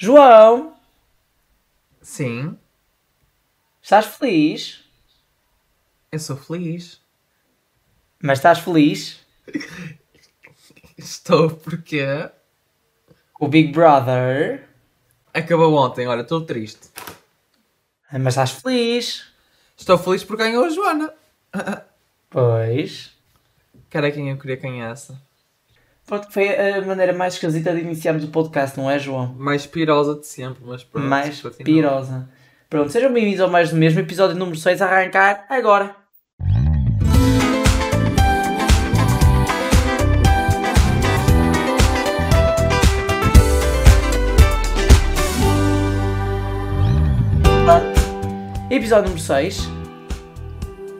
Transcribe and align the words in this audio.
João, 0.00 0.76
Sim, 2.00 2.56
estás 3.82 4.06
feliz? 4.06 4.84
eu 6.12 6.20
sou 6.20 6.36
feliz. 6.36 7.00
Mas 8.22 8.38
estás 8.38 8.60
feliz? 8.60 9.18
Estou 10.96 11.50
porque 11.50 12.00
O 13.40 13.48
Big 13.48 13.72
Brother. 13.72 14.68
acabou 15.34 15.74
ontem, 15.74 16.06
olha, 16.06 16.22
estou 16.22 16.46
triste. 16.46 16.90
Ah, 18.08 18.20
Mas 18.20 18.34
estás 18.34 18.52
feliz? 18.52 19.26
Estou 19.76 19.98
feliz 19.98 20.22
porque 20.22 20.44
ganhou 20.44 20.64
a 20.64 20.70
Joana. 20.70 21.12
Pois. 22.30 23.10
Cara, 23.88 24.12
quem 24.12 24.28
eu 24.30 24.36
queria 24.38 24.58
é 24.82 24.90
essa? 24.92 25.18
Foi 26.30 26.48
a 26.48 26.80
maneira 26.80 27.12
mais 27.12 27.34
esquisita 27.34 27.74
de 27.74 27.80
iniciarmos 27.80 28.24
o 28.24 28.28
podcast, 28.28 28.78
não 28.78 28.90
é, 28.90 28.98
João? 28.98 29.34
Mais 29.36 29.66
pirosa 29.66 30.18
de 30.18 30.26
sempre, 30.26 30.62
mas 30.64 30.82
pronto. 30.82 31.06
mais 31.06 31.42
pirosa. 31.62 32.30
Pronto, 32.70 32.90
sejam 32.90 33.12
bem-vindos 33.12 33.40
ao 33.40 33.50
mais 33.50 33.68
do 33.68 33.76
mesmo 33.76 34.00
episódio 34.00 34.34
número 34.34 34.56
6 34.56 34.80
a 34.80 34.86
arrancar 34.86 35.44
agora. 35.50 35.94
Episódio 48.70 49.10
número 49.10 49.20
6. 49.20 49.68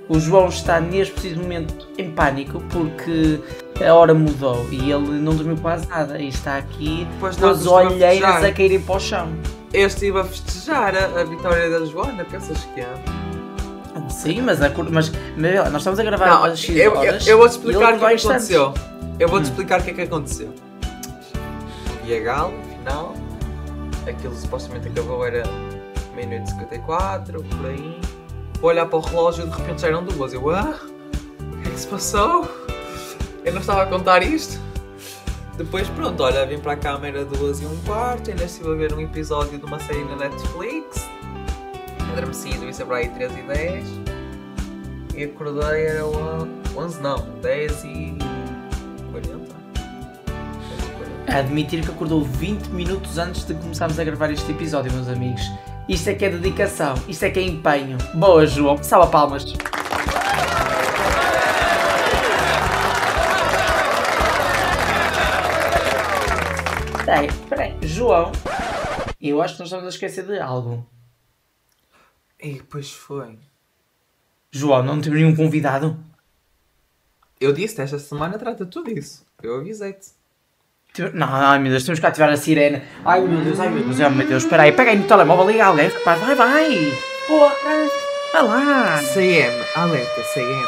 O 0.08 0.18
João 0.20 0.48
está 0.48 0.80
neste 0.80 1.12
preciso 1.12 1.40
momento 1.40 1.88
em 1.98 2.10
pânico 2.10 2.62
porque 2.70 3.40
a 3.86 3.94
hora 3.94 4.12
mudou 4.14 4.66
e 4.70 4.90
ele 4.90 5.20
não 5.20 5.34
dormiu 5.36 5.56
quase 5.56 5.86
nada 5.88 6.18
e 6.18 6.28
está 6.28 6.56
aqui 6.56 7.06
Pois 7.20 7.36
com 7.36 7.42
não, 7.42 7.50
as 7.52 7.66
a 7.66 7.70
olheiras 7.70 8.44
a 8.44 8.52
caírem 8.52 8.80
para 8.80 8.96
o 8.96 9.00
chão. 9.00 9.28
Eu 9.72 9.86
estive 9.86 10.18
a 10.18 10.24
festejar 10.24 10.94
a, 10.96 11.20
a 11.20 11.24
vitória 11.24 11.68
da 11.70 11.84
Joana, 11.84 12.24
pensas 12.24 12.58
que 12.74 12.80
é? 12.80 12.88
Sim, 14.08 14.40
mas, 14.42 14.60
a, 14.62 14.70
mas, 14.90 15.12
mas 15.36 15.54
nós 15.70 15.76
estamos 15.76 15.98
a 15.98 16.02
gravar 16.02 16.26
Não, 16.28 16.44
às 16.44 16.58
X 16.58 16.74
eu, 16.76 16.92
eu, 16.92 16.96
horas. 16.98 17.26
eu 17.26 17.36
vou-te 17.38 17.52
e 17.52 17.56
explicar 17.58 17.94
o 17.94 17.98
que 17.98 18.04
é 18.04 18.16
que 18.16 18.26
aconteceu. 18.26 18.74
Eu 19.18 19.28
vou-te 19.28 19.42
Hum. 19.42 19.50
explicar 19.50 19.80
o 19.80 19.84
que 19.84 19.90
é 19.90 19.94
que 19.94 20.02
aconteceu. 20.02 20.54
E 22.04 22.16
a 22.16 22.20
Galo, 22.20 22.54
final, 22.78 23.14
aquilo 24.08 24.34
supostamente 24.34 24.88
acabou, 24.88 25.26
era 25.26 25.42
meia-noite 26.14 26.46
e 26.46 26.50
54, 26.54 27.42
por 27.44 27.66
aí. 27.66 28.00
Vou 28.60 28.70
olhar 28.70 28.86
para 28.86 28.98
o 28.98 29.02
relógio 29.02 29.46
e 29.46 29.50
de 29.50 29.56
repente 29.56 29.82
já 29.82 29.88
eram 29.88 30.02
duas. 30.04 30.32
Eu, 30.32 30.48
ah, 30.50 30.74
o 31.52 31.56
que 31.62 31.68
é 31.68 31.70
que 31.72 31.78
se 31.80 31.86
passou? 31.86 32.48
Eu 33.44 33.52
não 33.52 33.60
estava 33.60 33.82
a 33.82 33.86
contar 33.86 34.22
isto. 34.22 34.60
Depois, 35.56 35.88
pronto, 35.88 36.22
olha, 36.22 36.46
vim 36.46 36.58
para 36.58 36.74
a 36.74 36.76
câmera 36.76 37.24
duas 37.24 37.60
e 37.60 37.66
um 37.66 37.76
quarto, 37.78 38.30
ainda 38.30 38.44
estive 38.44 38.70
a 38.70 38.74
ver 38.74 38.92
um 38.92 39.00
episódio 39.00 39.58
de 39.58 39.64
uma 39.64 39.80
série 39.80 40.04
na 40.04 40.16
Netflix. 40.16 41.08
Adormecido, 42.12 42.68
isso 42.68 42.82
é 42.82 42.84
para 42.84 42.96
aí 42.98 43.08
3 43.08 43.32
e 43.32 43.42
10. 43.42 43.86
E 45.16 45.24
acordei 45.24 45.86
era 45.86 46.06
o 46.06 46.48
11, 46.76 47.00
não, 47.00 47.18
10 47.42 47.84
e 47.84 48.16
40. 49.10 49.28
10 49.28 49.38
e 50.78 50.92
40. 51.26 51.38
Admitir 51.38 51.82
que 51.82 51.90
acordou 51.90 52.22
20 52.22 52.68
minutos 52.68 53.18
antes 53.18 53.44
de 53.44 53.54
começarmos 53.54 53.98
a 53.98 54.04
gravar 54.04 54.30
este 54.30 54.50
episódio, 54.52 54.92
meus 54.92 55.08
amigos. 55.08 55.42
Isto 55.88 56.10
é 56.10 56.14
que 56.14 56.24
é 56.24 56.30
dedicação, 56.30 56.94
isto 57.08 57.24
é 57.24 57.30
que 57.30 57.40
é 57.40 57.42
empenho. 57.42 57.98
Boa, 58.14 58.46
João. 58.46 58.80
Salva 58.80 59.08
palmas. 59.08 59.44
Peraí, 67.08 67.28
peraí. 67.48 67.74
João, 67.80 68.30
eu 69.18 69.40
acho 69.40 69.54
que 69.54 69.60
nós 69.60 69.68
estamos 69.68 69.86
a 69.86 69.88
esquecer 69.88 70.26
de 70.26 70.38
algo. 70.38 70.86
E 72.38 72.60
pois 72.68 72.92
foi. 72.92 73.38
João, 74.50 74.82
não 74.82 75.00
temos 75.00 75.18
nenhum 75.18 75.34
convidado? 75.34 75.98
Eu 77.40 77.54
disse, 77.54 77.80
esta 77.80 77.98
semana 77.98 78.38
trata 78.38 78.66
tudo 78.66 78.90
isso. 78.90 79.24
Eu 79.42 79.56
avisei-te. 79.56 80.08
Teve- 80.92 81.16
Não, 81.16 81.28
ai 81.32 81.58
meu 81.58 81.70
Deus, 81.70 81.84
temos 81.84 81.98
que 81.98 82.04
ativar 82.04 82.28
a 82.28 82.36
sirene. 82.36 82.82
Ai 83.02 83.22
meu 83.22 83.42
Deus, 83.42 83.58
ai 83.58 83.70
meu 83.70 83.84
Deus, 83.84 84.00
ai 84.02 84.10
meu 84.10 84.26
Deus, 84.26 84.42
espera 84.42 84.64
aí, 84.64 84.72
pega 84.72 84.90
aí 84.90 84.98
no 84.98 85.06
telemóvel, 85.08 85.46
liga 85.50 85.64
alguém, 85.64 85.88
rapaz, 85.88 86.20
vai, 86.20 86.34
vai. 86.34 86.92
Porra, 87.26 87.54
vai 88.34 88.42
lá, 88.42 89.02
CM, 89.02 89.64
alerta, 89.74 90.22
CM. 90.34 90.62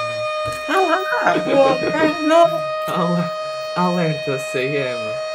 vai 0.68 0.86
lá, 0.88 1.40
porra, 1.44 2.08
não. 2.26 2.46
Ale- 2.94 3.30
Alerta, 3.76 4.38
CM. 4.38 5.29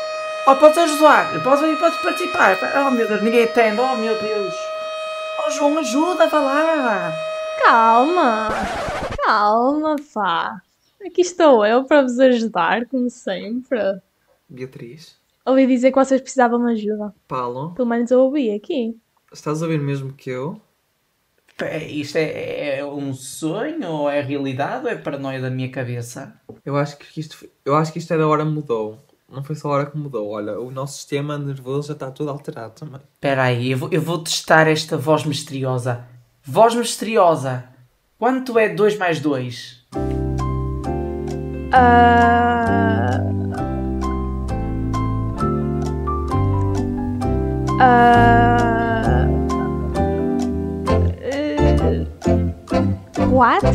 Oh, 0.47 0.56
podes 0.56 0.78
ajudar, 0.78 1.41
podes, 1.44 1.79
podes 1.79 1.97
participar. 2.00 2.57
Oh 2.88 2.91
meu 2.91 3.07
Deus, 3.07 3.22
ninguém 3.23 3.44
atende, 3.45 3.79
oh 3.79 3.95
meu 3.95 4.19
Deus. 4.22 4.53
Oh 5.45 5.50
João, 5.50 5.78
ajuda, 5.79 6.28
vai 6.28 6.41
lá. 6.44 7.11
Calma, 7.63 8.50
calma, 9.25 9.95
pá. 10.13 10.61
Aqui 11.05 11.22
estou 11.22 11.66
eu 11.66 11.84
para 11.85 12.01
vos 12.03 12.19
ajudar, 12.19 12.85
como 12.88 13.09
sempre. 13.09 13.79
Beatriz, 14.47 15.16
Ouvi 15.45 15.66
dizer 15.67 15.91
que 15.91 15.97
vocês 15.97 16.22
precisavam 16.22 16.63
de 16.66 16.73
ajuda. 16.73 17.13
Paulo, 17.28 17.73
Pelo 17.75 17.88
menos 17.88 18.09
eu 18.11 18.19
ouvi 18.22 18.51
aqui. 18.51 18.95
estás 19.31 19.61
a 19.61 19.66
ouvir 19.66 19.79
mesmo 19.79 20.13
que 20.13 20.29
eu? 20.29 20.59
Isto 21.88 22.17
é, 22.17 22.79
é 22.79 22.85
um 22.85 23.13
sonho 23.13 23.88
ou 23.89 24.09
é 24.09 24.22
realidade 24.22 24.85
ou 24.85 24.91
é 24.91 24.95
paranoia 24.95 25.39
da 25.39 25.50
minha 25.50 25.69
cabeça? 25.72 26.39
Eu 26.66 26.75
acho 26.75 26.97
que 26.97 27.19
isto, 27.19 27.47
eu 27.63 27.75
acho 27.75 27.94
que 27.94 28.00
isto 28.00 28.13
é 28.13 28.17
da 28.17 28.28
hora 28.28 28.44
mudou. 28.44 29.00
Não 29.31 29.43
foi 29.43 29.55
só 29.55 29.69
a 29.69 29.71
hora 29.71 29.85
que 29.87 29.97
mudou. 29.97 30.29
Olha, 30.29 30.59
o 30.59 30.69
nosso 30.69 30.95
sistema 30.97 31.37
nervoso 31.37 31.87
já 31.87 31.93
está 31.93 32.11
todo 32.11 32.29
alterado 32.29 32.73
também. 32.73 33.01
Espera 33.15 33.43
aí, 33.43 33.71
eu 33.71 33.77
vou, 33.77 33.89
eu 33.91 34.01
vou 34.01 34.19
testar 34.19 34.67
esta 34.67 34.97
voz 34.97 35.23
misteriosa. 35.25 36.05
Voz 36.43 36.75
misteriosa. 36.75 37.63
Quanto 38.19 38.57
é 38.57 38.69
2 38.69 38.97
mais 38.97 39.19
2? 39.19 39.85
Ah... 41.73 43.19
Ah... 47.81 49.27
eh, 51.21 52.05
Quatro? 53.29 53.69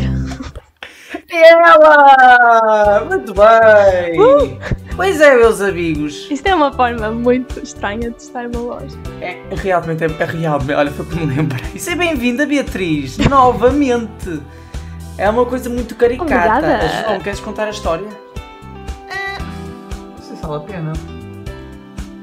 Ela! 1.29 3.05
Muito 3.09 3.35
bem! 3.35 4.59
Pois 5.01 5.19
é, 5.19 5.35
meus 5.35 5.63
amigos. 5.63 6.29
Isto 6.31 6.47
é 6.49 6.55
uma 6.55 6.71
forma 6.71 7.11
muito 7.11 7.59
estranha 7.61 8.11
de 8.11 8.17
testar 8.17 8.47
uma 8.49 8.61
voz. 8.61 8.99
É, 9.23 9.39
realmente, 9.57 10.05
é, 10.05 10.07
é 10.07 10.25
realmente. 10.27 10.75
Olha, 10.75 10.91
foi 10.91 11.07
o 11.07 11.09
que 11.09 11.15
me 11.17 11.25
lembrei. 11.37 11.79
Seja 11.79 11.97
bem-vinda, 11.97 12.45
Beatriz, 12.45 13.17
novamente. 13.17 14.43
É 15.17 15.31
uma 15.31 15.47
coisa 15.47 15.71
muito 15.71 15.95
caricata. 15.95 16.35
Obrigada. 16.35 17.05
João, 17.07 17.19
queres 17.21 17.41
contar 17.41 17.69
a 17.69 17.71
história? 17.71 18.07
Não 18.09 20.23
sei 20.23 20.37
se 20.37 20.43
vale 20.43 20.57
a 20.57 20.61
pena. 20.67 20.93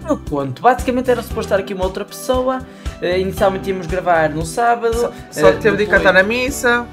Eu 0.07 0.17
conto. 0.29 0.61
Basicamente 0.61 1.09
era 1.09 1.23
suposto 1.23 1.47
estar 1.47 1.57
aqui 1.59 1.73
uma 1.73 1.83
outra 1.83 2.05
pessoa. 2.05 2.59
Eh, 3.01 3.21
inicialmente 3.21 3.71
íamos 3.71 3.88
gravar 3.88 4.29
no 4.29 4.45
sábado. 4.45 4.94
Só, 4.94 5.11
só 5.31 5.47
Eh, 5.49 5.53
teve 5.53 5.77
de 5.77 5.88
cantar 5.88 6.13
na 6.13 6.21
missa. 6.21 6.85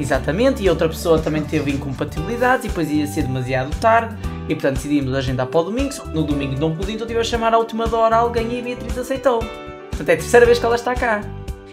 Exatamente, 0.00 0.62
e 0.62 0.70
outra 0.70 0.88
pessoa 0.88 1.18
também 1.18 1.42
teve 1.42 1.70
incompatibilidades 1.72 2.64
e 2.64 2.68
depois 2.68 2.90
ia 2.90 3.06
ser 3.06 3.22
demasiado 3.22 3.70
tarde 3.80 4.16
e 4.48 4.54
portanto 4.54 4.76
decidimos 4.76 5.14
agendar 5.14 5.46
para 5.46 5.60
o 5.60 5.64
domingo, 5.64 5.92
no 6.14 6.22
domingo 6.24 6.58
não 6.58 6.74
pude, 6.74 6.92
então 6.92 7.06
tive 7.06 7.20
a 7.20 7.24
chamar 7.24 7.52
à 7.52 7.58
última 7.58 7.84
hora 7.94 8.16
alguém 8.16 8.50
e 8.50 8.60
a 8.60 8.62
Beatriz 8.62 8.96
aceitou. 8.96 9.40
Portanto 9.90 10.08
é 10.08 10.12
a 10.14 10.16
terceira 10.16 10.46
vez 10.46 10.58
que 10.58 10.64
ela 10.64 10.74
está 10.74 10.94
cá. 10.94 11.20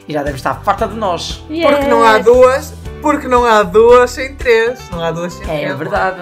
E 0.08 0.14
já 0.14 0.24
deve 0.24 0.38
estar 0.38 0.56
farta 0.64 0.88
de 0.88 0.96
nós. 0.96 1.44
Porque 1.48 1.88
não 1.88 2.04
há 2.04 2.18
duas. 2.18 2.74
Porque 3.02 3.28
não 3.28 3.44
há 3.46 3.62
duas 3.64 4.12
sem 4.12 4.36
três. 4.36 4.90
Não 4.90 5.02
há 5.04 5.12
duas 5.12 5.34
sem 5.34 5.44
É 5.44 5.60
três. 5.66 5.78
verdade. 5.78 6.20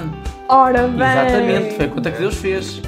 Ora 0.50 0.88
bem. 0.88 1.08
Exatamente, 1.08 1.76
foi 1.76 1.86
a 1.86 1.90
conta 1.90 2.12
que 2.12 2.18
Deus 2.20 2.36
fez. 2.36 2.82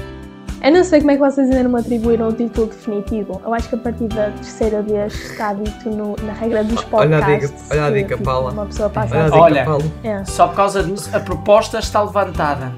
Eu 0.62 0.72
não 0.72 0.82
sei 0.82 0.98
como 1.00 1.12
é 1.12 1.14
que 1.14 1.20
vocês 1.20 1.48
ainda 1.50 1.62
não 1.62 1.70
me 1.70 1.78
atribuíram 1.80 2.28
o 2.28 2.32
título 2.32 2.66
definitivo. 2.66 3.40
Eu 3.44 3.54
acho 3.54 3.68
que 3.68 3.74
a 3.76 3.78
partir 3.78 4.08
da 4.08 4.30
terceira 4.32 4.82
vez 4.82 5.14
está 5.14 5.52
dito 5.52 5.88
no- 5.88 6.16
na 6.24 6.32
regra 6.32 6.64
dos 6.64 6.84
Olha 6.92 7.18
a 7.18 7.20
podcasts. 7.20 7.62
dica- 7.62 7.74
olha 7.74 7.84
a 7.84 7.90
dica, 7.90 8.08
tipo, 8.16 8.24
Paula. 8.24 8.50
Uma 8.52 8.66
pessoa 8.66 8.90
passa 8.90 9.14
Olha 9.14 9.22
a 9.22 9.26
a 9.26 9.28
dica, 9.30 9.40
Olha. 9.42 9.64
Paulo. 9.64 9.92
É. 10.02 10.24
Só 10.24 10.48
por 10.48 10.56
causa 10.56 10.82
disso, 10.82 11.10
a 11.16 11.20
proposta 11.20 11.78
está 11.78 12.02
levantada. 12.02 12.72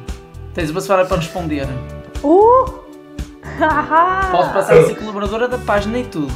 Tens 0.53 0.69
uma 0.71 0.81
semana 0.81 1.07
para 1.07 1.17
responder. 1.17 1.67
Uh! 2.23 2.65
Haha! 3.59 4.29
Posso 4.37 4.53
passar 4.53 4.77
a 4.79 4.85
ser 4.85 4.97
colaboradora 4.97 5.49
da 5.49 5.59
página 5.59 5.99
e 5.99 6.05
tudo. 6.05 6.33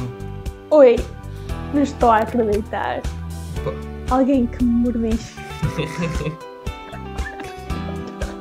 Oi! 0.71 0.95
Não 1.73 1.81
estou 1.83 2.09
a 2.09 2.17
acreditar. 2.19 3.01
Alguém 4.09 4.47
que 4.47 4.63
me 4.63 4.71
mordiste. 4.89 5.35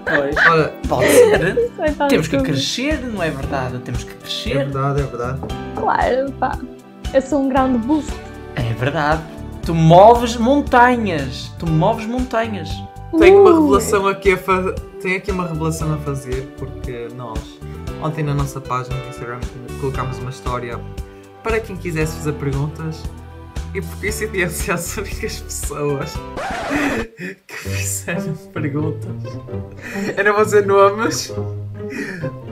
Pois. 0.04 0.36
Olha, 0.46 0.72
Pode 0.88 1.06
ser. 1.08 1.70
É 1.84 2.08
Temos 2.08 2.28
que 2.28 2.38
crescer, 2.40 3.00
não 3.02 3.22
é 3.22 3.30
verdade? 3.30 3.78
Temos 3.80 4.04
que 4.04 4.12
é 4.12 4.14
crescer. 4.16 4.54
verdade, 4.56 5.00
é 5.00 5.04
verdade. 5.04 5.40
Claro, 5.76 6.32
pá. 6.32 6.58
Eu 7.12 7.22
sou 7.22 7.42
um 7.42 7.48
grande 7.48 7.78
boost. 7.78 8.12
É 8.56 8.72
verdade. 8.74 9.22
Tu 9.64 9.74
moves 9.74 10.36
montanhas. 10.36 11.52
Tu 11.58 11.66
moves 11.68 12.06
montanhas. 12.06 12.68
Tenho 13.18 13.40
uma 13.42 13.50
Uh! 13.50 13.60
revelação 13.62 14.06
aqui 14.08 14.32
a 14.32 14.38
fazer. 14.38 14.74
Tenho 15.00 15.16
aqui 15.18 15.30
uma 15.30 15.46
revelação 15.46 15.94
a 15.94 15.96
fazer 15.98 16.52
porque 16.58 17.08
nós, 17.14 17.38
ontem 18.02 18.22
na 18.24 18.34
nossa 18.34 18.60
página 18.60 18.96
do 18.96 19.08
Instagram, 19.08 19.40
colocámos 19.80 20.18
uma 20.18 20.30
história 20.30 20.80
para 21.42 21.60
quem 21.60 21.76
quisesse 21.76 22.16
fazer 22.16 22.32
perguntas 22.32 23.02
e 23.74 23.80
por 23.82 23.96
coincidência 23.98 24.74
as 24.74 24.96
únicas 24.96 25.40
pessoas 25.40 26.14
que 27.46 27.54
fizeram 27.54 28.34
perguntas. 28.52 29.10
Eu 30.16 30.24
não 30.24 30.34
vou 30.34 30.44
dizer 30.44 30.64
nomes, 30.64 31.34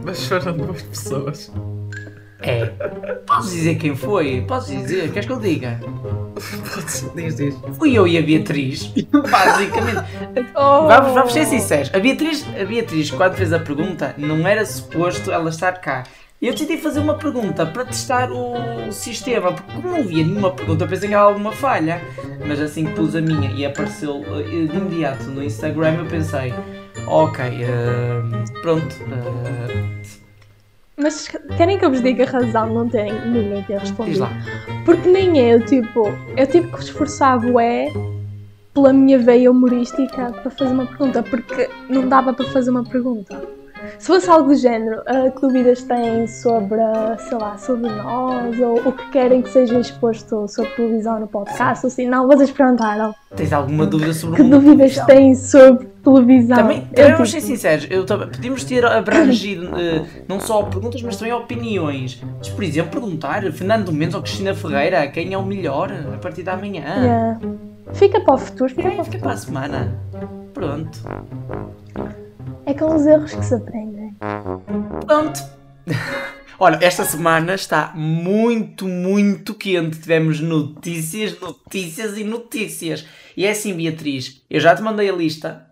mas 0.04 0.26
foram 0.26 0.56
duas 0.56 0.82
pessoas. 0.82 1.52
É. 2.40 2.66
Podes 3.24 3.52
dizer 3.52 3.76
quem 3.76 3.94
foi? 3.94 4.44
Podes 4.48 4.66
dizer? 4.66 5.12
Queres 5.12 5.26
que 5.26 5.32
eu 5.32 5.38
diga? 5.38 5.80
Podes, 6.74 7.08
diz, 7.14 7.36
diz. 7.36 7.54
Fui 7.78 7.96
eu 7.96 8.06
e 8.08 8.18
a 8.18 8.22
Beatriz. 8.22 8.92
Basicamente. 9.30 10.04
Oh. 10.56 10.88
Vamos, 10.88 11.14
vamos 11.14 11.32
ser 11.32 11.46
sinceros. 11.46 11.94
A 11.94 12.00
Beatriz, 12.00 12.44
a 12.60 12.64
Beatriz, 12.64 13.12
quando 13.12 13.36
fez 13.36 13.52
a 13.52 13.60
pergunta, 13.60 14.12
não 14.18 14.44
era 14.44 14.66
suposto 14.66 15.30
ela 15.30 15.50
estar 15.50 15.72
cá. 15.74 16.02
Eu 16.42 16.52
decidi 16.52 16.76
fazer 16.76 16.98
uma 16.98 17.14
pergunta 17.14 17.64
para 17.64 17.84
testar 17.84 18.28
o 18.32 18.90
sistema, 18.90 19.52
porque 19.52 19.72
como 19.74 19.90
não 19.90 19.96
havia 19.98 20.24
nenhuma 20.26 20.50
pergunta, 20.50 20.88
pensei 20.88 21.08
que 21.08 21.14
era 21.14 21.22
alguma 21.22 21.52
falha. 21.52 22.00
Mas 22.44 22.60
assim 22.60 22.84
que 22.84 22.92
pus 22.94 23.14
a 23.14 23.20
minha 23.20 23.48
e 23.52 23.64
apareceu 23.64 24.24
eh, 24.26 24.66
de 24.66 24.76
imediato 24.76 25.22
no 25.26 25.40
Instagram, 25.40 25.98
eu 25.98 26.06
pensei, 26.06 26.52
ok, 27.06 27.44
eh, 27.44 28.60
pronto. 28.60 28.92
eh, 29.12 30.02
Mas 30.96 31.28
querem 31.56 31.78
que 31.78 31.84
eu 31.84 31.90
vos 31.90 32.02
diga 32.02 32.24
a 32.24 32.30
razão 32.30 32.66
de 32.68 32.74
não 32.74 32.88
terem 32.88 33.14
ninguém 33.30 33.62
ter 33.62 33.78
respondido? 33.78 34.18
Porque 34.84 35.08
nem 35.08 35.38
eu, 35.38 35.64
tipo, 35.64 36.08
eu 36.36 36.46
tive 36.48 36.66
que 36.72 36.80
esforçar 36.80 37.38
bué 37.38 37.86
pela 38.74 38.92
minha 38.92 39.16
veia 39.16 39.48
humorística 39.48 40.32
para 40.32 40.50
fazer 40.50 40.72
uma 40.72 40.86
pergunta, 40.86 41.22
porque 41.22 41.70
não 41.88 42.08
dava 42.08 42.32
para 42.34 42.46
fazer 42.46 42.70
uma 42.72 42.82
pergunta. 42.82 43.40
Se 43.98 44.06
fosse 44.06 44.28
algo 44.28 44.48
do 44.48 44.54
género, 44.54 45.02
ah, 45.06 45.30
que 45.30 45.40
dúvidas 45.40 45.82
têm 45.82 46.26
sobre, 46.26 46.80
ah, 46.80 47.16
sei 47.18 47.38
lá, 47.38 47.56
sobre 47.58 47.90
nós, 47.90 48.58
ou 48.60 48.88
o 48.88 48.92
que 48.92 49.10
querem 49.10 49.42
que 49.42 49.50
seja 49.50 49.78
exposto 49.78 50.46
sobre 50.48 50.70
televisão 50.72 51.20
no 51.20 51.26
podcast, 51.26 51.84
ou 51.84 51.88
assim, 51.88 52.06
não, 52.06 52.26
vocês 52.26 52.50
perguntaram. 52.50 53.14
Tens 53.34 53.52
alguma 53.52 53.86
dúvida 53.86 54.12
sobre 54.12 54.42
Que 54.42 54.48
dúvidas 54.48 54.96
têm 55.06 55.34
sobre 55.34 55.86
televisão? 56.02 56.56
Também, 56.56 56.86
também 56.86 57.12
vamos 57.12 57.30
ser 57.30 57.40
tipo, 57.40 57.52
sinceros, 57.52 57.86
eu, 57.90 58.04
podíamos 58.04 58.64
ter 58.64 58.84
abrangido 58.84 59.70
eh, 59.78 60.04
não 60.28 60.38
só 60.38 60.62
perguntas, 60.64 61.00
mas 61.02 61.16
também 61.16 61.32
opiniões. 61.32 62.22
Mas, 62.38 62.48
por 62.48 62.62
exemplo, 62.64 62.90
perguntar 62.90 63.42
Fernando 63.52 63.92
Mendes 63.92 64.14
ou 64.14 64.22
Cristina 64.22 64.54
Ferreira 64.54 65.06
quem 65.08 65.32
é 65.32 65.38
o 65.38 65.44
melhor 65.44 65.90
a 66.14 66.18
partir 66.18 66.42
da 66.42 66.56
manhã. 66.56 66.82
yeah. 66.82 67.40
Fica 67.94 68.20
para 68.20 68.34
o 68.34 68.38
futuro, 68.38 68.70
fica 68.70 68.90
para 68.90 69.00
o 69.00 69.04
Fica 69.04 69.18
para 69.18 69.32
a 69.32 69.36
semana. 69.36 69.98
Pronto. 70.54 71.02
É 72.64 72.74
com 72.74 72.94
os 72.94 73.06
erros 73.06 73.34
que 73.34 73.44
se 73.44 73.54
aprendem. 73.54 74.16
Pronto. 75.06 75.40
Olha, 76.58 76.78
esta 76.80 77.04
semana 77.04 77.54
está 77.54 77.92
muito, 77.94 78.86
muito 78.86 79.54
quente. 79.54 79.98
Tivemos 79.98 80.40
notícias, 80.40 81.38
notícias 81.40 82.16
e 82.16 82.22
notícias. 82.22 83.04
E 83.36 83.44
é 83.44 83.50
assim, 83.50 83.74
Beatriz, 83.74 84.42
eu 84.48 84.60
já 84.60 84.74
te 84.74 84.82
mandei 84.82 85.10
a 85.10 85.12
lista 85.12 85.66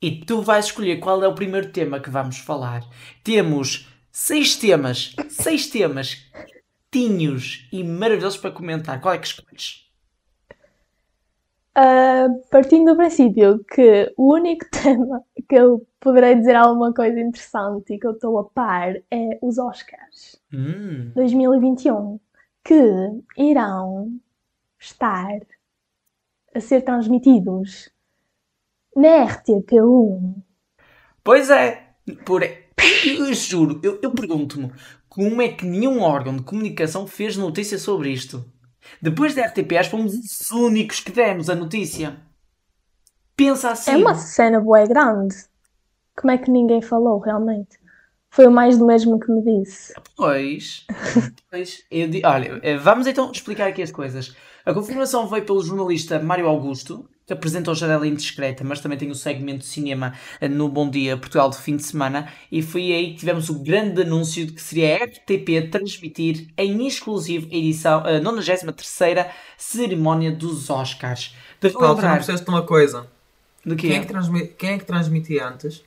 e 0.00 0.20
tu 0.20 0.40
vais 0.40 0.66
escolher 0.66 1.00
qual 1.00 1.22
é 1.24 1.26
o 1.26 1.34
primeiro 1.34 1.70
tema 1.70 1.98
que 1.98 2.10
vamos 2.10 2.38
falar. 2.38 2.84
Temos 3.24 3.88
seis 4.12 4.54
temas, 4.56 5.16
seis 5.28 5.66
temas 5.66 6.26
tinhos 6.92 7.66
e 7.72 7.82
maravilhosos 7.82 8.38
para 8.38 8.52
comentar. 8.52 9.00
Qual 9.00 9.14
é 9.14 9.18
que 9.18 9.26
escolhes? 9.26 9.83
Ah, 11.76 12.28
partindo 12.50 12.92
do 12.92 12.96
princípio 12.96 13.64
que 13.64 14.12
o 14.16 14.32
único 14.34 14.64
tema 14.70 15.24
que 15.48 15.56
eu 15.56 15.84
poderei 15.98 16.36
dizer 16.36 16.54
alguma 16.54 16.94
coisa 16.94 17.18
interessante 17.18 17.94
e 17.94 17.98
que 17.98 18.06
eu 18.06 18.12
estou 18.12 18.38
a 18.38 18.44
par 18.44 18.94
é 19.10 19.38
os 19.42 19.58
Oscars 19.58 20.40
Hum, 20.52 21.10
2021, 21.16 22.20
que 22.64 22.80
irão 23.36 24.20
estar 24.78 25.40
a 26.54 26.60
ser 26.60 26.82
transmitidos 26.82 27.90
na 28.94 29.26
RTP1. 29.26 30.36
Pois 31.24 31.50
é, 31.50 31.94
por... 32.24 32.44
eu 32.44 33.34
juro, 33.34 33.80
eu, 33.82 33.98
eu 34.00 34.12
pergunto-me 34.12 34.70
como 35.08 35.42
é 35.42 35.48
que 35.48 35.66
nenhum 35.66 36.00
órgão 36.02 36.36
de 36.36 36.44
comunicação 36.44 37.04
fez 37.04 37.36
notícia 37.36 37.78
sobre 37.78 38.10
isto. 38.10 38.44
Depois 39.00 39.34
da 39.34 39.42
RTPs 39.46 39.86
fomos 39.88 40.14
os 40.14 40.50
únicos 40.50 41.00
que 41.00 41.12
demos 41.12 41.48
a 41.50 41.54
notícia. 41.54 42.16
Pensa 43.36 43.70
assim. 43.70 43.92
É 43.92 43.96
uma 43.96 44.14
cena 44.14 44.60
bué 44.60 44.86
grande. 44.86 45.34
Como 46.16 46.30
é 46.30 46.38
que 46.38 46.50
ninguém 46.50 46.80
falou 46.80 47.18
realmente? 47.18 47.78
Foi 48.30 48.46
o 48.46 48.50
mais 48.50 48.78
do 48.78 48.86
mesmo 48.86 49.18
que 49.18 49.30
me 49.30 49.42
disse. 49.42 49.92
Pois, 50.16 50.86
pois 51.50 51.84
eu 51.90 52.08
di- 52.08 52.22
olha, 52.24 52.58
eh, 52.62 52.76
vamos 52.76 53.06
então 53.06 53.30
explicar 53.30 53.68
aqui 53.68 53.82
as 53.82 53.92
coisas. 53.92 54.34
A 54.64 54.72
confirmação 54.74 55.26
veio 55.28 55.44
pelo 55.44 55.62
jornalista 55.62 56.18
Mário 56.18 56.48
Augusto, 56.48 57.08
apresenta 57.32 57.70
o 57.70 57.74
Janela 57.74 58.06
Indiscreta, 58.06 58.62
mas 58.62 58.80
também 58.80 58.98
tem 58.98 59.10
o 59.10 59.14
segmento 59.14 59.60
de 59.60 59.66
cinema 59.66 60.12
eh, 60.40 60.48
no 60.48 60.68
Bom 60.68 60.90
Dia 60.90 61.16
Portugal 61.16 61.48
de 61.48 61.56
fim 61.56 61.76
de 61.76 61.82
semana, 61.82 62.28
e 62.52 62.60
foi 62.60 62.92
aí 62.92 63.12
que 63.14 63.20
tivemos 63.20 63.48
o 63.48 63.58
grande 63.60 64.02
anúncio 64.02 64.44
de 64.44 64.52
que 64.52 64.60
seria 64.60 64.96
a 64.98 65.04
RTP 65.06 65.70
transmitir 65.70 66.48
em 66.58 66.86
exclusivo 66.86 67.48
a 67.50 67.56
edição, 67.56 68.00
a 68.00 68.20
93ª 68.20 69.28
cerimónia 69.56 70.30
dos 70.32 70.68
Oscars. 70.68 71.34
De 71.60 71.70
Paulo, 71.70 71.72
tu 71.72 71.80
não 71.80 71.88
relembrar 71.96 72.14
percebeste 72.16 72.48
uma 72.48 72.62
coisa. 72.62 73.06
de 73.64 73.74
Quem 73.76 73.90
é, 73.90 73.94
quê? 73.94 74.00
que 74.00 74.06
transmi- 74.06 74.46
quem 74.48 74.70
é 74.74 74.78
que 74.78 74.84
transmitia 74.84 75.46
antes? 75.48 75.82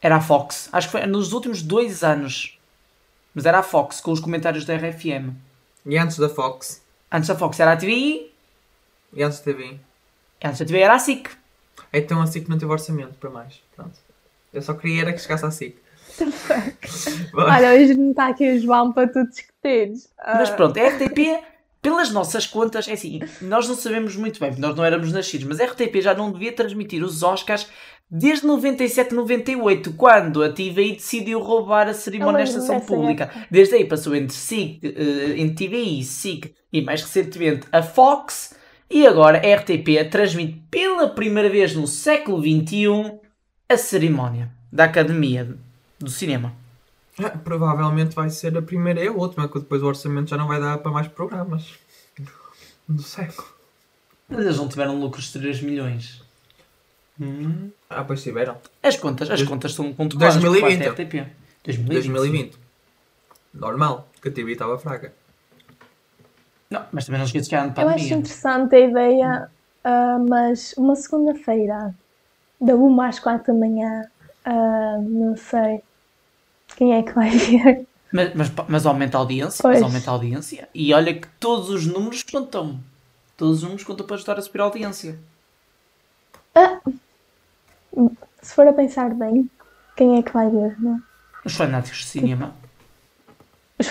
Era 0.00 0.16
a 0.16 0.20
Fox. 0.20 0.70
Acho 0.72 0.86
que 0.88 0.92
foi 0.92 1.06
nos 1.06 1.32
últimos 1.34 1.62
dois 1.62 2.02
anos. 2.02 2.58
Mas 3.34 3.44
era 3.44 3.58
a 3.58 3.62
Fox, 3.62 4.00
com 4.00 4.10
os 4.12 4.18
comentários 4.20 4.64
da 4.64 4.74
RFM. 4.74 5.34
E 5.84 5.96
antes 5.98 6.16
da 6.18 6.28
Fox? 6.28 6.82
Antes 7.12 7.28
da 7.28 7.36
Fox 7.36 7.60
era 7.60 7.72
a 7.72 7.76
TVI, 7.76 8.32
E 9.14 9.22
antes 9.22 9.38
da 9.40 9.44
TV? 9.44 9.78
Antes 10.42 10.58
da 10.58 10.66
TV 10.66 10.80
era 10.80 10.94
a 10.94 10.98
SIC. 10.98 11.28
Então 11.92 12.20
a 12.20 12.26
SIC 12.26 12.48
não 12.48 12.58
teve 12.58 12.70
orçamento 12.70 13.14
para 13.14 13.30
mais. 13.30 13.60
Pronto. 13.74 13.98
Eu 14.52 14.62
só 14.62 14.74
queria 14.74 15.02
era 15.02 15.12
que 15.12 15.20
chegasse 15.20 15.44
à 15.44 15.50
SIC. 15.50 15.76
Olha, 17.34 17.74
hoje 17.74 17.94
não 17.94 18.10
está 18.10 18.28
aqui 18.28 18.50
o 18.52 18.60
João 18.60 18.92
para 18.92 19.08
tu 19.08 19.26
discutires. 19.26 20.08
Ah, 20.18 20.38
Mas 20.38 20.50
pronto, 20.50 20.78
a 20.78 20.88
RTP, 20.88 21.42
pelas 21.80 22.10
nossas 22.10 22.46
contas, 22.46 22.88
é 22.88 22.92
assim, 22.92 23.20
nós 23.40 23.68
não 23.68 23.74
sabemos 23.74 24.16
muito 24.16 24.38
bem, 24.40 24.50
porque 24.50 24.60
nós 24.60 24.76
não 24.76 24.84
éramos 24.84 25.12
nascidos, 25.12 25.46
mas 25.46 25.60
a 25.60 25.66
RTP 25.66 26.00
já 26.00 26.14
não 26.14 26.32
devia 26.32 26.52
transmitir 26.52 27.02
os 27.02 27.22
Oscars 27.22 27.68
desde 28.10 28.44
97, 28.46 29.14
98, 29.14 29.92
quando 29.92 30.42
a 30.42 30.50
TVI 30.50 30.94
decidiu 30.94 31.40
roubar 31.40 31.88
a 31.88 31.94
cerimónia 31.94 32.44
lembro 32.44 32.50
estação 32.50 32.80
pública. 32.80 33.24
época. 33.24 33.46
Desde 33.50 33.76
aí 33.76 33.84
passou 33.84 34.14
entre 34.14 34.34
SIC, 34.34 34.80
eh, 34.82 35.34
entre 35.38 35.68
TVI, 35.68 36.02
SIC 36.02 36.54
e 36.72 36.82
mais 36.82 37.02
recentemente 37.02 37.68
a 37.70 37.82
Fox, 37.82 38.56
e 38.90 39.06
agora 39.06 39.38
a 39.38 39.56
RTP 39.56 40.10
transmite 40.10 40.60
pela 40.70 41.08
primeira 41.08 41.48
vez 41.48 41.74
no 41.74 41.86
século 41.86 42.42
XXI 42.42 43.18
a 43.68 43.76
cerimónia 43.76 44.50
da 44.72 44.84
Academia 44.84 45.56
do 45.98 46.10
Cinema. 46.10 46.52
Ah, 47.22 47.30
Provavelmente 47.30 48.14
vai 48.14 48.30
ser 48.30 48.56
a 48.56 48.62
primeira 48.62 49.02
e 49.02 49.06
a 49.08 49.12
última, 49.12 49.48
que 49.48 49.58
depois 49.60 49.82
o 49.82 49.86
orçamento 49.86 50.30
já 50.30 50.36
não 50.36 50.48
vai 50.48 50.58
dar 50.60 50.78
para 50.78 50.90
mais 50.90 51.06
programas. 51.08 51.74
Do 52.88 53.02
século. 53.02 53.46
Mas 54.28 54.40
eles 54.40 54.56
não 54.56 54.68
tiveram 54.68 54.98
lucros 54.98 55.26
de 55.26 55.38
3 55.38 55.60
milhões. 55.60 56.22
Hum. 57.20 57.70
Ah, 57.88 58.02
pois 58.02 58.22
tiveram. 58.22 58.56
As 58.82 58.96
contas, 58.96 59.30
as 59.30 59.38
Dois- 59.40 59.48
contas 59.48 59.74
são 59.74 59.92
controladas 59.92 60.36
2020. 60.42 60.78
por 60.78 60.86
parte 60.96 60.96
da 60.96 61.04
RTP. 61.04 61.32
2020. 61.64 61.92
2020. 62.12 62.58
Normal, 63.52 64.08
que 64.22 64.28
a 64.28 64.32
TV 64.32 64.52
estava 64.52 64.78
fraca. 64.78 65.12
Não, 66.70 66.84
mas 66.92 67.04
também 67.04 67.18
não 67.18 67.26
esqueças 67.26 67.48
que 67.48 67.54
há 67.54 67.62
ano 67.64 67.72
de 67.72 67.80
Eu 67.80 67.88
acho 67.88 67.96
pandemia. 67.96 68.16
interessante 68.18 68.74
a 68.76 68.80
ideia, 68.80 69.50
ah, 69.84 70.18
mas 70.28 70.72
uma 70.76 70.94
segunda-feira, 70.94 71.94
da 72.60 72.76
1 72.76 73.00
às 73.02 73.18
4 73.18 73.52
da 73.52 73.58
manhã, 73.58 74.04
ah, 74.44 74.98
não 75.00 75.36
sei 75.36 75.82
quem 76.76 76.94
é 76.94 77.02
que 77.02 77.12
vai 77.12 77.30
ver. 77.30 77.86
Mas, 78.12 78.34
mas, 78.34 78.52
mas 78.68 78.86
aumenta 78.86 79.16
a 79.18 79.20
audiência, 79.20 79.62
Pois. 79.62 79.76
mas 79.80 79.82
aumenta 79.82 80.10
a 80.10 80.14
audiência. 80.14 80.68
E 80.74 80.94
olha 80.94 81.12
que 81.14 81.26
todos 81.40 81.70
os 81.70 81.86
números 81.86 82.22
contam. 82.22 82.78
Todos 83.36 83.58
os 83.58 83.62
números 83.62 83.84
contam 83.84 84.06
para 84.06 84.16
ajudar 84.16 84.38
a 84.38 84.42
subir 84.42 84.60
a 84.60 84.64
audiência. 84.64 85.18
Se 88.42 88.54
for 88.54 88.66
a 88.66 88.72
pensar 88.72 89.12
bem, 89.14 89.50
quem 89.96 90.18
é 90.18 90.22
que 90.22 90.32
vai 90.32 90.48
ver, 90.50 90.80
não 90.80 90.96
é? 90.96 91.00
Os 91.44 91.54
fanáticos 91.54 91.98
de 92.00 92.06
cinema. 92.06 92.54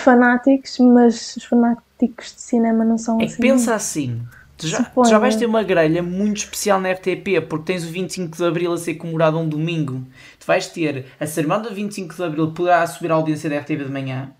Os 0.00 0.04
fanáticos, 0.04 0.78
mas 0.78 1.36
os 1.36 1.44
fanáticos 1.44 2.34
de 2.34 2.40
cinema 2.40 2.84
não 2.84 2.98
são 2.98 3.20
É 3.20 3.24
assim. 3.24 3.40
pensa 3.42 3.74
assim. 3.74 4.22
Tu 4.56 4.66
já, 4.66 4.84
tu 4.84 5.04
já 5.08 5.18
vais 5.18 5.36
ter 5.36 5.46
uma 5.46 5.62
grelha 5.62 6.02
muito 6.02 6.38
especial 6.38 6.78
na 6.80 6.90
RTP 6.92 7.40
porque 7.48 7.72
tens 7.72 7.82
o 7.84 7.88
25 7.88 8.36
de 8.36 8.44
Abril 8.44 8.72
a 8.72 8.76
ser 8.76 8.94
comemorado 8.94 9.38
um 9.38 9.48
domingo. 9.48 10.04
Tu 10.38 10.46
vais 10.46 10.66
ter 10.66 11.06
a 11.18 11.26
cerimónia 11.26 11.70
do 11.70 11.74
25 11.74 12.14
de 12.14 12.22
Abril 12.22 12.52
poderá 12.52 12.86
subir 12.86 13.10
a 13.10 13.14
audiência 13.14 13.48
da 13.48 13.58
RTV 13.58 13.84
de 13.84 13.90
manhã. 13.90 14.32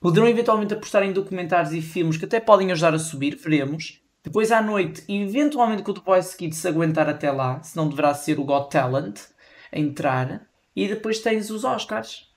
Poderão 0.00 0.26
eventualmente 0.28 0.72
apostar 0.72 1.02
em 1.02 1.12
documentários 1.12 1.74
e 1.74 1.82
filmes 1.82 2.16
que 2.16 2.24
até 2.24 2.40
podem 2.40 2.72
ajudar 2.72 2.94
a 2.94 2.98
subir, 2.98 3.36
veremos. 3.36 4.00
Depois 4.24 4.50
à 4.50 4.62
noite, 4.62 5.04
eventualmente 5.08 5.82
com 5.82 5.90
o 5.90 5.94
The 5.94 6.00
Voice 6.04 6.36
Kids 6.36 6.58
se 6.58 6.66
aguentar 6.68 7.08
até 7.08 7.30
lá, 7.30 7.62
senão 7.62 7.88
deverá 7.88 8.14
ser 8.14 8.38
o 8.40 8.44
Got 8.44 8.70
Talent 8.70 9.20
a 9.72 9.78
entrar. 9.78 10.46
E 10.74 10.88
depois 10.88 11.20
tens 11.20 11.50
os 11.50 11.64
Oscars. 11.64 12.28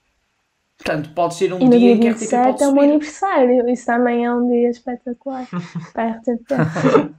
Portanto, 0.80 1.14
pode 1.14 1.36
ser 1.36 1.54
um 1.54 1.60
E 1.60 1.70
dia 1.70 1.80
dia 1.80 1.92
em 1.94 2.00
que 2.00 2.08
a 2.08 2.12
RTP 2.14 2.20
27 2.20 2.42
pode 2.42 2.64
é 2.64 2.68
o 2.68 2.72
meu 2.74 2.84
subir. 2.84 2.84
aniversário. 2.84 3.70
Isso 3.70 3.86
também 3.86 4.26
é 4.26 4.34
um 4.34 4.50
dia 4.50 4.70
espetacular 4.70 5.48
para 5.94 6.04
a 6.04 6.12
RTP. 6.12 7.14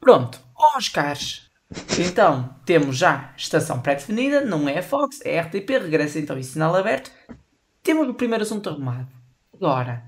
Pronto, 0.00 0.38
Oscars. 0.76 1.50
Então, 1.98 2.54
temos 2.66 2.96
já 2.98 3.32
estação 3.36 3.80
pré-definida, 3.80 4.42
não 4.42 4.68
é 4.68 4.78
a 4.78 4.82
Fox, 4.82 5.20
é 5.24 5.38
a 5.40 5.42
RTP, 5.42 5.70
regressa 5.70 6.18
então 6.18 6.38
em 6.38 6.42
sinal 6.42 6.76
aberto. 6.76 7.10
Temos 7.82 8.08
o 8.08 8.14
primeiro 8.14 8.44
assunto 8.44 8.68
arrumado. 8.68 9.08
Agora, 9.54 10.04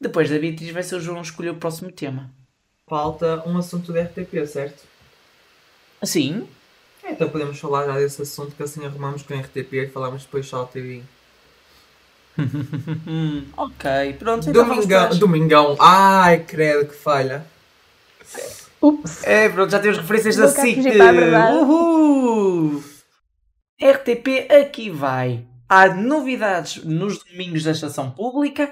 depois 0.00 0.28
da 0.30 0.38
Beatriz 0.38 0.70
vai 0.70 0.82
ser 0.82 0.96
o 0.96 1.00
João 1.00 1.22
escolher 1.22 1.50
o 1.50 1.56
próximo 1.56 1.90
tema. 1.90 2.30
Falta 2.88 3.42
um 3.46 3.56
assunto 3.56 3.92
da 3.92 4.02
RTP, 4.02 4.46
certo? 4.46 4.84
Assim? 6.00 6.46
Então 7.04 7.28
podemos 7.30 7.58
falar 7.58 7.86
já 7.86 7.94
desse 7.98 8.20
assunto 8.22 8.54
que 8.54 8.62
assim 8.62 8.84
arrumamos 8.84 9.22
com 9.22 9.32
a 9.34 9.38
RTP 9.40 9.72
e 9.72 9.88
falamos 9.88 10.24
depois 10.24 10.46
só 10.46 10.58
ao 10.58 10.66
TV. 10.66 11.02
Ok, 13.56 14.16
pronto. 14.18 14.48
então 14.48 14.64
Domingão, 14.64 15.10
Domingão, 15.18 15.76
ai 15.80 16.38
credo 16.40 16.86
que 16.88 16.94
falha. 16.94 17.44
Ups. 18.80 19.24
É, 19.24 19.48
pronto, 19.48 19.70
já 19.70 19.80
temos 19.80 19.98
referências 19.98 20.36
Vou 20.36 20.44
da 20.46 20.52
SIC. 20.52 20.78
Uhul! 21.60 22.82
RTP 23.80 24.52
aqui 24.52 24.90
vai. 24.90 25.44
Há 25.68 25.88
novidades 25.88 26.82
nos 26.84 27.22
domingos 27.24 27.64
da 27.64 27.72
estação 27.72 28.10
pública. 28.10 28.70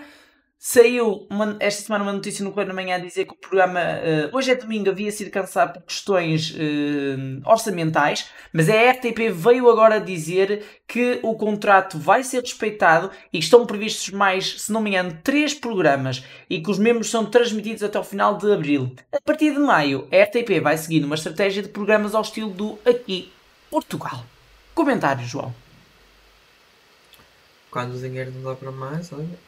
Saiu 0.68 1.28
uma- 1.30 1.56
esta 1.60 1.84
semana 1.84 2.02
uma 2.02 2.12
notícia 2.12 2.42
no 2.44 2.50
Correio 2.50 2.66
da 2.66 2.74
Manhã 2.74 2.96
a 2.96 2.98
dizer 2.98 3.24
que 3.24 3.34
o 3.34 3.36
programa 3.36 3.78
eh, 3.78 4.28
hoje 4.32 4.50
é 4.50 4.54
domingo 4.56 4.90
havia 4.90 5.12
sido 5.12 5.30
cancelado 5.30 5.74
por 5.74 5.82
questões 5.84 6.52
eh, 6.58 7.16
orçamentais, 7.48 8.28
mas 8.52 8.68
a 8.68 8.72
RTP 8.90 9.30
veio 9.30 9.70
agora 9.70 10.00
dizer 10.00 10.64
que 10.88 11.20
o 11.22 11.36
contrato 11.36 12.00
vai 12.00 12.24
ser 12.24 12.40
respeitado 12.40 13.12
e 13.32 13.38
que 13.38 13.44
estão 13.44 13.64
previstos 13.64 14.10
mais, 14.10 14.60
se 14.62 14.72
não 14.72 14.80
me 14.80 14.90
engano, 14.90 15.16
três 15.22 15.54
programas 15.54 16.24
e 16.50 16.60
que 16.60 16.68
os 16.68 16.80
membros 16.80 17.10
são 17.12 17.24
transmitidos 17.24 17.84
até 17.84 17.96
ao 17.96 18.02
final 18.02 18.36
de 18.36 18.52
abril. 18.52 18.92
A 19.12 19.20
partir 19.20 19.52
de 19.52 19.60
maio, 19.60 20.08
a 20.10 20.16
RTP 20.16 20.58
vai 20.60 20.76
seguir 20.76 21.04
uma 21.04 21.14
estratégia 21.14 21.62
de 21.62 21.68
programas 21.68 22.12
ao 22.12 22.22
estilo 22.22 22.50
do 22.50 22.76
Aqui, 22.84 23.32
Portugal. 23.70 24.24
Comentário, 24.74 25.24
João. 25.24 25.54
Quando 27.70 27.94
o 27.94 28.00
dinheiro 28.00 28.32
não 28.32 28.42
dá 28.50 28.56
para 28.56 28.72
mais, 28.72 29.12
olha. 29.12 29.45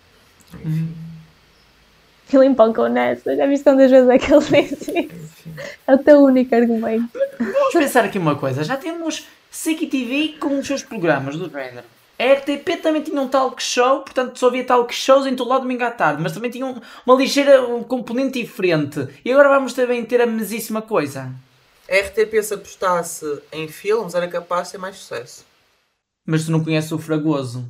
Ele 2.32 2.44
empolgou 2.46 2.88
nessa. 2.88 3.34
Já 3.36 3.46
viste 3.46 3.64
quantas 3.64 3.90
vezes 3.90 4.08
é 4.08 4.18
que 4.18 4.32
ele 4.32 4.40
disse 4.44 4.74
isso? 4.74 4.90
Enfim. 4.90 5.54
É 5.86 5.94
o 5.94 5.98
teu 5.98 6.20
único 6.20 6.54
argumento. 6.54 7.08
Vamos 7.38 7.72
pensar 7.72 8.04
aqui 8.04 8.18
uma 8.18 8.36
coisa. 8.36 8.62
Já 8.64 8.76
temos 8.76 9.26
SIC 9.50 9.86
TV 9.88 10.34
com 10.38 10.58
os 10.58 10.66
seus 10.66 10.82
programas 10.82 11.36
do 11.36 11.48
género. 11.48 11.86
A 12.18 12.24
RTP 12.34 12.82
também 12.82 13.00
tinha 13.02 13.20
um 13.20 13.28
talk 13.28 13.62
show, 13.62 14.00
portanto 14.00 14.36
só 14.38 14.48
havia 14.48 14.64
talk 14.64 14.92
shows 14.92 15.24
em 15.24 15.36
todo 15.36 15.48
lado 15.48 15.62
domingo 15.62 15.84
à 15.84 15.90
tarde, 15.90 16.20
mas 16.20 16.32
também 16.32 16.50
tinha 16.50 16.66
um- 16.66 16.80
uma 17.06 17.14
ligeira 17.16 17.64
um 17.64 17.82
componente 17.84 18.42
diferente. 18.42 19.06
E 19.24 19.30
agora 19.30 19.48
vamos 19.48 19.72
também 19.72 20.04
ter 20.04 20.20
a 20.20 20.26
mesíssima 20.26 20.82
coisa. 20.82 21.30
A 21.88 21.94
RTP 21.94 22.42
se 22.42 22.54
apostasse 22.54 23.24
em 23.52 23.68
filmes 23.68 24.14
era 24.16 24.26
capaz 24.28 24.66
de 24.66 24.72
ter 24.72 24.78
mais 24.78 24.96
sucesso. 24.96 25.46
Mas 26.26 26.44
tu 26.44 26.50
não 26.50 26.62
conheces 26.62 26.90
o 26.92 26.98
Fragoso. 26.98 27.66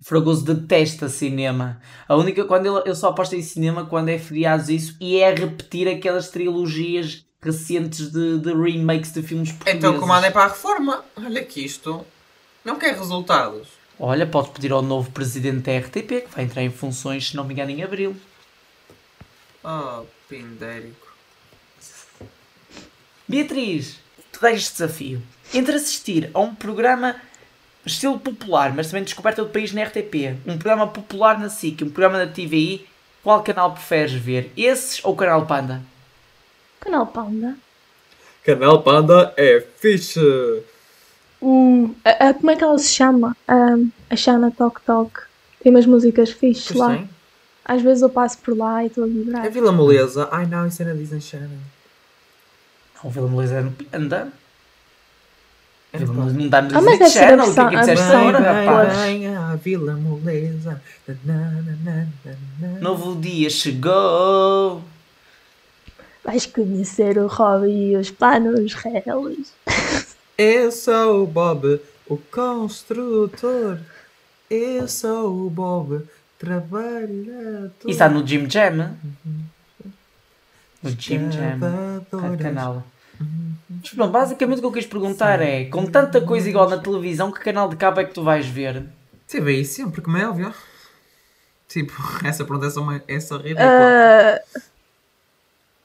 O 0.00 0.04
Fragoso 0.04 0.44
detesta 0.44 1.08
cinema. 1.08 1.80
A 2.06 2.14
única 2.14 2.44
quando 2.44 2.66
ele, 2.66 2.84
ele 2.86 2.94
só 2.94 3.08
aposta 3.08 3.34
em 3.34 3.42
cinema 3.42 3.84
quando 3.86 4.10
é 4.10 4.18
feriados 4.18 4.68
isso 4.68 4.96
e 5.00 5.18
é 5.18 5.34
repetir 5.34 5.88
aquelas 5.88 6.28
trilogias 6.30 7.24
recentes 7.42 8.10
de, 8.12 8.38
de 8.38 8.52
remakes 8.54 9.12
de 9.12 9.22
filmes 9.22 9.50
portugueses. 9.50 9.78
Então 9.78 9.98
comando 9.98 10.24
é 10.24 10.30
para 10.30 10.44
a 10.44 10.48
reforma. 10.48 11.04
Olha 11.16 11.44
que 11.44 11.64
isto 11.64 12.06
não 12.64 12.78
quer 12.78 12.96
resultados. 12.96 13.68
Olha, 13.98 14.26
podes 14.26 14.52
pedir 14.52 14.70
ao 14.70 14.82
novo 14.82 15.10
presidente 15.10 15.62
da 15.62 15.76
RTP 15.76 16.22
que 16.22 16.34
vai 16.34 16.44
entrar 16.44 16.62
em 16.62 16.70
funções, 16.70 17.30
se 17.30 17.36
não 17.36 17.44
me 17.44 17.52
engano, 17.52 17.70
em 17.70 17.82
abril. 17.82 18.16
Oh, 19.64 20.04
pindérico. 20.28 21.08
Beatriz, 23.26 23.98
tu 24.30 24.40
dás 24.40 24.56
este 24.56 24.72
desafio. 24.74 25.20
Entre 25.52 25.74
assistir 25.74 26.30
a 26.32 26.40
um 26.40 26.54
programa 26.54 27.16
estilo 27.86 28.18
popular, 28.18 28.74
mas 28.74 28.88
também 28.88 29.04
descoberta 29.04 29.42
do 29.42 29.50
país 29.50 29.72
na 29.72 29.82
RTP, 29.82 30.36
um 30.46 30.58
programa 30.58 30.86
popular 30.86 31.38
na 31.38 31.48
SIC, 31.48 31.82
um 31.84 31.90
programa 31.90 32.18
na 32.24 32.30
TVI, 32.30 32.86
qual 33.22 33.42
canal 33.42 33.72
preferes 33.72 34.12
ver? 34.12 34.52
Esses 34.56 35.04
ou 35.04 35.12
o 35.12 35.16
canal 35.16 35.46
Panda? 35.46 35.80
Canal 36.80 37.06
Panda. 37.06 37.56
Canal 38.44 38.82
Panda 38.82 39.32
é 39.36 39.60
fixe. 39.78 40.20
Uh, 41.40 41.94
a- 42.04 42.28
a- 42.28 42.34
como 42.34 42.50
é 42.50 42.56
que 42.56 42.64
ela 42.64 42.78
se 42.78 42.92
chama? 42.92 43.36
A 44.10 44.16
Shana 44.16 44.50
Tok 44.50 44.80
Tok. 44.82 45.20
Tem 45.62 45.70
umas 45.72 45.86
músicas 45.86 46.30
fixes 46.30 46.66
Pois 46.68 46.78
lá. 46.78 46.88
tem. 46.96 47.08
Às 47.64 47.82
vezes 47.82 48.02
eu 48.02 48.08
passo 48.08 48.38
por 48.38 48.56
lá 48.56 48.82
e 48.82 48.86
estou 48.86 49.04
a 49.04 49.06
vibrar. 49.06 49.44
É 49.44 49.50
Vila 49.50 49.70
Moleza. 49.72 50.28
Ai 50.32 50.46
não, 50.46 50.66
isso 50.66 50.80
é 50.82 50.86
na 50.86 50.94
Disney 50.94 51.20
Channel. 51.20 51.48
Não, 51.50 53.10
o 53.10 53.12
Vila 53.12 53.28
Moleza 53.28 53.56
é 53.56 53.60
no 53.60 53.72
Panda. 53.72 54.32
É 55.92 56.00
não 56.00 56.48
dá 56.48 56.60
no 56.60 56.76
Ah, 56.76 56.82
mas 56.82 56.98
Disney 56.98 56.98
deve 56.98 57.10
ser 57.10 57.18
a 57.18 57.28
Channel. 57.28 57.50
O 57.50 57.54
que 57.54 57.60
é 57.60 57.68
que 57.68 57.76
a 57.76 57.80
disseste 57.80 58.04
versão 58.04 59.42
a 59.42 59.56
Vila 59.56 59.94
Moleza. 59.94 60.82
Novo 62.80 63.16
dia 63.16 63.48
chegou. 63.48 64.82
Vais 66.22 66.44
conhecer 66.44 67.16
o 67.16 67.26
Robbie 67.26 67.92
e 67.92 67.96
os 67.96 68.10
planos 68.10 68.74
reais. 68.74 69.54
Eu 70.36 70.70
sou 70.70 71.24
o 71.24 71.26
Bob, 71.26 71.80
o 72.06 72.16
construtor. 72.16 73.78
Eu 74.48 74.86
sou 74.86 75.46
o 75.46 75.50
Bob, 75.50 76.02
trabalhador. 76.38 77.72
E 77.84 77.90
está 77.90 78.08
no 78.08 78.24
Jim 78.24 78.48
Jam. 78.48 78.94
No 80.82 80.90
Jim 80.90 81.32
Jam. 81.32 81.54
Escavadoras. 81.54 82.40
canal. 82.40 82.84
Mas 83.68 83.90
pronto, 83.90 84.10
basicamente 84.10 84.58
o 84.58 84.60
que 84.60 84.66
eu 84.66 84.72
quis 84.72 84.86
perguntar 84.86 85.40
é, 85.40 85.64
com 85.66 85.86
tanta 85.86 86.20
coisa 86.20 86.48
igual 86.48 86.68
na 86.68 86.78
televisão, 86.78 87.30
que 87.30 87.40
canal 87.40 87.68
de 87.68 87.76
cabo 87.76 88.00
é 88.00 88.04
que 88.04 88.14
tu 88.14 88.22
vais 88.22 88.46
ver? 88.46 88.86
TV 89.26 89.64
sempre, 89.64 90.00
como 90.00 90.16
é 90.16 90.28
óbvio. 90.28 90.52
Tipo, 91.68 91.92
essa 92.24 92.44
pergunta 92.44 92.66
é 92.66 92.70
só, 92.70 92.80
uma, 92.80 93.02
é 93.06 93.20
só 93.20 93.36
ridícula. 93.36 93.66
Ah, 93.66 94.40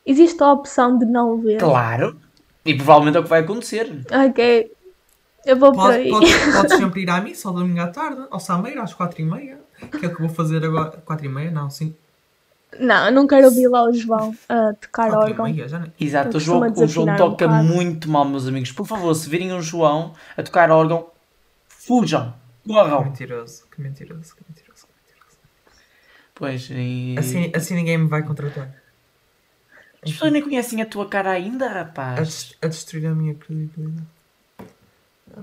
existe 0.06 0.42
a 0.42 0.52
opção 0.52 0.98
de 0.98 1.06
não 1.06 1.42
ver. 1.42 1.60
Claro. 1.60 2.20
E 2.66 2.74
provavelmente 2.76 3.18
é 3.18 3.20
o 3.20 3.24
que 3.24 3.30
vai 3.30 3.42
acontecer. 3.42 3.92
Ok. 4.28 4.72
Eu 5.46 5.58
vou 5.58 5.74
por 5.74 5.82
Pode, 5.82 5.98
aí. 6.04 6.10
podes, 6.10 6.34
podes 6.56 6.78
sempre 6.78 7.02
ir 7.02 7.10
à 7.10 7.20
missa 7.20 7.50
ao 7.50 7.54
domingo 7.54 7.82
à 7.82 7.88
tarde, 7.88 8.26
ao 8.32 8.40
Sameiro, 8.40 8.82
às 8.82 8.96
4h30, 8.96 9.58
que 10.00 10.06
é 10.06 10.10
o 10.10 10.16
que 10.16 10.22
eu 10.22 10.28
vou 10.28 10.30
fazer 10.30 10.64
agora. 10.64 11.04
4h30? 11.06 11.52
Não, 11.52 11.70
5 11.70 12.03
Não, 12.80 13.06
eu 13.08 13.12
não 13.12 13.28
quero 13.28 13.46
ouvir 13.46 13.68
lá 13.68 13.84
o 13.84 13.94
João 13.94 14.36
a 14.50 14.74
tocar 14.74 15.12
órgão. 15.14 15.46
4h30, 15.48 15.68
já 15.68 15.80
não. 15.80 15.92
Exato, 16.00 16.38
o 16.38 16.40
João, 16.40 16.72
o 16.76 16.88
João 16.88 17.08
um 17.14 17.16
toca 17.18 17.48
bocado. 17.48 17.64
muito 17.64 18.10
mal, 18.10 18.26
meus 18.26 18.48
amigos. 18.48 18.72
Por 18.72 18.86
favor, 18.88 19.14
se 19.14 19.30
virem 19.30 19.54
o 19.54 19.62
João 19.62 20.14
a 20.38 20.44
tocar 20.44 20.72
órgão, 20.72 21.08
fujam, 21.68 22.34
corram. 22.68 23.04
Mentiroso, 23.06 23.64
que 23.74 23.82
mentiroso, 23.82 24.36
que 24.36 24.42
mentiroso. 24.50 24.88
que 24.88 25.14
mentiroso. 25.14 25.38
Pois, 26.36 26.70
e... 26.72 27.16
Assim, 27.18 27.52
assim 27.56 27.76
ninguém 27.76 27.98
me 27.98 28.08
vai 28.08 28.24
contratar. 28.24 28.74
as 30.04 30.12
pessoas 30.12 30.32
nem 30.32 30.42
conhecem 30.42 30.82
a 30.82 30.86
tua 30.86 31.08
cara 31.08 31.32
ainda, 31.32 31.68
A, 31.68 31.74
rapaz. 31.74 32.20
des- 32.28 32.58
a 32.62 32.68
destruir 32.68 33.06
a 33.08 33.14
minha 33.16 33.36
credibilidade. 33.36 34.08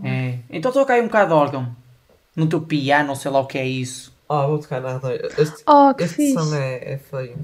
É. 0.05 0.39
Então 0.49 0.71
toca 0.73 0.93
aí 0.95 1.01
um 1.01 1.07
bocado 1.07 1.29
de 1.29 1.35
órgão. 1.35 1.77
No 2.37 2.47
teu 2.49 2.61
piano, 2.61 3.15
sei 3.17 3.31
lá 3.31 3.41
o 3.41 3.47
que 3.47 3.59
é 3.59 3.67
isso. 3.67 4.13
Oh, 4.33 4.47
vou 4.47 4.59
tocar 4.61 4.81
nada. 4.81 5.13
Este, 5.37 5.65
Oh, 5.67 5.93
que 5.93 6.05
este 6.05 6.15
fixe. 6.17 6.35
som 6.35 6.55
é, 6.55 6.93
é 6.93 6.99
feio. 6.99 7.37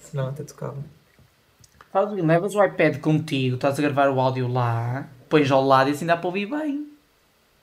Senão 0.00 0.28
até 0.28 0.44
tocava. 0.44 0.76
Faz 1.92 2.12
levas 2.12 2.54
o 2.54 2.62
iPad 2.64 2.98
contigo, 3.00 3.56
estás 3.56 3.78
a 3.78 3.82
gravar 3.82 4.08
o 4.10 4.20
áudio 4.20 4.46
lá, 4.46 5.08
pões 5.28 5.50
ao 5.50 5.64
lado 5.64 5.90
e 5.90 5.94
assim 5.94 6.06
dá 6.06 6.16
para 6.16 6.26
ouvir 6.28 6.46
bem. 6.46 6.86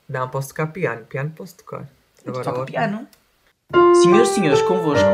Não, 0.10 0.27
posso 0.27 0.50
tocar 0.50 0.68
piano. 0.68 1.06
Piano 1.06 1.32
posso 1.32 1.56
tocar. 1.56 1.88
Tu 2.25 2.32
toca 2.34 2.50
órgão. 2.50 2.65
piano. 2.65 3.08
Senhoras 4.04 4.30
e 4.30 4.34
senhores, 4.34 4.62
convosco, 4.63 5.08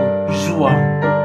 João. 0.48 1.21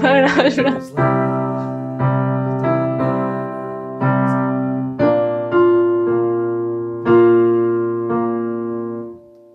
Para 0.00 0.48
os 0.48 0.56
braços. 0.56 0.94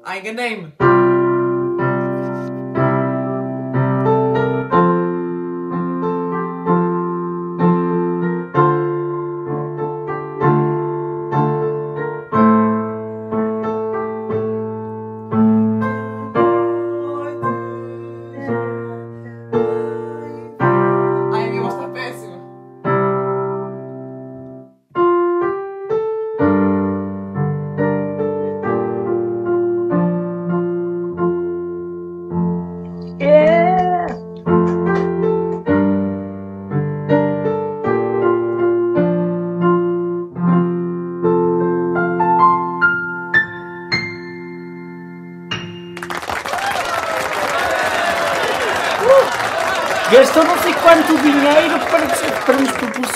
Ah, 0.03 0.84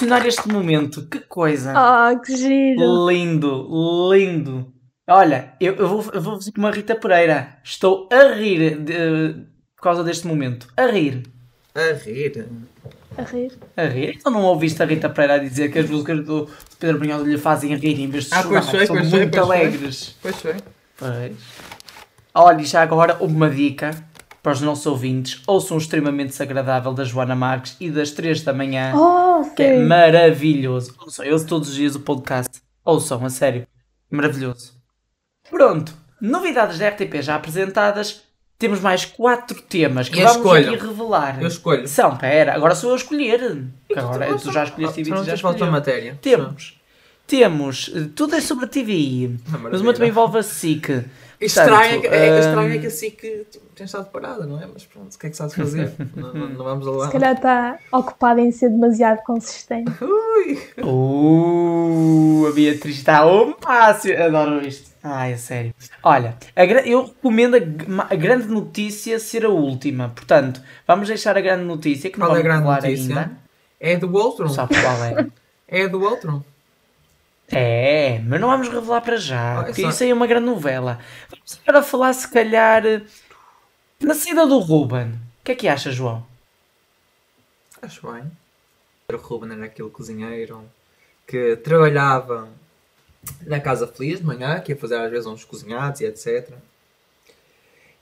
proporcionar 0.10 0.26
este 0.28 0.48
momento. 0.48 1.08
Que 1.08 1.20
coisa. 1.20 1.74
Ah, 1.76 2.16
que 2.24 2.36
giro. 2.36 3.10
Lindo, 3.10 4.10
lindo. 4.14 4.74
Olha, 5.08 5.54
eu, 5.60 5.76
eu 5.76 5.88
vou, 5.88 6.06
eu 6.14 6.22
vou 6.22 6.36
fazer 6.36 6.52
como 6.52 6.68
a 6.68 6.72
Rita 6.72 6.96
Pereira. 6.96 7.58
Estou 7.64 8.08
a 8.12 8.34
rir 8.36 8.78
de- 8.78 9.46
por 9.76 9.84
causa 9.84 10.04
deste 10.04 10.28
momento. 10.28 10.68
A 10.78 10.86
rir. 10.86 11.24
A 11.74 11.94
rir. 11.94 12.48
A 13.18 13.22
rir. 13.24 13.52
A 13.76 13.84
rir. 13.86 14.16
Então 14.18 14.32
não 14.32 14.44
ouviste 14.44 14.82
a 14.84 14.86
Rita 14.86 15.10
Pereira 15.10 15.36
a 15.36 15.38
dizer 15.40 15.72
que 15.72 15.80
as 15.80 15.90
músicas 15.90 16.24
do 16.26 16.48
Pedro 16.80 17.00
Brunhosa 17.00 17.24
lhe 17.24 17.38
fazem 17.38 17.74
rir 17.76 18.00
em 18.00 18.10
vez 18.10 18.26
de 18.26 18.34
Ah, 18.36 18.44
chorar. 18.44 18.62
pois 18.62 18.70
foi, 18.70 18.86
São 18.86 18.96
pois 18.98 19.10
foi, 19.10 19.20
muito 19.20 19.32
pois 19.36 19.48
foi. 19.48 19.58
alegres. 19.58 20.16
Pois 20.22 20.36
foi. 20.36 20.56
Pois. 20.98 21.36
Olha, 22.36 22.62
e 22.62 22.66
já 22.66 22.82
agora 22.84 23.18
uma 23.20 23.50
dica 23.50 23.92
para 24.50 24.56
os 24.56 24.62
nossos 24.62 24.86
ouvintes. 24.88 25.42
Ouçam 25.46 25.78
o 25.78 25.80
extremamente 25.80 26.30
desagradável 26.30 26.92
da 26.92 27.04
Joana 27.04 27.36
Marques 27.36 27.76
e 27.80 27.92
das 27.92 28.10
3 28.10 28.42
da 28.42 28.52
manhã. 28.52 28.94
Oh, 28.96 29.44
que 29.56 29.62
é 29.62 29.78
maravilhoso. 29.86 30.96
Ouçam, 31.00 31.24
eu 31.24 31.34
ouço 31.34 31.46
todos 31.46 31.70
os 31.70 31.76
dias 31.76 31.94
o 31.94 32.00
podcast. 32.00 32.60
Ouçam, 32.84 33.24
a 33.24 33.30
sério. 33.30 33.68
Maravilhoso. 34.10 34.74
Pronto. 35.52 35.94
Novidades 36.20 36.80
da 36.80 36.90
RTP 36.90 37.22
já 37.22 37.36
apresentadas. 37.36 38.24
Temos 38.58 38.80
mais 38.82 39.06
quatro 39.06 39.62
temas 39.62 40.10
que 40.10 40.18
E 40.20 40.22
a 40.24 40.26
vamos 40.30 40.38
escolha? 40.38 40.72
aqui 40.72 40.86
revelar. 40.88 41.42
Eu 41.42 41.48
escolho. 41.48 41.88
São, 41.88 42.18
pera, 42.18 42.56
agora 42.56 42.74
sou 42.74 42.90
eu 42.90 42.94
a 42.96 42.98
escolher. 42.98 43.68
Agora 43.96 44.36
tu 44.36 44.52
já 44.52 44.64
escolheste 44.64 45.02
e 45.02 45.04
tu 45.04 45.24
já 45.26 45.36
escolheu. 45.36 45.72
matéria. 45.72 46.18
Temos. 46.20 46.76
Temos. 47.28 47.92
eh, 47.96 48.10
Tudo 48.16 48.36
é 48.36 48.42
sobre 48.42 48.66
a 48.66 48.68
TVI. 48.68 49.38
Ah, 49.54 49.58
Mas 49.60 49.80
uma 49.80 49.94
também 49.94 50.10
envolve 50.10 50.40
a 50.40 50.44
SIC. 50.44 51.06
Estranho 51.42 51.98
é, 51.98 52.00
que, 52.00 52.08
é, 52.08 52.10
Portanto, 52.10 52.46
estranho 52.48 52.74
é 52.74 52.78
hum, 52.78 52.82
que 52.82 52.88
assim 52.88 53.12
que 53.12 53.46
tipo, 53.50 53.66
tem 53.74 53.86
estado 53.86 54.10
parada, 54.12 54.46
não 54.46 54.62
é? 54.62 54.68
Mas 54.72 54.86
pronto, 54.86 55.14
o 55.14 55.18
que 55.18 55.28
é 55.28 55.30
que 55.30 55.36
se 55.38 55.42
há 55.44 55.48
de 55.48 55.56
fazer? 55.56 55.92
não, 56.16 56.34
não, 56.34 56.50
não 56.50 56.66
vamos 56.66 56.86
lá. 56.86 57.06
Se 57.06 57.12
calhar 57.14 57.34
está 57.34 57.80
ocupado 57.94 58.40
em 58.42 58.52
ser 58.52 58.70
demasiado 58.70 59.20
consistente. 59.24 59.92
Ui! 60.04 60.60
Uh, 60.84 62.48
a 62.48 62.52
Beatriz 62.52 62.98
está 62.98 63.20
ao 63.20 63.56
máximo. 63.64 64.22
Adoro 64.22 64.68
isto. 64.68 64.90
Ai, 65.02 65.32
é 65.34 65.38
sério. 65.38 65.74
Olha, 66.04 66.36
a 66.56 66.66
gra- 66.66 66.86
eu 66.86 67.06
recomendo 67.06 67.56
a, 67.56 68.14
a 68.14 68.16
grande 68.16 68.48
notícia 68.48 69.18
ser 69.18 69.46
a 69.46 69.50
última. 69.50 70.10
Portanto, 70.10 70.62
vamos 70.86 71.08
deixar 71.08 71.38
a 71.38 71.42
grande 71.42 71.64
notícia 71.64 72.10
que 72.10 72.20
não 72.20 72.28
Qual 72.28 72.36
é 72.36 72.40
a 72.40 72.44
grande 72.44 72.58
revelar 72.68 72.82
notícia? 72.82 73.18
ainda. 73.18 73.32
É 73.80 73.96
do 73.98 74.08
Ultron. 74.14 74.50
Sabe 74.50 74.76
qual 74.82 75.04
é? 75.06 75.28
É 75.72 75.88
do 75.88 76.02
Ultron. 76.02 76.42
É, 77.52 78.20
mas 78.20 78.40
não 78.40 78.50
vamos 78.50 78.70
revelar 78.70 79.02
para 79.02 79.18
já, 79.18 79.60
Ah, 79.60 79.64
porque 79.64 79.82
isso 79.82 80.04
aí 80.04 80.10
é 80.10 80.14
uma 80.14 80.28
grande 80.28 80.46
novela. 80.46 81.00
Vamos 81.30 81.60
agora 81.66 81.84
falar, 81.84 82.14
se 82.14 82.28
calhar, 82.28 82.84
na 84.00 84.14
saída 84.14 84.46
do 84.46 84.60
Ruben. 84.60 85.14
O 85.42 85.44
que 85.44 85.52
é 85.54 85.56
que 85.56 85.68
acha, 85.68 85.92
João? 85.92 86.26
Acho 87.82 88.12
bem. 88.12 88.32
O 89.12 89.18
Ruben 89.18 89.52
era 89.52 89.66
aquele 89.66 89.90
cozinheiro 89.90 90.64
que 91.26 91.56
trabalhava 91.58 92.50
na 93.46 93.60
Casa 93.60 93.88
Feliz 93.88 94.20
de 94.20 94.26
manhã, 94.26 94.60
que 94.60 94.72
ia 94.72 94.78
fazer 94.78 94.96
às 94.98 95.10
vezes 95.10 95.26
uns 95.26 95.44
cozinhados 95.44 96.02
e 96.02 96.06
etc. 96.06 96.52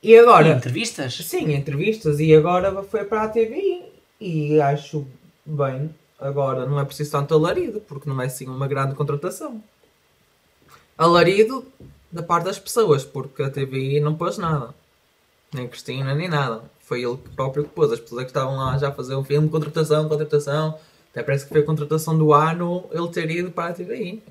E 0.01 0.17
agora, 0.17 0.49
entrevistas? 0.49 1.15
sim, 1.15 1.53
entrevistas, 1.53 2.19
e 2.19 2.33
agora 2.35 2.83
foi 2.83 3.03
para 3.03 3.23
a 3.23 3.29
TV 3.29 3.83
e 4.19 4.59
acho 4.61 5.07
bem. 5.45 5.93
Agora 6.19 6.65
não 6.65 6.79
é 6.79 6.85
preciso 6.85 7.11
tanto 7.11 7.33
alarido, 7.33 7.79
porque 7.81 8.09
não 8.09 8.19
é 8.21 8.25
assim 8.25 8.47
uma 8.47 8.67
grande 8.67 8.95
contratação. 8.95 9.61
Alarido 10.97 11.65
da 12.11 12.23
parte 12.23 12.45
das 12.45 12.57
pessoas, 12.57 13.05
porque 13.05 13.43
a 13.43 13.49
TV 13.49 13.99
não 13.99 14.15
pôs 14.15 14.37
nada. 14.37 14.73
Nem 15.53 15.67
Cristina, 15.67 16.15
nem 16.15 16.27
nada. 16.27 16.63
Foi 16.81 17.03
ele 17.03 17.17
próprio 17.35 17.65
que 17.65 17.69
pôs. 17.69 17.91
As 17.91 17.99
pessoas 17.99 18.23
que 18.23 18.29
estavam 18.29 18.57
lá 18.57 18.77
já 18.77 18.89
a 18.89 18.91
fazer 18.91 19.15
um 19.15 19.23
filme, 19.23 19.47
contratação, 19.49 20.09
contratação. 20.09 20.79
Até 21.11 21.21
parece 21.21 21.45
que 21.45 21.51
foi 21.51 21.61
a 21.61 21.65
contratação 21.65 22.17
do 22.17 22.33
ano 22.33 22.85
ele 22.91 23.07
ter 23.09 23.29
ido 23.29 23.51
para 23.51 23.69
a 23.69 23.73
TVI. 23.73 24.23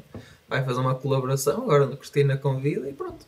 Vai 0.49 0.64
fazer 0.64 0.81
uma 0.81 0.94
colaboração, 0.94 1.62
agora 1.62 1.87
Cristina 1.96 2.37
convida 2.37 2.88
e 2.88 2.92
pronto. 2.92 3.27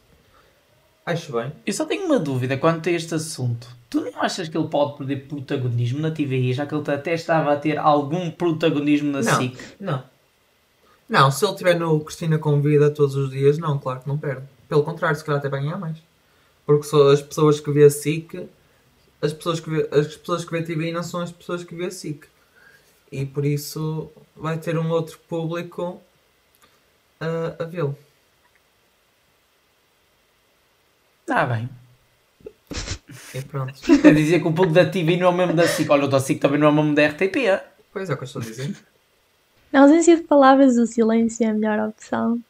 Acho 1.08 1.32
bem. 1.32 1.50
Eu 1.64 1.72
só 1.72 1.86
tenho 1.86 2.04
uma 2.04 2.18
dúvida 2.18 2.58
quanto 2.58 2.86
a 2.86 2.92
este 2.92 3.14
assunto. 3.14 3.66
Tu 3.88 3.98
não 3.98 4.20
achas 4.20 4.46
que 4.46 4.58
ele 4.58 4.68
pode 4.68 4.98
perder 4.98 5.26
protagonismo 5.26 6.00
na 6.00 6.10
TVI, 6.10 6.52
já 6.52 6.66
que 6.66 6.74
ele 6.74 6.84
até 6.86 7.14
estava 7.14 7.50
a 7.50 7.56
ter 7.56 7.78
algum 7.78 8.30
protagonismo 8.30 9.10
na 9.10 9.22
Não. 9.22 9.36
SIC? 9.36 9.58
Não. 9.80 10.02
Não, 11.08 11.30
se 11.30 11.42
ele 11.46 11.52
estiver 11.52 11.78
no 11.78 11.98
Cristina 12.00 12.38
Convida 12.38 12.90
todos 12.90 13.16
os 13.16 13.30
dias, 13.30 13.56
não, 13.56 13.78
claro 13.78 14.00
que 14.00 14.08
não 14.08 14.18
perde. 14.18 14.42
Pelo 14.68 14.82
contrário, 14.82 15.16
se 15.16 15.24
calhar 15.24 15.38
até 15.38 15.48
vai 15.48 15.62
ganhar 15.62 15.78
mais. 15.78 15.96
Porque 16.66 16.82
só 16.86 17.10
as 17.10 17.22
pessoas 17.22 17.58
que 17.58 17.70
vê 17.70 17.84
a 17.84 17.90
SIC, 17.90 18.46
as 19.22 19.32
pessoas 19.32 19.60
que 19.60 19.70
vê, 19.70 19.88
as 19.90 20.14
pessoas 20.14 20.44
que 20.44 20.50
vê 20.50 20.62
TV 20.62 20.92
não 20.92 21.02
são 21.02 21.20
as 21.20 21.32
pessoas 21.32 21.64
que 21.64 21.74
vê 21.74 21.86
a 21.86 21.90
SIC. 21.90 22.26
E 23.10 23.24
por 23.24 23.46
isso 23.46 24.10
vai 24.36 24.58
ter 24.58 24.78
um 24.78 24.90
outro 24.90 25.18
público 25.26 26.02
a, 27.18 27.62
a 27.62 27.64
vê-lo. 27.64 27.96
Está 31.28 31.44
bem. 31.44 31.68
E 33.34 33.42
pronto. 33.42 33.74
A 34.02 34.10
dizer 34.10 34.40
que 34.40 34.48
o 34.48 34.52
público 34.52 34.72
da 34.72 34.86
TV 34.86 35.18
não 35.18 35.26
é 35.26 35.28
o 35.28 35.32
mesmo 35.34 35.52
da 35.52 35.68
SIC. 35.68 35.90
Olha, 35.90 36.06
o 36.06 36.08
da 36.08 36.18
SIC 36.18 36.40
também 36.40 36.58
não 36.58 36.68
é 36.68 36.70
o 36.70 36.72
mesmo 36.72 36.94
da 36.94 37.06
RTP. 37.06 37.36
Pois 37.92 38.08
é 38.08 38.14
o 38.14 38.16
que 38.16 38.22
eu 38.22 38.26
estou 38.26 38.40
a 38.40 38.44
dizer. 38.46 38.74
Na 39.70 39.82
ausência 39.82 40.16
de 40.16 40.22
palavras, 40.22 40.78
o 40.78 40.86
silêncio 40.86 41.44
é 41.44 41.50
a 41.50 41.52
melhor 41.52 41.86
opção. 41.86 42.40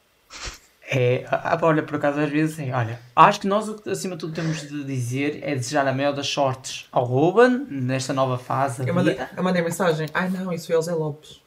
É, 0.88 1.26
ah, 1.28 1.58
olha, 1.60 1.82
por 1.82 1.96
acaso 1.96 2.20
às 2.20 2.30
vezes 2.30 2.56
é. 2.60 2.72
Olha, 2.72 3.00
acho 3.16 3.40
que 3.40 3.48
nós 3.48 3.68
o 3.68 3.74
que 3.74 3.90
acima 3.90 4.14
de 4.14 4.20
tudo 4.20 4.32
temos 4.32 4.60
de 4.60 4.84
dizer 4.84 5.40
é 5.42 5.56
desejar 5.56 5.84
a 5.84 5.92
maior 5.92 6.12
das 6.12 6.28
sortes 6.28 6.86
ao 6.92 7.04
Ruben 7.04 7.66
nesta 7.68 8.12
nova 8.12 8.38
fase. 8.38 8.88
Eu 8.88 8.94
mandei, 8.94 9.18
eu 9.36 9.42
mandei 9.42 9.60
mensagem. 9.60 10.06
Ai 10.14 10.30
não, 10.30 10.52
isso 10.52 10.72
é 10.72 10.78
o 10.78 10.82
Zé 10.82 10.94
Lopes. 10.94 11.42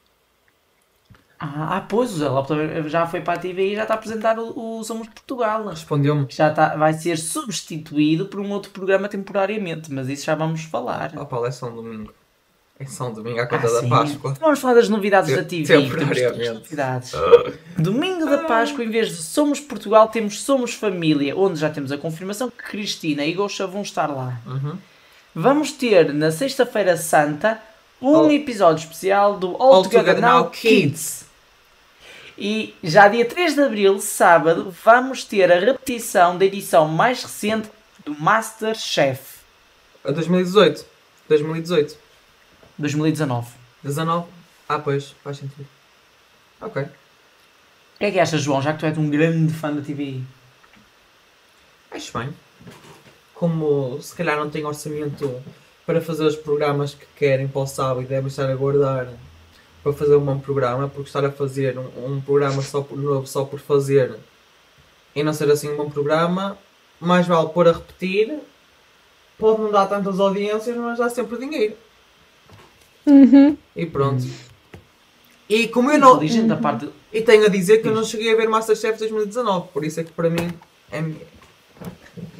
Ah, 1.44 1.78
ah, 1.78 1.82
pois, 1.82 2.12
o 2.14 2.18
Zé 2.20 2.30
Lopes 2.30 2.92
já 2.92 3.08
foi 3.08 3.20
para 3.22 3.34
a 3.34 3.38
TV 3.42 3.72
e 3.72 3.76
já 3.76 3.82
está 3.82 3.96
a 3.96 3.98
apresentar 3.98 4.38
o, 4.38 4.78
o 4.80 4.84
Somos 4.84 5.08
Portugal. 5.08 5.66
Respondeu-me. 5.70 6.28
Já 6.30 6.50
está, 6.50 6.76
vai 6.76 6.94
ser 6.94 7.18
substituído 7.18 8.28
por 8.28 8.40
um 8.40 8.52
outro 8.52 8.70
programa 8.72 9.10
temporariamente, 9.10 9.92
mas 9.92 10.08
isso 10.08 10.26
já 10.26 10.36
vamos 10.36 10.64
falar. 10.66 11.12
Oh 11.18 11.26
Paulo, 11.26 11.48
é 11.48 11.52
só 11.52 11.68
um 11.68 11.76
domingo. 11.76 12.14
É 12.80 12.86
só 12.86 13.10
um 13.10 13.14
domingo 13.14 13.40
à 13.40 13.48
conta 13.48 13.68
Ah, 13.68 13.72
da 13.74 13.80
sim. 13.80 13.90
Páscoa. 13.90 14.34
Vamos 14.40 14.60
falar 14.60 14.74
das 14.76 14.88
novidades 14.90 15.36
da 15.36 15.44
TV. 15.44 15.66
Temporariamente. 15.82 16.54
novidades. 16.54 17.12
Domingo 17.78 18.26
da 18.28 18.40
Páscoa, 18.40 18.84
em 18.84 18.90
vez 18.90 19.10
de 19.10 19.16
Somos 19.24 19.60
Portugal, 19.60 20.08
temos 20.10 20.42
Somos 20.42 20.74
Família, 20.76 21.36
onde 21.36 21.60
já 21.60 21.70
temos 21.72 21.92
a 21.92 21.98
confirmação 21.98 22.50
que 22.52 22.58
Cristina 22.64 23.26
e 23.26 23.34
Gosha 23.34 23.66
vão 23.66 23.82
estar 23.82 24.08
lá. 24.08 24.40
Uhum. 24.46 24.78
Vamos 25.34 25.72
ter 25.72 26.14
na 26.14 26.32
Sexta-feira 26.32 26.98
Santa 26.98 27.60
um 28.02 28.16
All- 28.16 28.32
episódio 28.32 28.82
especial 28.84 29.38
do 29.38 29.56
All, 29.56 29.74
All 29.76 29.84
Together, 29.84 30.06
Together 30.16 30.22
Now 30.30 30.42
Now 30.44 30.50
Kids. 30.52 31.26
E 32.44 32.74
já 32.84 33.08
dia 33.08 33.24
3 33.24 33.54
de 33.54 33.62
Abril, 33.62 34.02
sábado, 34.02 34.74
vamos 34.84 35.24
ter 35.24 35.52
a 35.52 35.60
repetição 35.60 36.36
da 36.36 36.44
edição 36.44 36.88
mais 36.88 37.22
recente 37.22 37.70
do 38.04 38.20
Masterchef 38.20 39.42
A 40.04 40.12
2018. 40.12 40.84
2018. 41.30 41.96
2019. 42.80 43.48
19. 43.84 44.28
Ah, 44.68 44.80
pois, 44.80 45.14
faz 45.24 45.38
sentido. 45.38 45.68
Ok. 46.60 46.82
O 46.82 46.88
que 48.00 48.06
é 48.06 48.12
que 48.12 48.20
achas, 48.20 48.42
João, 48.42 48.60
já 48.60 48.74
que 48.74 48.80
tu 48.80 48.88
és 48.88 48.98
um 48.98 49.08
grande 49.08 49.54
fã 49.54 49.72
da 49.72 49.84
TV? 49.84 50.22
Acho 51.92 52.18
bem. 52.18 52.34
Como 53.36 54.02
se 54.02 54.16
calhar 54.16 54.36
não 54.36 54.50
tem 54.50 54.66
orçamento 54.66 55.44
para 55.86 56.02
fazer 56.02 56.26
os 56.26 56.38
programas 56.38 56.96
que 56.96 57.06
querem 57.16 57.48
para 57.48 57.62
o 57.62 57.68
sábado 57.68 58.02
e 58.02 58.06
devem 58.06 58.30
estar 58.30 58.50
a 58.50 58.56
guardar 58.56 59.10
para 59.84 59.94
fazer 59.94 60.16
um 60.16 60.24
bom 60.26 60.40
programa, 60.40 60.88
porque 60.88 61.10
estar 61.10 61.26
a 61.26 61.32
fazer 61.32 61.78
um, 61.78 62.14
um 62.16 62.22
programa 62.22 62.62
só 62.62 62.82
por 62.82 62.98
novo, 62.98 63.26
só 63.28 63.44
por 63.46 63.60
fazer 63.60 64.16
e 65.16 65.24
não 65.24 65.34
ser 65.34 65.50
assim 65.52 65.70
um 65.70 65.78
bom 65.78 65.90
programa, 65.90 66.58
mais 67.00 67.28
vale 67.28 67.50
pôr 67.50 67.68
a 67.68 67.74
repetir. 67.74 68.40
Pode 69.38 69.62
não 69.62 69.72
dar 69.72 69.88
tantas 69.88 70.20
audiências, 70.20 70.76
mas 70.78 71.00
dá 71.00 71.10
sempre 71.10 71.38
dinheiro. 71.40 71.74
Uhum. 73.06 73.58
E 73.76 73.86
pronto. 73.86 74.24
E 75.50 75.68
como 75.68 75.92
eu 75.92 75.98
não. 75.98 76.16
Inteligente 76.16 76.48
da 76.48 76.56
parte. 76.58 76.88
E 77.12 77.22
tenho 77.22 77.46
a 77.46 77.50
dizer 77.50 77.82
que 77.82 77.88
eu 77.88 77.96
não 77.96 78.04
cheguei 78.04 78.32
a 78.32 78.38
ver 78.38 78.48
Masterchef 78.48 79.00
2019, 79.00 79.68
por 79.74 79.84
isso 79.84 80.00
é 80.00 80.04
que 80.04 80.12
para 80.12 80.30
mim 80.30 80.50
é. 80.92 81.04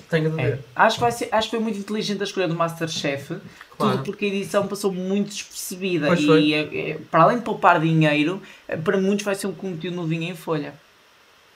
Tenho 0.10 0.30
de 0.30 0.40
É, 0.42 0.50
ver. 0.52 0.60
acho, 0.76 0.96
que 0.96 1.02
vai 1.02 1.12
ser, 1.12 1.30
acho 1.32 1.50
que 1.50 1.56
foi 1.56 1.64
muito 1.64 1.80
inteligente 1.80 2.22
a 2.22 2.24
escolha 2.24 2.48
do 2.48 2.56
Masterchef, 2.56 3.38
Claro. 3.82 3.98
tudo 3.98 4.06
porque 4.06 4.26
a 4.26 4.28
edição 4.30 4.68
passou 4.68 4.92
muito 4.92 5.30
despercebida 5.30 6.08
Pois 6.08 6.20
e 6.22 6.54
é- 6.54 6.92
é- 6.92 6.98
para 7.10 7.24
além 7.24 7.38
de 7.40 7.44
poupar 7.44 7.80
dinheiro, 7.80 8.42
é, 8.68 8.76
para 8.78 8.98
muitos 8.98 9.26
vai 9.26 9.36
ser 9.36 9.48
um 9.48 9.54
conteúdo 9.54 9.96
novinho 9.96 10.24
em 10.32 10.36
folha. 10.36 10.74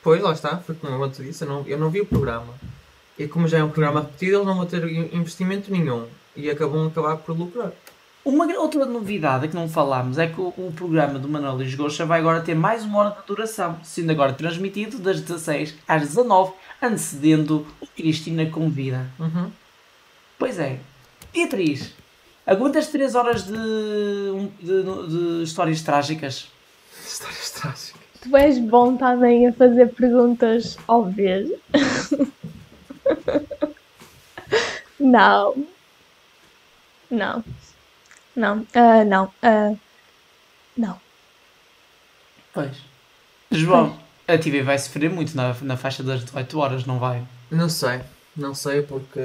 Pois, 0.04 0.22
lá 0.22 0.34
está, 0.34 0.58
foi 0.58 0.76
como 0.76 1.04
eu 1.04 1.12
te 1.12 1.24
disse, 1.24 1.44
eu 1.44 1.48
não, 1.50 1.64
eu 1.68 1.78
não 1.80 1.90
vi 1.90 2.02
o 2.02 2.06
programa. 2.06 2.54
E 3.18 3.28
como 3.28 3.48
já 3.48 3.58
é 3.60 3.64
um 3.64 3.70
programa 3.70 4.02
repetido, 4.02 4.38
eles 4.38 4.46
não 4.46 4.56
vão 4.56 4.66
ter 4.66 4.84
in- 4.88 5.10
investimento 5.14 5.72
nenhum. 5.72 6.06
E 6.36 6.50
acabam 6.50 6.84
a 6.84 6.88
acabar 6.88 7.16
por 7.18 7.36
lucrar. 7.38 7.72
Uma 8.24 8.46
outra 8.58 8.86
novidade 8.86 9.48
que 9.48 9.56
não 9.56 9.70
falámos 9.70 10.18
é 10.18 10.28
que 10.28 10.42
o, 10.42 10.48
o 10.58 10.74
programa 10.76 11.18
do 11.20 11.30
Manuel 11.30 11.56
Luís 11.56 11.74
Goxa 11.76 12.06
vai 12.06 12.20
agora 12.20 12.42
ter 12.42 12.56
mais 12.56 12.84
uma 12.84 13.00
hora 13.00 13.12
de 13.12 13.26
duração, 13.28 13.80
sendo 13.84 14.12
agora 14.12 14.34
transmitido 14.34 14.98
das 15.00 15.22
16 15.22 15.76
às 15.88 16.02
19, 16.02 16.52
antecedendo 16.82 17.66
o 17.80 17.88
Cristina 17.88 18.46
Convida. 18.48 19.08
Uhum. 19.20 19.50
Pois 20.38 20.60
é. 20.60 20.80
Beatriz, 21.34 21.92
Aguentas 22.46 22.88
3 22.88 23.16
horas 23.16 23.44
de, 23.44 23.54
de, 24.62 24.84
de 25.08 25.44
histórias 25.44 25.82
trágicas? 25.82 26.48
Histórias 27.04 27.52
trágicas. 27.52 28.02
Tu 28.22 28.38
és 28.38 28.60
bom 28.60 28.98
também 28.98 29.48
a 29.48 29.54
fazer 29.54 29.88
perguntas 29.94 30.78
óbvias. 30.88 31.50
não. 35.00 35.66
Não. 37.10 37.44
Não. 38.36 38.68
Ah, 38.74 39.04
não. 39.06 39.34
Ah, 39.42 39.74
não. 40.78 41.00
Pois. 42.54 42.78
João, 43.52 43.98
a 44.28 44.38
TV 44.38 44.62
vai 44.62 44.78
sofrer 44.78 45.10
muito 45.10 45.36
na, 45.36 45.56
na 45.62 45.78
faixa 45.78 46.04
das 46.04 46.24
18 46.24 46.60
horas, 46.60 46.86
não 46.86 47.00
vai? 47.00 47.24
Não 47.50 47.70
sei, 47.70 48.02
não 48.36 48.56
sei 48.56 48.82
porque 48.82 49.20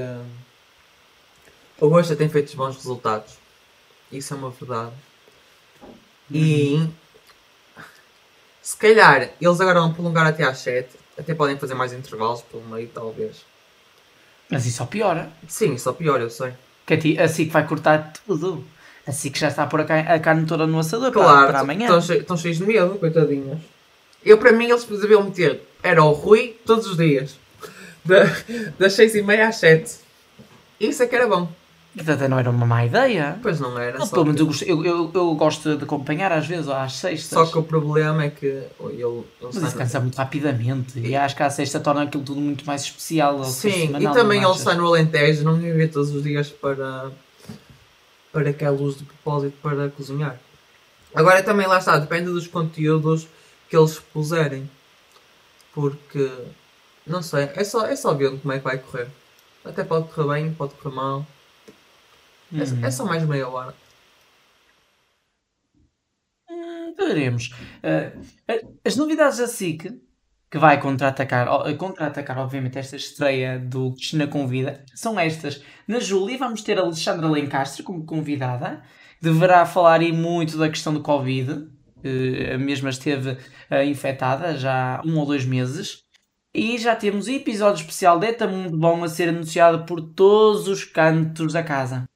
o 1.81 1.89
Gosta 1.89 2.15
tem 2.17 2.29
feito 2.29 2.57
bons 2.57 2.77
resultados. 2.77 3.35
Isso 4.13 4.35
é 4.35 4.37
uma 4.37 4.51
verdade. 4.51 4.93
E 6.33 6.87
se 8.63 8.77
calhar 8.77 9.31
eles 9.41 9.61
agora 9.61 9.81
vão 9.81 9.93
prolongar 9.93 10.27
até 10.27 10.45
às 10.45 10.59
7. 10.59 10.89
Até 11.19 11.35
podem 11.35 11.59
fazer 11.59 11.75
mais 11.75 11.93
intervalos 11.93 12.43
pelo 12.43 12.65
meio, 12.65 12.89
talvez. 12.89 13.45
Mas 14.49 14.65
isso 14.67 14.79
só 14.79 14.87
piora. 14.87 15.31
Sim, 15.47 15.77
só 15.77 15.93
pior, 15.93 16.21
eu 16.21 16.31
sei. 16.31 16.53
Que 16.87 16.95
a 16.95 16.99
ti- 16.99 17.19
a 17.19 17.29
SIC 17.29 17.51
vai 17.53 17.67
cortar 17.67 18.13
tudo. 18.27 18.65
A 19.07 19.13
SIC 19.13 19.39
já 19.39 19.49
está 19.49 19.65
a 19.65 19.67
pôr 19.67 19.81
a, 19.83 20.15
a 20.15 20.19
carne 20.19 20.47
toda 20.47 20.67
no 20.67 20.79
assador 20.79 21.11
para, 21.13 21.23
Claro, 21.23 21.47
para 21.49 21.61
amanhã. 21.61 21.85
estão 21.87 22.01
cheios, 22.01 22.21
estão 22.23 22.37
cheios 22.37 22.57
de 22.59 22.65
medo, 22.65 22.99
coitadinhos. 22.99 23.61
Eu, 24.25 24.39
para 24.39 24.53
mim, 24.53 24.69
eles 24.71 24.85
deviam 24.85 25.23
meter. 25.25 25.63
Era 25.83 26.03
o 26.03 26.13
Rui 26.13 26.57
todos 26.67 26.87
os 26.87 26.97
dias. 26.97 27.37
Da- 28.05 28.25
das 28.79 28.95
6 28.95 29.15
e 29.15 29.23
meia 29.23 29.49
às 29.49 29.57
7. 29.57 29.99
Isso 30.81 31.03
é 31.03 31.07
que 31.07 31.15
era 31.15 31.29
bom. 31.29 31.53
Até 31.99 32.29
não 32.29 32.39
era 32.39 32.49
uma 32.51 32.65
má 32.65 32.87
ideia. 32.87 33.37
Pois 33.43 33.59
não 33.59 33.77
era. 33.77 33.99
Não, 33.99 34.07
pelo 34.07 34.25
que- 34.27 34.31
menos 34.33 34.41
eu, 34.41 34.47
gosto- 34.47 34.65
eu, 34.65 34.85
eu, 34.85 35.11
eu 35.13 35.35
gosto 35.35 35.77
de 35.77 35.83
acompanhar 35.85 36.31
às 36.31 36.47
vezes, 36.47 36.69
às 36.69 36.93
sextas. 36.95 37.31
Só 37.39 37.45
que 37.47 37.59
o 37.59 37.65
problema 37.65 38.23
é 38.25 38.31
que 38.31 38.47
ele, 38.47 38.69
ele 39.03 39.25
Mas 39.43 39.55
sai- 39.57 39.65
isso 39.69 39.77
cansa 39.77 40.01
muito 40.01 40.15
rapidamente. 40.15 41.01
E 41.01 41.17
acho 41.17 41.35
que 41.35 41.43
a 41.43 41.51
sexta 41.51 41.81
torna 41.81 42.03
aquilo 42.05 42.23
tudo 42.23 42.41
muito 42.41 42.65
mais 42.65 42.83
especial. 42.83 43.43
Sim, 43.45 43.89
semanal, 43.89 44.13
e 44.13 44.17
também 44.17 44.43
ele 44.43 44.53
está 44.53 44.75
no 44.75 44.87
Alentejo, 44.87 45.43
não 45.43 45.61
ia 45.61 45.75
ver 45.75 45.89
todos 45.91 46.11
os 46.15 46.23
dias 46.23 46.49
para, 46.49 47.11
para 48.33 48.53
que 48.53 48.65
a 48.65 48.71
luz 48.71 48.97
de 48.99 49.05
propósito 49.05 49.57
para 49.61 49.89
cozinhar. 49.91 50.39
Agora 51.13 51.43
também 51.43 51.67
lá 51.67 51.79
está, 51.79 51.99
depende 51.99 52.27
dos 52.27 52.47
conteúdos 52.47 53.27
que 53.69 53.77
eles 53.77 53.99
puserem. 53.99 54.71
Porque, 55.75 56.31
não 57.07 57.21
sei, 57.23 57.49
é 57.55 57.65
só, 57.65 57.85
é 57.87 57.97
só 57.97 58.15
ver 58.15 58.31
como 58.39 58.53
é 58.53 58.59
que 58.59 58.65
vai 58.65 58.79
correr. 58.79 59.09
Até 59.65 59.83
pode 59.85 60.09
correr 60.09 60.35
bem, 60.41 60.53
pode 60.55 60.75
correr 60.75 60.95
mal. 60.95 61.27
É- 62.53 62.57
Uhum. 62.65 62.85
É, 62.85 62.91
só 62.91 63.05
mais 63.05 63.23
meia 63.25 63.49
hora. 63.49 63.75
Hum, 66.49 66.95
Veremos. 66.97 67.51
Ah, 67.83 68.13
as 68.85 68.97
novidades 68.97 69.39
da 69.39 69.47
SIC, 69.47 70.01
que 70.51 70.59
vai 70.59 70.81
contra-atacar, 70.81 71.47
contra-atacar 71.77 72.39
obviamente 72.39 72.79
esta 72.79 72.97
estreia 72.97 73.59
do 73.59 73.93
Cristina 73.93 74.27
Convida, 74.27 74.85
são 74.95 75.19
estas. 75.19 75.63
Na 75.87 76.01
Júlia 76.01 76.39
vamos 76.39 76.63
ter 76.63 76.79
a 76.79 76.83
Alexandra 76.83 77.29
Lencastre 77.29 77.83
como 77.85 78.05
convidada, 78.05 78.83
deverá 79.21 79.65
falar 79.65 80.01
aí 80.01 80.13
muito 80.13 80.59
da 80.59 80.69
questão 80.69 80.93
do 80.93 81.03
Covid, 81.03 81.69
eh, 82.03 82.55
a 82.55 82.59
mesma 82.59 82.91
esteve 82.91 83.39
ah, 83.71 83.85
infectada 83.85 84.57
já 84.57 84.97
há 84.99 85.03
um 85.07 85.19
ou 85.19 85.27
dois 85.27 85.45
meses. 85.45 86.03
E 86.53 86.77
já 86.79 86.97
temos 86.97 87.29
episódio 87.29 87.81
especial 87.81 88.19
de 88.19 88.27
Eta 88.27 88.49
Mundo 88.49 88.77
Bom 88.77 89.05
a 89.05 89.09
ser 89.09 89.29
anunciado 89.29 89.87
por 89.87 90.01
todos 90.15 90.67
os 90.67 90.83
cantos 90.85 91.53
da 91.53 91.63
casa. 91.63 92.09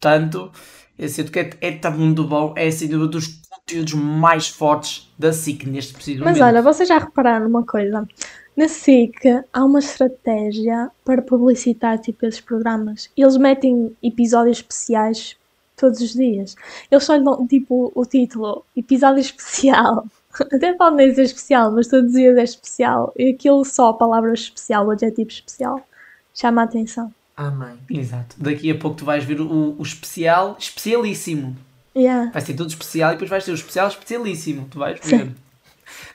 Portanto, 0.00 0.50
eu 0.98 1.08
sinto 1.10 1.30
que 1.30 1.38
Eta 1.60 1.90
Mundo 1.90 2.26
Bom 2.26 2.54
é 2.56 2.70
sem 2.70 2.88
dúvida 2.88 3.10
dos 3.10 3.26
conteúdos 3.50 3.92
mais 3.92 4.48
fortes 4.48 5.12
da 5.18 5.30
SIC 5.30 5.66
neste 5.66 5.92
preciso 5.92 6.24
Mas 6.24 6.38
momento. 6.38 6.54
olha, 6.54 6.62
vocês 6.62 6.88
já 6.88 6.96
repararam 6.96 7.44
numa 7.44 7.66
coisa? 7.66 8.08
Na 8.56 8.66
SIC 8.66 9.14
há 9.52 9.62
uma 9.62 9.78
estratégia 9.78 10.90
para 11.04 11.20
publicitar 11.20 11.98
tipo 11.98 12.24
esses 12.24 12.40
programas. 12.40 13.10
Eles 13.14 13.36
metem 13.36 13.94
episódios 14.02 14.56
especiais 14.56 15.36
todos 15.76 16.00
os 16.00 16.14
dias. 16.14 16.56
Eles 16.90 17.04
só 17.04 17.14
lhe 17.14 17.24
dão 17.24 17.46
tipo 17.46 17.92
o 17.94 18.06
título 18.06 18.64
episódio 18.74 19.20
especial. 19.20 20.06
Até 20.50 20.72
pode 20.72 20.96
nem 20.96 21.14
ser 21.14 21.24
especial, 21.24 21.72
mas 21.72 21.88
todos 21.88 22.06
os 22.06 22.16
dias 22.16 22.38
é 22.38 22.44
especial. 22.44 23.12
E 23.18 23.34
aquilo 23.34 23.66
só 23.66 23.88
a 23.88 23.94
palavra 23.94 24.32
especial, 24.32 24.86
o 24.86 24.92
adjetivo 24.92 25.28
especial, 25.28 25.86
chama 26.32 26.62
a 26.62 26.64
atenção. 26.64 27.12
Amém. 27.42 27.78
Exato. 27.88 28.36
Daqui 28.38 28.70
a 28.70 28.74
pouco 28.74 28.98
tu 28.98 29.04
vais 29.06 29.24
ver 29.24 29.40
o, 29.40 29.74
o 29.78 29.82
especial 29.82 30.56
especialíssimo. 30.58 31.56
Yeah. 31.96 32.30
Vai 32.32 32.42
ser 32.42 32.52
tudo 32.54 32.68
especial 32.68 33.10
e 33.10 33.14
depois 33.14 33.30
vais 33.30 33.44
ter 33.44 33.50
o 33.50 33.54
especial 33.54 33.88
especialíssimo. 33.88 34.68
Tu 34.70 34.78
vais 34.78 35.00
ver. 35.02 35.34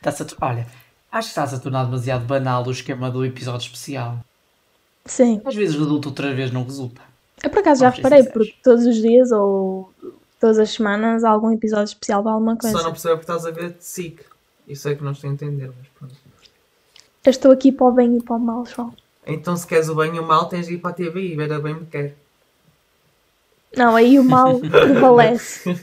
Tor- 0.03 0.37
Olha, 0.41 0.67
acho 1.11 1.27
que 1.27 1.31
estás 1.31 1.53
a 1.53 1.59
tornar 1.59 1.85
demasiado 1.85 2.25
banal 2.25 2.63
o 2.65 2.71
esquema 2.71 3.09
do 3.09 3.25
episódio 3.25 3.65
especial. 3.65 4.19
Sim. 5.05 5.41
Às 5.43 5.55
vezes 5.55 5.75
resulta, 5.75 6.07
outras 6.09 6.35
vezes 6.35 6.51
não 6.53 6.63
resulta. 6.63 7.01
Eu 7.43 7.49
por 7.49 7.59
acaso 7.59 7.81
já 7.81 7.89
Vamos 7.89 7.97
reparei, 8.03 8.23
sinceros. 8.23 8.47
porque 8.49 8.59
todos 8.63 8.85
os 8.85 8.95
dias 8.95 9.31
ou 9.31 9.91
todas 10.39 10.59
as 10.59 10.69
semanas 10.71 11.23
há 11.23 11.29
algum 11.31 11.51
episódio 11.51 11.85
especial 11.85 12.21
de 12.21 12.29
alguma 12.29 12.55
coisa. 12.55 12.77
Só 12.77 12.83
não 12.83 12.91
percebo 12.91 13.17
porque 13.17 13.31
estás 13.31 13.45
a 13.45 13.51
ver 13.51 13.71
de 13.73 13.83
SIC. 13.83 14.21
Isso 14.67 14.87
é 14.89 14.95
que 14.95 15.03
não 15.03 15.11
estou 15.11 15.29
a 15.29 15.33
entender, 15.33 15.71
mas 15.75 15.87
pronto. 15.97 16.15
Eu 17.25 17.29
estou 17.31 17.51
aqui 17.51 17.71
para 17.71 17.87
o 17.87 17.91
bem 17.91 18.17
e 18.17 18.21
para 18.21 18.35
o 18.35 18.39
mal, 18.39 18.63
João. 18.65 18.93
Então 19.25 19.55
se 19.55 19.65
queres 19.65 19.89
o 19.89 19.95
bem 19.95 20.15
e 20.15 20.19
o 20.19 20.25
mal, 20.25 20.47
tens 20.47 20.67
de 20.67 20.75
ir 20.75 20.77
para 20.77 20.91
a 20.91 20.93
TV 20.93 21.21
e 21.21 21.35
ver 21.35 21.51
a 21.51 21.59
bem 21.59 21.73
me 21.73 21.85
quer. 21.85 22.15
Não, 23.75 23.95
aí 23.95 24.19
o 24.19 24.23
mal 24.23 24.59
prevalece. 24.59 25.77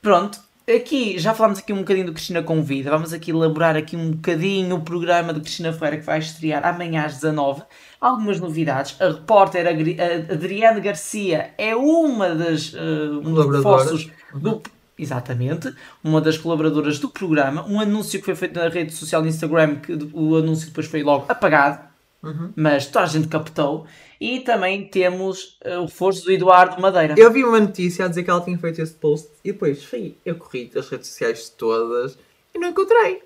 Pronto, 0.00 0.38
aqui 0.66 1.18
já 1.18 1.34
falámos 1.34 1.58
aqui 1.58 1.72
um 1.72 1.78
bocadinho 1.78 2.06
do 2.06 2.12
Cristina 2.12 2.42
Convida. 2.42 2.90
Vamos 2.90 3.12
aqui 3.12 3.30
elaborar 3.30 3.76
aqui 3.76 3.96
um 3.96 4.12
bocadinho 4.12 4.76
o 4.76 4.82
programa 4.82 5.32
do 5.32 5.40
Cristina 5.40 5.72
Ferreira 5.72 5.98
que 5.98 6.06
vai 6.06 6.18
estrear 6.18 6.66
amanhã 6.66 7.04
às 7.04 7.14
19 7.14 7.62
Algumas 8.00 8.38
novidades. 8.38 8.96
A 9.00 9.08
repórter 9.08 9.66
Adriane 9.66 10.80
Garcia 10.80 11.50
é 11.58 11.74
uma 11.74 12.32
das 12.32 12.72
uh, 12.72 12.78
um 13.24 13.34
dos 13.34 13.44
Colaboradoras. 13.44 13.90
reforços 13.90 14.10
do. 14.32 14.62
Exatamente, 14.98 15.72
uma 16.02 16.20
das 16.20 16.36
colaboradoras 16.36 16.98
do 16.98 17.08
programa. 17.08 17.64
Um 17.66 17.80
anúncio 17.80 18.18
que 18.18 18.24
foi 18.24 18.34
feito 18.34 18.58
na 18.58 18.68
rede 18.68 18.92
social 18.92 19.22
do 19.22 19.28
Instagram, 19.28 19.76
que 19.76 19.92
o 20.12 20.36
anúncio 20.36 20.66
depois 20.68 20.86
foi 20.86 21.02
logo 21.02 21.26
apagado, 21.28 21.86
Uhum. 22.20 22.52
mas 22.56 22.86
toda 22.86 23.04
a 23.04 23.08
gente 23.08 23.28
captou. 23.28 23.86
E 24.20 24.40
também 24.40 24.84
temos 24.88 25.56
uh, 25.64 25.78
o 25.78 25.84
reforço 25.84 26.24
do 26.24 26.32
Eduardo 26.32 26.80
Madeira. 26.82 27.14
Eu 27.16 27.32
vi 27.32 27.44
uma 27.44 27.60
notícia 27.60 28.04
a 28.04 28.08
dizer 28.08 28.24
que 28.24 28.30
ela 28.30 28.40
tinha 28.40 28.58
feito 28.58 28.82
esse 28.82 28.92
post 28.94 29.28
e 29.44 29.52
depois 29.52 29.84
fui, 29.84 30.16
eu 30.26 30.34
corri 30.34 30.66
das 30.66 30.88
redes 30.88 31.06
sociais 31.06 31.48
todas 31.48 32.18
e 32.52 32.58
não 32.58 32.70
encontrei. 32.70 33.22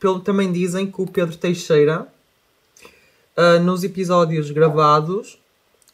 Pelo, 0.00 0.18
também 0.18 0.52
dizem 0.52 0.90
que 0.90 1.00
o 1.00 1.06
Pedro 1.06 1.36
Teixeira, 1.36 2.08
ah, 3.36 3.58
nos 3.60 3.84
episódios 3.84 4.50
gravados, 4.50 5.38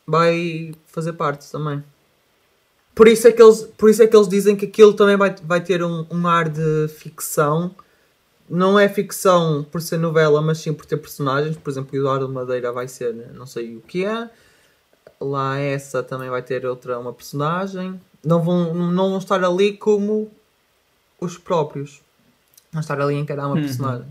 vai 0.06 0.72
fazer 0.86 1.12
parte 1.12 1.50
também. 1.50 1.84
Por 2.94 3.08
isso 3.08 3.26
é 3.26 3.32
que 3.32 3.42
eles, 3.42 3.62
por 3.78 3.88
isso 3.88 4.02
é 4.02 4.06
que 4.06 4.14
eles 4.14 4.28
dizem 4.28 4.54
que 4.54 4.66
aquilo 4.66 4.92
também 4.92 5.16
vai, 5.16 5.34
vai 5.42 5.60
ter 5.60 5.82
um, 5.82 6.04
um 6.10 6.26
ar 6.26 6.48
de 6.48 6.88
ficção. 6.88 7.74
Não 8.48 8.78
é 8.78 8.88
ficção 8.88 9.64
por 9.70 9.80
ser 9.80 9.96
novela, 9.96 10.42
mas 10.42 10.58
sim 10.58 10.72
por 10.74 10.84
ter 10.84 10.98
personagens. 10.98 11.56
Por 11.56 11.70
exemplo, 11.70 11.90
o 11.94 11.96
Eduardo 11.96 12.28
Madeira 12.28 12.70
vai 12.70 12.86
ser 12.88 13.14
não 13.34 13.46
sei 13.46 13.76
o 13.76 13.80
que 13.80 14.04
é. 14.04 14.28
Lá 15.20 15.58
essa 15.58 16.02
também 16.02 16.28
vai 16.28 16.42
ter 16.42 16.66
outra 16.66 16.98
uma 16.98 17.12
personagem. 17.12 17.98
Não 18.22 18.42
vão, 18.42 18.74
não 18.74 19.08
vão 19.10 19.18
estar 19.18 19.42
ali 19.42 19.72
como 19.76 20.30
os 21.20 21.38
próprios. 21.38 22.00
Vão 22.70 22.80
estar 22.80 23.00
ali 23.00 23.14
a 23.14 23.18
encarar 23.18 23.46
uma 23.46 23.56
Uhum. 23.56 23.62
personagem. 23.62 24.06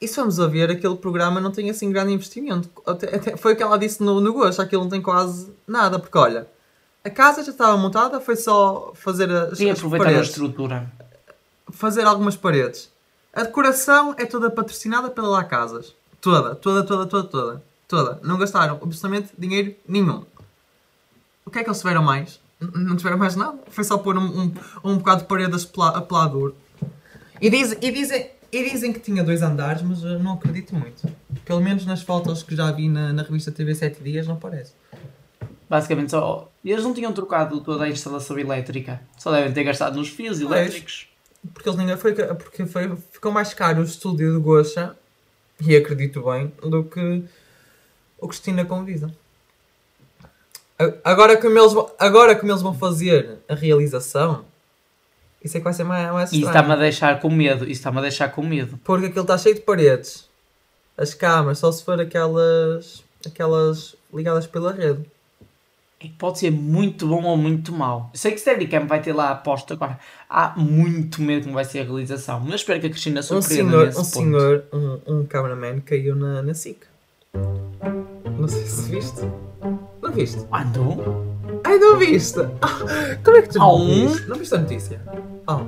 E 0.00 0.06
se 0.08 0.16
vamos 0.16 0.38
a 0.40 0.46
ver, 0.46 0.70
aquele 0.70 0.96
programa 0.96 1.40
não 1.40 1.50
tem 1.52 1.70
assim 1.70 1.90
grande 1.92 2.12
investimento. 2.12 2.68
Até, 2.86 3.14
até- 3.16 3.36
foi 3.36 3.52
o 3.52 3.56
que 3.56 3.62
ela 3.62 3.76
disse 3.78 4.02
no, 4.02 4.20
no 4.20 4.32
Gosto, 4.32 4.62
aquilo 4.62 4.82
não 4.82 4.90
tem 4.90 5.02
quase 5.02 5.52
nada, 5.66 5.98
porque 5.98 6.16
olha, 6.16 6.46
a 7.04 7.10
casa 7.10 7.42
já 7.42 7.50
estava 7.52 7.76
montada, 7.76 8.20
foi 8.20 8.36
só 8.36 8.92
fazer 8.94 9.30
as, 9.30 9.58
E 9.60 9.70
as 9.70 9.78
aproveitar 9.78 10.04
a 10.04 10.08
paredes 10.10 10.30
estrutura. 10.30 10.90
fazer 11.72 12.02
algumas 12.04 12.36
paredes. 12.36 12.90
A 13.32 13.42
decoração 13.44 14.14
é 14.18 14.24
toda 14.24 14.50
patrocinada 14.50 15.10
pela 15.10 15.28
La 15.28 15.44
Casas. 15.44 15.94
Toda, 16.20 16.54
toda, 16.54 16.82
toda, 16.84 17.06
toda, 17.06 17.28
toda. 17.28 17.62
Toda. 17.86 18.20
Não 18.22 18.36
gastaram 18.36 18.74
absolutamente 18.82 19.28
dinheiro 19.38 19.74
nenhum. 19.86 20.22
O 21.46 21.50
que 21.50 21.58
é 21.58 21.62
que 21.64 21.68
eles 21.70 21.78
tiveram 21.78 22.02
mais? 22.02 22.38
N- 22.60 22.70
Não 22.84 22.96
tiveram 22.96 23.16
mais 23.16 23.34
nada. 23.36 23.56
Foi 23.70 23.82
só 23.84 23.96
pôr 23.96 24.18
um, 24.18 24.26
um, 24.42 24.54
um 24.84 24.98
bocado 24.98 25.22
de 25.22 25.26
parede 25.28 25.54
a 25.54 25.88
a 25.88 26.02
pelador. 26.02 26.52
E, 27.40 27.48
diz, 27.48 27.72
e, 27.80 27.90
dizem, 27.90 28.30
e 28.52 28.70
dizem 28.70 28.92
que 28.92 29.00
tinha 29.00 29.24
dois 29.24 29.40
andares, 29.42 29.80
mas 29.80 30.02
eu 30.02 30.18
não 30.18 30.34
acredito 30.34 30.74
muito. 30.74 31.08
Pelo 31.46 31.60
menos 31.62 31.86
nas 31.86 32.02
fotos 32.02 32.42
que 32.42 32.54
já 32.54 32.70
vi 32.72 32.88
na, 32.90 33.12
na 33.12 33.22
revista 33.22 33.50
TV 33.52 33.74
7 33.74 34.02
Dias 34.02 34.26
não 34.26 34.36
parece. 34.36 34.72
Basicamente 35.68 36.10
só. 36.10 36.50
Eles 36.64 36.82
não 36.84 36.94
tinham 36.94 37.12
trocado 37.12 37.60
toda 37.60 37.84
a 37.84 37.88
instalação 37.88 38.38
elétrica. 38.38 39.00
Só 39.18 39.30
devem 39.30 39.52
ter 39.52 39.64
gastado 39.64 39.96
nos 39.96 40.08
fios 40.08 40.40
elétricos. 40.40 41.08
Porque 41.52 41.68
eles 41.68 41.78
ninguém 41.78 41.96
foi, 41.96 42.14
porque 42.14 42.66
foi, 42.66 42.96
ficou 43.12 43.30
mais 43.30 43.54
caro 43.54 43.80
o 43.80 43.84
estúdio 43.84 44.32
de 44.34 44.38
Gocha, 44.40 44.96
e 45.60 45.76
acredito 45.76 46.22
bem, 46.22 46.52
do 46.62 46.82
que 46.84 47.22
o 48.18 48.26
Cristina 48.28 48.64
convida. 48.64 49.12
Agora 51.02 51.36
como, 51.36 51.58
eles, 51.58 51.72
vão- 51.72 51.90
agora 51.98 52.36
como 52.36 52.52
eles 52.52 52.62
vão 52.62 52.72
fazer 52.74 53.38
a 53.48 53.54
realização, 53.54 54.44
isso 55.42 55.56
é 55.56 55.60
que 55.60 55.64
vai 55.64 55.72
ser 55.72 55.84
mais, 55.84 56.12
mais 56.12 56.30
E 56.32 56.36
isso 56.36 56.44
estranho. 56.46 56.64
está-me 56.64 56.72
a 56.80 56.82
deixar 56.84 57.20
com 57.20 57.30
medo. 57.30 57.64
Isso 57.64 57.72
está-me 57.72 57.98
a 57.98 58.02
deixar 58.02 58.28
com 58.30 58.42
medo. 58.44 58.78
Porque 58.84 59.06
aquilo 59.06 59.22
está 59.22 59.36
cheio 59.38 59.54
de 59.56 59.60
paredes. 59.62 60.28
As 60.96 61.14
câmaras, 61.14 61.58
só 61.58 61.70
se 61.72 61.84
for 61.84 62.00
aquelas, 62.00 63.02
aquelas 63.26 63.94
ligadas 64.12 64.46
pela 64.46 64.72
rede. 64.72 65.04
É 66.00 66.04
que 66.06 66.14
pode 66.14 66.38
ser 66.38 66.52
muito 66.52 67.08
bom 67.08 67.24
ou 67.24 67.36
muito 67.36 67.72
mau. 67.72 68.10
Eu 68.14 68.18
sei 68.18 68.30
que 68.30 68.38
Steadicam 68.38 68.86
vai 68.86 69.02
ter 69.02 69.12
lá 69.12 69.30
a 69.30 69.32
aposta 69.32 69.74
agora. 69.74 69.98
Há 70.30 70.54
muito 70.56 71.20
medo 71.20 71.42
como 71.42 71.54
vai 71.54 71.64
ser 71.64 71.80
a 71.80 71.82
realização. 71.84 72.38
Mas 72.38 72.56
espero 72.56 72.80
que 72.80 72.86
a 72.86 72.90
Cristina 72.90 73.18
Um 73.18 73.22
surpreenda 73.24 73.70
senhor, 73.70 73.86
nesse 73.86 73.98
um, 73.98 74.02
ponto. 74.04 74.12
senhor 74.12 74.64
um, 74.72 75.00
um 75.20 75.26
cameraman 75.26 75.80
caiu 75.80 76.14
na, 76.14 76.40
na 76.40 76.54
SIC. 76.54 76.78
Não 78.38 78.46
sei 78.46 78.64
se 78.64 78.90
viste. 78.90 79.20
Não 80.00 80.12
viste? 80.12 80.38
Quando? 80.44 81.26
Ai, 81.64 81.78
não 81.78 81.98
viste? 81.98 82.38
Ah, 82.62 83.16
como 83.24 83.36
é 83.36 83.42
que 83.42 83.48
tu 83.48 83.58
não 83.58 83.74
um? 83.76 84.06
viste? 84.08 84.28
Não 84.28 84.36
viste 84.36 84.54
a 84.54 84.58
notícia? 84.58 85.00
Ah, 85.48 85.60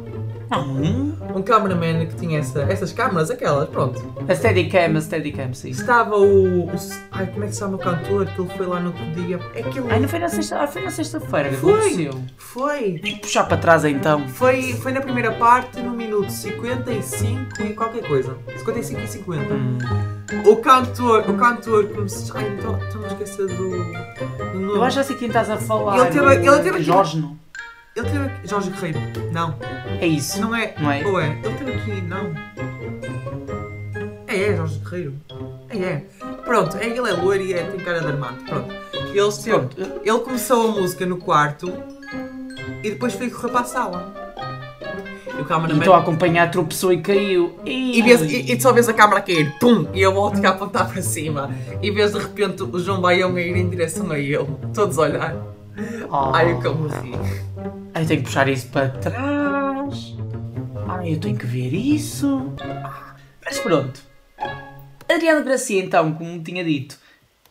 Não. 0.51 1.37
um 1.37 1.43
cameraman 1.43 2.07
que 2.07 2.17
tinha 2.17 2.41
essa, 2.41 2.63
essas 2.63 2.93
câmaras, 2.93 3.31
aquelas, 3.31 3.69
pronto. 3.69 4.03
A 4.29 4.35
Steadicam, 4.35 4.97
a 4.97 5.01
Steadicam, 5.01 5.55
sim. 5.55 5.71
Estava 5.71 6.17
o, 6.17 6.65
o- 6.67 6.71
Ai, 7.13 7.27
como 7.29 7.45
é 7.45 7.47
que 7.47 7.53
se 7.55 7.61
chama 7.61 7.77
o 7.77 7.79
cantor? 7.79 8.27
Que 8.27 8.41
ele 8.41 8.51
foi 8.57 8.67
lá 8.67 8.81
no 8.81 8.89
outro 8.89 9.05
dia. 9.13 9.39
Ele 9.55 9.69
Ai, 9.91 10.01
não 10.01 10.09
foi 10.09 10.19
na 10.19 10.29
sexta- 10.29 10.61
ah, 10.63 10.67
foi 10.67 10.83
na 10.83 10.91
sexta-feira 10.91 11.49
que 11.51 11.57
aconteceu. 11.57 12.21
foi. 12.37 12.99
Tem 12.99 13.15
que 13.15 13.21
puxar 13.21 13.45
para 13.45 13.57
trás 13.57 13.85
então. 13.85 14.27
Foi, 14.29 14.73
foi 14.75 14.93
na 14.93 15.01
primeira 15.01 15.33
parte, 15.33 15.81
no 15.81 15.93
minuto 15.93 16.31
55 16.31 17.63
e 17.63 17.73
qualquer 17.75 18.07
coisa. 18.07 18.37
55 18.59 19.01
e 19.03 19.07
50. 19.09 19.55
Hum. 19.55 19.79
O 20.47 20.57
cantor, 20.57 21.29
o 21.29 21.35
cantor 21.35 21.89
me 22.01 22.09
se. 22.09 22.31
Ai, 22.37 22.49
então 22.59 22.79
estou-me 22.79 23.07
a 23.07 23.09
esquecer 23.09 23.47
do. 23.47 23.55
do 23.57 24.61
nome. 24.61 24.75
Eu 24.79 24.83
acho 24.85 25.01
assim 25.01 25.15
quem 25.15 25.29
estás 25.29 25.51
a 25.51 25.57
falar. 25.57 25.99
Ele 25.99 26.07
teve- 26.11 26.35
ele 26.47 26.57
teve 26.63 26.71
aqui- 26.71 26.83
Jorge, 26.83 27.21
não? 27.21 27.40
Ele 27.97 28.09
teve 28.09 28.25
aqui. 28.25 28.49
Jorge 28.49 28.71
Guerreiro. 28.71 29.01
Não. 29.33 29.55
É 30.01 30.07
isso. 30.07 30.41
Não 30.41 30.55
é. 30.55 30.75
Não 30.79 30.91
é? 30.91 31.05
Ou 31.07 31.21
é? 31.21 31.27
Ele 31.43 31.55
teve 31.59 31.73
aqui. 31.73 32.01
Não. 32.03 32.33
É, 34.27 34.43
é, 34.45 34.57
Jorge 34.57 34.79
Guerreiro. 34.79 35.15
É, 35.69 35.79
é. 35.79 36.05
Pronto, 36.45 36.77
é, 36.77 36.87
ele 36.87 36.99
é 37.09 37.13
loiro 37.13 37.43
e 37.45 37.53
é, 37.53 37.63
tem 37.65 37.81
cara 37.81 38.01
de 38.01 38.07
armado. 38.07 38.37
Pronto. 38.45 38.73
Ele, 39.13 39.19
esteve- 39.29 39.59
Pronto. 39.67 40.01
ele 40.05 40.19
começou 40.21 40.69
a 40.69 40.81
música 40.81 41.05
no 41.07 41.17
quarto 41.17 41.73
e 42.83 42.91
depois 42.91 43.13
foi 43.15 43.29
correr 43.31 43.51
para 43.53 43.61
a 43.61 43.65
sala. 43.65 44.15
E 45.27 45.37
o 45.37 45.41
E 45.41 45.45
cameraman. 45.45 45.79
estou 45.81 45.95
a 45.95 45.99
acompanhar, 45.99 46.51
tropeçou 46.51 46.93
e 46.93 47.01
caiu. 47.01 47.59
E, 47.65 48.01
vês, 48.03 48.21
e, 48.23 48.53
e 48.53 48.61
só 48.61 48.73
vês 48.73 48.89
a 48.89 48.93
câmera 48.93 49.21
cair, 49.21 49.53
pum, 49.59 49.87
e 49.93 50.01
eu 50.01 50.13
volto 50.15 50.45
a 50.45 50.51
apontar 50.51 50.89
para 50.91 51.03
cima. 51.03 51.51
E 51.83 51.91
vês 51.91 52.13
de 52.13 52.19
repente 52.19 52.63
o 52.63 52.79
João 52.79 53.01
Baião 53.01 53.35
a 53.35 53.41
ir 53.41 53.57
em 53.57 53.69
direção 53.69 54.11
a 54.11 54.19
ele, 54.19 54.47
todos 54.75 54.99
a 54.99 55.03
olhar. 55.03 55.37
Oh. 56.11 56.31
Ai, 56.35 56.53
o 56.53 56.61
que 56.61 56.67
eu 56.67 56.75
me 56.75 56.89
ri. 56.91 57.19
Eu 57.95 58.07
tenho 58.07 58.21
que 58.21 58.27
puxar 58.27 58.49
isso 58.49 58.69
para 58.69 58.89
trás. 58.89 60.17
Ai, 60.89 61.15
eu 61.15 61.21
tenho 61.21 61.37
que 61.37 61.47
ver 61.47 61.73
isso. 61.75 62.53
Mas 63.45 63.59
pronto. 63.59 64.01
Adriano 65.09 65.45
Gracia, 65.45 65.83
então, 65.83 66.13
como 66.15 66.43
tinha 66.43 66.65
dito, 66.65 66.97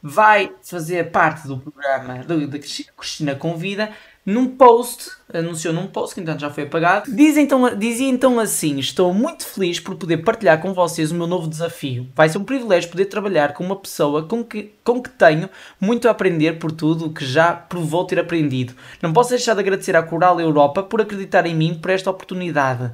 vai 0.02 0.52
fazer 0.64 1.12
parte 1.12 1.48
do 1.48 1.60
programa 1.60 2.24
da 2.24 2.60
Cristina 2.60 3.36
Convida 3.36 3.92
num 4.26 4.48
post, 4.48 5.12
anunciou 5.34 5.74
num 5.74 5.88
post 5.88 6.14
que 6.14 6.22
então 6.22 6.38
já 6.38 6.50
foi 6.50 6.64
apagado. 6.64 7.12
Diz 7.12 7.38
então, 7.38 7.76
dizia 7.76 8.08
então 8.08 8.40
assim: 8.40 8.78
Estou 8.78 9.14
muito 9.14 9.46
feliz 9.46 9.80
por 9.80 9.96
poder 9.96 10.18
partilhar 10.18 10.62
com 10.62 10.74
vocês 10.74 11.12
o 11.12 11.16
meu 11.16 11.26
novo 11.26 11.48
desafio. 11.48 12.08
Vai 12.16 12.30
ser 12.30 12.38
um 12.38 12.44
privilégio 12.44 12.90
poder 12.90 13.06
trabalhar 13.06 13.54
com 13.54 13.64
uma 13.64 13.76
pessoa 13.76 14.24
com 14.24 14.44
que, 14.44 14.72
com 14.84 15.02
que 15.02 15.10
tenho 15.10 15.50
muito 15.80 16.08
a 16.08 16.12
aprender 16.12 16.60
por 16.60 16.72
tudo 16.72 17.08
o 17.08 17.14
que 17.14 17.26
já 17.26 17.54
provou 17.54 18.06
ter 18.06 18.20
aprendido. 18.20 18.74
Não 19.02 19.14
posso 19.14 19.32
deixar 19.32 19.54
de 19.54 19.62
agradecer 19.62 19.96
à 19.96 20.04
Coral 20.04 20.40
Europa 20.40 20.84
por 20.84 21.02
acreditar 21.02 21.46
em 21.46 21.56
mim 21.56 21.74
por 21.74 21.90
esta 21.90 22.12
oportunidade. 22.12 22.92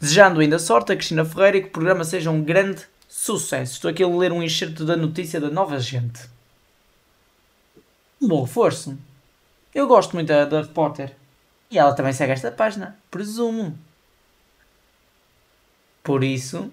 Desejando 0.00 0.40
ainda 0.40 0.58
sorte 0.58 0.92
a 0.92 0.96
Cristina 0.96 1.24
Ferreira 1.24 1.56
e 1.58 1.62
que 1.62 1.68
o 1.68 1.72
programa 1.72 2.04
seja 2.04 2.30
um 2.30 2.42
grande 2.42 2.82
sucesso. 3.08 3.74
Estou 3.74 3.90
aqui 3.90 4.02
a 4.02 4.08
ler 4.08 4.32
um 4.32 4.42
enxerto 4.42 4.84
da 4.84 4.96
notícia 4.96 5.40
da 5.40 5.48
Nova 5.48 5.78
Gente. 5.78 6.20
Bom 8.20 8.42
reforço. 8.42 8.98
Eu 9.74 9.86
gosto 9.86 10.12
muito 10.14 10.28
da, 10.28 10.44
da 10.44 10.62
repórter. 10.62 11.14
E 11.70 11.78
ela 11.78 11.94
também 11.94 12.12
segue 12.12 12.32
esta 12.32 12.52
página, 12.52 12.96
presumo. 13.10 13.76
Por 16.02 16.22
isso, 16.22 16.70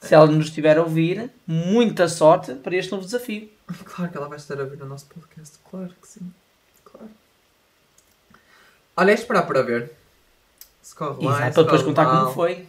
se 0.00 0.14
ela 0.14 0.26
nos 0.26 0.46
estiver 0.46 0.78
a 0.78 0.82
ouvir, 0.82 1.30
muita 1.46 2.08
sorte 2.08 2.54
para 2.54 2.76
este 2.76 2.92
novo 2.92 3.04
desafio. 3.04 3.50
Claro 3.84 4.10
que 4.10 4.16
ela 4.16 4.28
vai 4.28 4.38
estar 4.38 4.58
a 4.58 4.62
ouvir 4.62 4.80
o 4.80 4.86
nosso 4.86 5.06
podcast, 5.06 5.58
claro 5.68 5.92
que 6.00 6.06
sim. 6.06 6.32
Claro. 6.84 7.10
Olha, 8.96 9.10
é 9.10 9.14
esperar 9.14 9.42
para 9.42 9.62
ver. 9.62 9.92
Se 10.80 10.94
corre 10.94 11.26
Exato, 11.26 11.52
para 11.54 11.62
depois 11.64 11.82
contar 11.82 12.04
mal. 12.04 12.20
como 12.22 12.34
foi. 12.34 12.68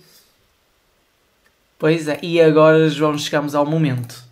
Pois 1.78 2.08
é, 2.08 2.20
e 2.24 2.42
agora, 2.42 2.90
João, 2.90 3.16
chegamos 3.18 3.54
ao 3.54 3.66
momento. 3.66 4.24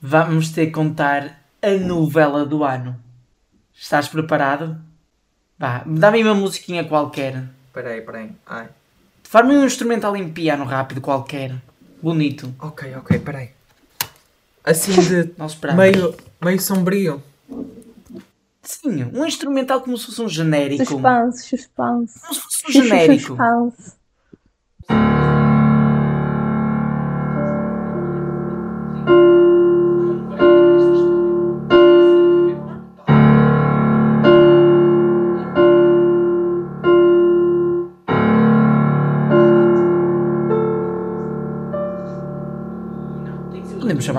Vamos 0.00 0.50
ter 0.50 0.66
que 0.66 0.72
contar 0.72 1.42
a 1.66 1.78
novela 1.78 2.46
do 2.46 2.62
ano. 2.62 2.96
Estás 3.74 4.08
preparado? 4.08 4.76
Vá, 5.58 5.82
dá-me 5.84 6.18
aí 6.18 6.24
uma 6.24 6.34
musiquinha 6.34 6.84
qualquer. 6.84 7.44
Peraí, 7.72 8.00
peraí. 8.02 8.30
Ai. 8.46 8.68
Faz-me 9.24 9.56
um 9.56 9.66
instrumental 9.66 10.16
em 10.16 10.30
piano 10.32 10.64
rápido 10.64 11.00
qualquer. 11.00 11.54
Bonito. 12.00 12.54
Ok, 12.60 12.94
ok, 12.96 13.18
peraí. 13.18 13.50
Assim 14.62 14.92
de 14.92 15.34
meio, 15.76 16.14
meio 16.40 16.60
sombrio. 16.60 17.22
Sim, 18.62 19.04
um 19.12 19.24
instrumental 19.24 19.80
como 19.80 19.98
se 19.98 20.06
fosse 20.06 20.22
um 20.22 20.28
genérico. 20.28 20.84
Suspense, 20.84 21.48
suspense. 21.48 22.20
Como 22.20 22.34
se 22.34 22.40
fosse 22.40 22.68
um 22.68 22.72
genérico. 22.72 23.36
Suspense. 23.36 23.96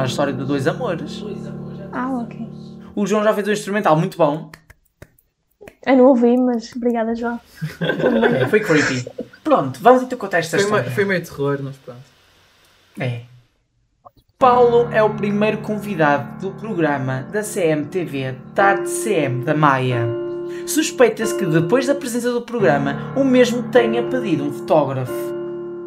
A 0.08 0.10
história 0.10 0.34
de 0.34 0.44
dois 0.46 0.68
amores. 0.68 1.24
Ah, 1.92 2.10
ok. 2.12 2.48
O 2.96 3.06
João 3.06 3.24
já 3.24 3.34
fez 3.34 3.48
um 3.48 3.52
instrumental 3.52 3.96
muito 3.98 4.18
bom. 4.18 4.50
Eu 5.86 5.96
não 5.98 6.06
ouvi, 6.08 6.36
mas 6.38 6.74
obrigada, 6.76 7.14
João. 7.16 7.40
É, 8.42 8.48
foi 8.48 8.60
creepy. 8.60 9.08
Pronto, 9.44 9.80
vamos 9.82 10.04
então 10.04 10.18
contar 10.18 10.40
esta 10.40 10.58
Foi, 10.58 10.64
história. 10.66 10.84
meio- 10.84 10.96
foi 10.96 11.06
meio 11.06 11.24
terror, 11.24 11.60
mas 11.62 11.76
pronto. 11.78 12.00
É. 13.00 13.22
Paulo 14.40 14.90
é 14.92 15.02
o 15.02 15.10
primeiro 15.16 15.60
convidado 15.60 16.40
do 16.42 16.52
programa 16.60 17.24
da 17.32 17.42
CMTV 17.44 18.36
Tarde 18.54 18.88
CM 18.90 19.44
da 19.46 19.54
Maia. 19.56 20.06
Suspeita-se 20.66 21.36
que 21.38 21.46
depois 21.46 21.88
da 21.88 21.96
presença 21.96 22.32
do 22.32 22.42
programa, 22.42 23.14
o 23.16 23.24
mesmo 23.24 23.64
tenha 23.72 24.04
pedido 24.04 24.44
um 24.44 24.52
fotógrafo. 24.52 25.37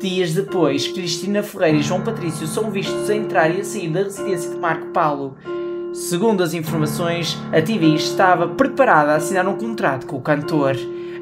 Dias 0.00 0.32
depois, 0.32 0.88
Cristina 0.88 1.42
Ferreira 1.42 1.76
e 1.76 1.82
João 1.82 2.00
Patrício 2.00 2.46
são 2.46 2.70
vistos 2.70 3.10
a 3.10 3.14
entrar 3.14 3.50
e 3.50 3.60
a 3.60 3.64
sair 3.64 3.90
da 3.90 4.02
residência 4.02 4.50
de 4.50 4.56
Marco 4.56 4.86
Paulo. 4.86 5.36
Segundo 5.92 6.42
as 6.42 6.54
informações, 6.54 7.36
a 7.52 7.60
TV 7.60 7.88
estava 7.88 8.48
preparada 8.48 9.12
a 9.12 9.16
assinar 9.16 9.46
um 9.46 9.58
contrato 9.58 10.06
com 10.06 10.16
o 10.16 10.22
cantor. 10.22 10.74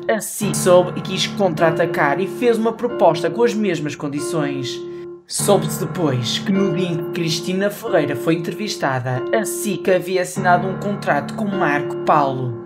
Assim 0.08 0.54
soube 0.54 0.92
e 0.96 1.02
quis 1.02 1.26
contra-atacar 1.26 2.20
e 2.20 2.28
fez 2.28 2.56
uma 2.56 2.72
proposta 2.72 3.28
com 3.28 3.42
as 3.42 3.52
mesmas 3.52 3.96
condições. 3.96 4.80
Soube-se 5.26 5.84
depois 5.84 6.38
que 6.38 6.52
no 6.52 6.72
dia 6.72 6.92
em 6.92 6.96
que 6.98 7.10
Cristina 7.14 7.70
Ferreira 7.70 8.14
foi 8.14 8.34
entrevistada, 8.34 9.24
a 9.36 9.44
SICA 9.44 9.96
havia 9.96 10.22
assinado 10.22 10.68
um 10.68 10.78
contrato 10.78 11.34
com 11.34 11.46
Marco 11.46 11.96
Paulo. 12.04 12.57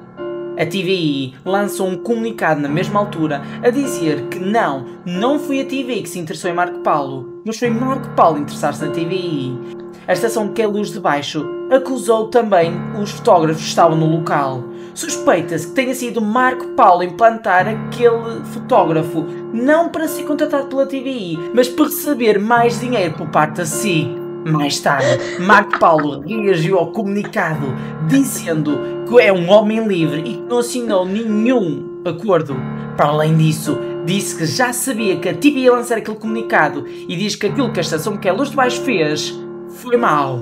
A 0.62 0.64
TVI 0.64 1.34
lançou 1.44 1.88
um 1.88 1.96
comunicado 1.96 2.60
na 2.60 2.68
mesma 2.68 3.00
altura 3.00 3.42
a 3.64 3.68
dizer 3.68 4.28
que 4.28 4.38
não, 4.38 4.86
não 5.04 5.36
foi 5.36 5.60
a 5.60 5.64
TVI 5.64 6.02
que 6.02 6.08
se 6.08 6.20
interessou 6.20 6.48
em 6.48 6.54
Marco 6.54 6.78
Paulo, 6.82 7.42
mas 7.44 7.58
foi 7.58 7.68
Marco 7.68 8.08
Paulo 8.10 8.38
interessar-se 8.38 8.84
na 8.84 8.92
TVI. 8.92 9.58
A 10.06 10.12
estação 10.12 10.52
Que 10.52 10.64
Luz 10.64 10.92
de 10.92 11.00
Baixo 11.00 11.44
acusou 11.68 12.28
também 12.28 12.74
os 12.96 13.10
fotógrafos 13.10 13.60
que 13.60 13.68
estavam 13.70 13.98
no 13.98 14.06
local. 14.18 14.62
Suspeita-se 14.94 15.66
que 15.66 15.72
tenha 15.72 15.96
sido 15.96 16.22
Marco 16.22 16.68
Paulo 16.76 17.00
a 17.00 17.06
implantar 17.06 17.66
aquele 17.66 18.44
fotógrafo, 18.52 19.26
não 19.52 19.88
para 19.88 20.06
ser 20.06 20.22
contratado 20.22 20.68
pela 20.68 20.86
TVI, 20.86 21.40
mas 21.52 21.68
para 21.68 21.86
receber 21.86 22.38
mais 22.38 22.78
dinheiro 22.78 23.14
por 23.14 23.28
parte 23.30 23.56
da 23.56 23.66
SIC. 23.66 24.21
Mais 24.44 24.80
tarde, 24.80 25.38
Marco 25.40 25.78
Paulo 25.78 26.20
reagiu 26.20 26.78
ao 26.78 26.88
comunicado 26.88 27.66
dizendo 28.08 28.78
que 29.08 29.20
é 29.20 29.32
um 29.32 29.48
homem 29.50 29.86
livre 29.86 30.20
e 30.20 30.34
que 30.34 30.42
não 30.48 30.58
assinou 30.58 31.06
nenhum 31.06 32.02
acordo. 32.04 32.56
Para 32.96 33.06
além 33.06 33.36
disso, 33.36 33.78
disse 34.04 34.36
que 34.36 34.46
já 34.46 34.72
sabia 34.72 35.16
que 35.16 35.28
a 35.28 35.34
TV 35.34 35.60
ia 35.60 35.72
lançar 35.72 35.98
aquele 35.98 36.16
comunicado 36.16 36.86
e 36.86 37.16
diz 37.16 37.36
que 37.36 37.46
aquilo 37.46 37.72
que 37.72 37.78
a 37.78 37.82
estação 37.82 38.16
que 38.16 38.28
a 38.28 38.32
Luz 38.32 38.50
de 38.50 38.56
Baixo 38.56 38.80
fez 38.82 39.32
foi 39.76 39.96
mau. 39.96 40.40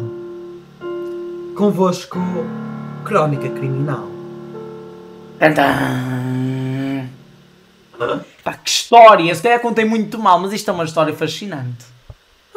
convosco 1.54 2.18
Crónica 3.04 3.48
Criminal. 3.50 4.08
Tantã. 5.38 5.62
Pá, 8.42 8.54
que 8.54 8.70
história! 8.70 9.34
Se 9.34 9.42
calhar 9.42 9.60
contei 9.60 9.84
muito 9.84 10.18
mal, 10.18 10.38
mas 10.40 10.52
isto 10.52 10.70
é 10.70 10.74
uma 10.74 10.84
história 10.84 11.14
fascinante. 11.14 11.84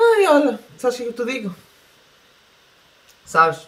Ai, 0.04 0.28
olha, 0.28 0.60
sabes 0.78 1.00
o 1.00 1.04
que 1.04 1.10
eu 1.10 1.26
te 1.26 1.32
digo? 1.32 1.56
Sabes? 3.26 3.68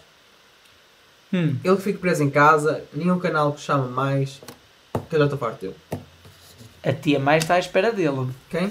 Hum. 1.32 1.56
Ele 1.64 1.76
que 1.76 1.82
fica 1.82 1.98
preso 1.98 2.22
em 2.22 2.30
casa, 2.30 2.84
nenhum 2.92 3.18
canal 3.18 3.52
que 3.52 3.60
chama 3.60 3.86
mais, 3.88 4.40
que 5.08 5.14
eu 5.14 5.18
já 5.18 5.24
estou 5.24 5.38
farto 5.38 5.60
dele. 5.60 5.76
A 6.84 6.92
tia 6.92 7.18
mais 7.18 7.42
está 7.42 7.54
à 7.54 7.58
espera 7.58 7.90
dele. 7.90 8.28
Quem? 8.48 8.70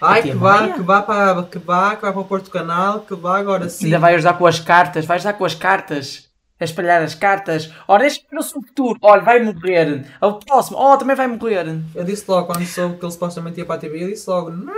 Ai, 0.00 0.22
que 0.22 0.32
vá, 0.32 0.68
que 0.68 0.82
vá 0.82 1.02
para 1.02 1.42
que 1.44 1.58
vá, 1.58 1.96
que 1.96 2.02
vá 2.02 2.12
para 2.12 2.20
o 2.20 2.24
Porto 2.24 2.50
Canal, 2.50 3.00
que 3.00 3.14
vá 3.14 3.38
agora 3.38 3.68
sim. 3.68 3.86
Ainda 3.86 3.98
vai 3.98 4.14
ajudar 4.14 4.34
com 4.34 4.46
as 4.46 4.60
cartas, 4.60 5.04
vai 5.06 5.16
ajudar 5.16 5.32
com 5.32 5.44
as 5.44 5.54
cartas. 5.54 6.28
A 6.60 6.64
espalhar 6.64 7.02
as 7.02 7.16
cartas. 7.16 7.70
Ora, 7.88 8.02
deixa 8.02 8.20
para 8.30 8.38
o 8.38 8.42
seu 8.42 8.62
futuro. 8.62 8.96
Olha, 9.02 9.22
vai 9.22 9.42
morrer. 9.42 10.06
O 10.20 10.34
próximo, 10.34 10.78
oh, 10.78 10.96
também 10.96 11.16
vai 11.16 11.26
morrer. 11.26 11.66
Eu 11.94 12.04
disse 12.04 12.24
logo 12.28 12.46
quando 12.46 12.64
soube 12.64 12.96
que 12.96 13.04
ele 13.04 13.12
supostamente 13.12 13.58
ia 13.58 13.66
para 13.66 13.74
a 13.74 13.78
TV, 13.78 14.04
eu 14.04 14.08
disse 14.08 14.30
logo, 14.30 14.50
não! 14.50 14.72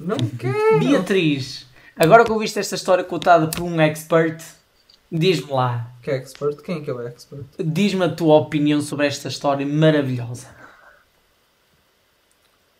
Não 0.00 0.16
quero! 0.38 0.78
Beatriz, 0.80 1.66
agora 1.94 2.24
que 2.24 2.32
ouviste 2.32 2.58
esta 2.58 2.74
história 2.74 3.04
contada 3.04 3.48
por 3.48 3.62
um 3.62 3.80
expert, 3.80 4.42
diz-me 5.12 5.52
lá. 5.52 5.90
Que 6.02 6.10
é 6.10 6.16
expert? 6.16 6.62
Quem 6.62 6.78
é 6.78 6.80
que 6.80 6.90
é 6.90 6.94
o 6.94 7.06
expert? 7.06 7.44
Diz-me 7.58 8.04
a 8.04 8.08
tua 8.08 8.36
opinião 8.36 8.80
sobre 8.80 9.06
esta 9.06 9.28
história 9.28 9.66
maravilhosa. 9.66 10.58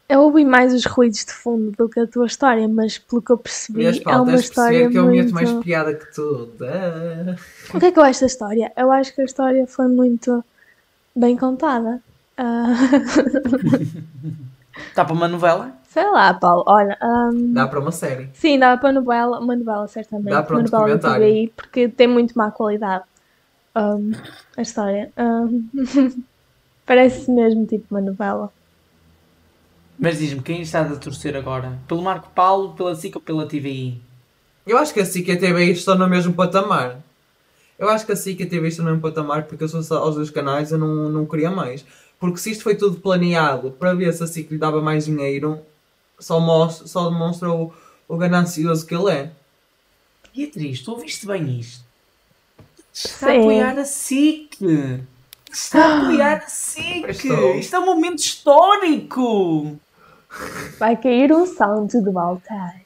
Eu 0.08 0.22
ouvi 0.22 0.44
mais 0.44 0.74
os 0.74 0.84
ruídos 0.86 1.24
de 1.24 1.32
fundo 1.32 1.70
do 1.70 1.88
que 1.88 2.00
a 2.00 2.06
tua 2.06 2.26
história, 2.26 2.66
mas 2.66 2.98
pelo 2.98 3.22
que 3.22 3.30
eu 3.30 3.38
percebi, 3.38 3.84
Vês, 3.84 4.00
é 4.04 4.16
uma 4.16 4.24
tens 4.24 4.40
de 4.40 4.44
história 4.46 4.78
perceber 4.78 4.92
que 4.92 4.98
eu 4.98 5.06
meto 5.06 5.32
muito... 5.32 5.34
mais 5.34 5.64
piada 5.64 5.94
que 5.94 6.12
tu. 6.12 6.50
Ah. 6.62 7.36
O 7.72 7.78
que 7.78 7.86
é 7.86 7.92
que 7.92 7.98
eu 7.98 8.02
acho 8.02 8.20
da 8.20 8.26
história? 8.26 8.72
Eu 8.76 8.90
acho 8.90 9.14
que 9.14 9.20
a 9.20 9.24
história 9.24 9.64
foi 9.68 9.86
muito 9.86 10.44
bem 11.14 11.36
contada. 11.36 12.02
Ah, 12.36 12.74
Está 14.88 15.04
para 15.04 15.14
uma 15.14 15.28
novela? 15.28 15.79
Sei 15.92 16.08
lá, 16.10 16.32
Paulo, 16.32 16.62
olha... 16.66 16.96
ahm, 17.00 17.52
Dá 17.52 17.66
para 17.66 17.80
uma 17.80 17.92
série. 17.92 18.30
Sim, 18.32 18.58
dá 18.58 18.76
para 18.76 18.92
novela, 18.92 19.40
uma 19.40 19.56
novela 19.56 19.86
certamente, 19.88 20.30
Dá 20.30 20.42
para 20.42 20.56
um 20.56 20.60
uma 20.60 20.68
novela. 20.70 20.98
TVI, 20.98 21.52
porque 21.56 21.88
tem 21.88 22.06
muito 22.06 22.32
má 22.38 22.50
qualidade 22.50 23.04
ahm, 23.74 24.12
a 24.56 24.62
história. 24.62 25.10
Ahm, 25.16 25.68
Parece 26.86 27.30
mesmo 27.30 27.66
tipo 27.66 27.86
uma 27.90 28.00
novela. 28.00 28.52
Mas 29.98 30.18
diz-me, 30.18 30.42
quem 30.42 30.62
estás 30.62 30.90
a 30.90 30.96
torcer 30.96 31.36
agora? 31.36 31.78
Pelo 31.86 32.02
Marco 32.02 32.30
Paulo, 32.34 32.72
pela 32.74 32.94
SIC 32.94 33.14
ou 33.16 33.22
pela 33.22 33.46
TVI? 33.46 34.00
Eu 34.66 34.78
acho 34.78 34.94
que 34.94 35.00
a 35.00 35.04
SIC 35.04 35.28
e 35.28 35.32
a 35.32 35.38
TVI 35.38 35.72
estão 35.72 35.96
no 35.96 36.08
mesmo 36.08 36.32
patamar. 36.32 36.96
Eu 37.78 37.88
acho 37.88 38.04
que 38.06 38.12
a 38.12 38.16
SIC 38.16 38.40
e 38.40 38.42
a 38.44 38.48
TVI 38.48 38.68
estão 38.68 38.84
no 38.84 38.90
mesmo 38.92 39.02
patamar 39.02 39.44
porque 39.44 39.62
eu 39.64 39.68
sou 39.68 39.82
só 39.82 39.98
aos 39.98 40.14
dois 40.16 40.30
canais 40.30 40.72
eu 40.72 40.78
não, 40.78 41.10
não 41.10 41.26
queria 41.26 41.50
mais. 41.50 41.84
Porque 42.18 42.38
se 42.38 42.50
isto 42.50 42.62
foi 42.64 42.74
tudo 42.74 42.98
planeado 43.00 43.70
para 43.72 43.94
ver 43.94 44.12
se 44.12 44.22
a 44.22 44.26
SIC 44.26 44.50
lhe 44.52 44.58
dava 44.58 44.80
mais 44.80 45.04
dinheiro, 45.04 45.60
só, 46.20 46.38
mostra, 46.38 46.86
só 46.86 47.10
demonstra 47.10 47.50
o, 47.50 47.72
o 48.06 48.16
ganancioso 48.16 48.86
que 48.86 48.94
ele 48.94 49.10
é. 49.10 49.30
Beatriz, 50.34 50.80
tu 50.82 50.92
ouviste 50.92 51.26
bem 51.26 51.58
isto? 51.58 51.84
Está 52.92 53.28
a 53.28 53.30
Sim. 53.30 53.40
apoiar 53.40 53.78
a 53.78 53.84
SIC! 53.84 54.58
Está 55.50 55.84
a 55.84 56.02
apoiar 56.02 56.36
a 56.44 56.48
SIC! 56.48 57.08
Estou. 57.08 57.54
Isto 57.56 57.76
é 57.76 57.78
um 57.80 57.86
momento 57.86 58.18
histórico! 58.18 59.76
Vai 60.78 60.96
cair 60.96 61.32
um 61.32 61.46
salto 61.46 62.00
do 62.00 62.16
altar. 62.18 62.80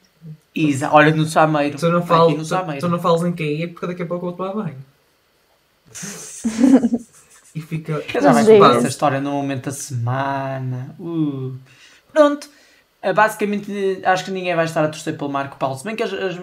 Isa, 0.53 0.89
olha 0.91 1.13
no 1.13 1.25
Sameiro. 1.25 1.77
Tu 1.77 1.85
não, 1.89 1.99
no 1.99 2.05
tu, 2.05 2.79
tu 2.79 2.87
não 2.87 2.99
falas 2.99 3.23
em 3.23 3.33
cair 3.33 3.67
porque 3.67 3.87
daqui 3.87 4.03
a 4.03 4.05
pouco 4.05 4.25
eu 4.25 4.35
vou 4.35 4.37
tomar 4.37 4.63
banho. 4.63 4.77
e 7.53 7.61
fica. 7.61 8.03
Eu 8.13 8.21
já 8.21 8.31
vais 8.31 8.47
contar 8.47 8.75
essa 8.77 8.87
história 8.87 9.21
no 9.21 9.31
momento 9.31 9.65
da 9.65 9.71
semana. 9.71 10.95
Uh. 10.99 11.55
Pronto. 12.11 12.49
Uh, 13.07 13.13
Basicamente, 13.13 14.01
acho 14.03 14.25
que 14.25 14.31
ninguém 14.31 14.55
vai 14.55 14.65
estar 14.65 14.83
a 14.83 14.87
torcer 14.87 15.17
pelo 15.17 15.29
Marco 15.29 15.57
Paulo. 15.57 15.77
Se 15.77 15.83
bem 15.83 15.95
que 15.95 16.03
as, 16.03 16.11
as 16.13 16.37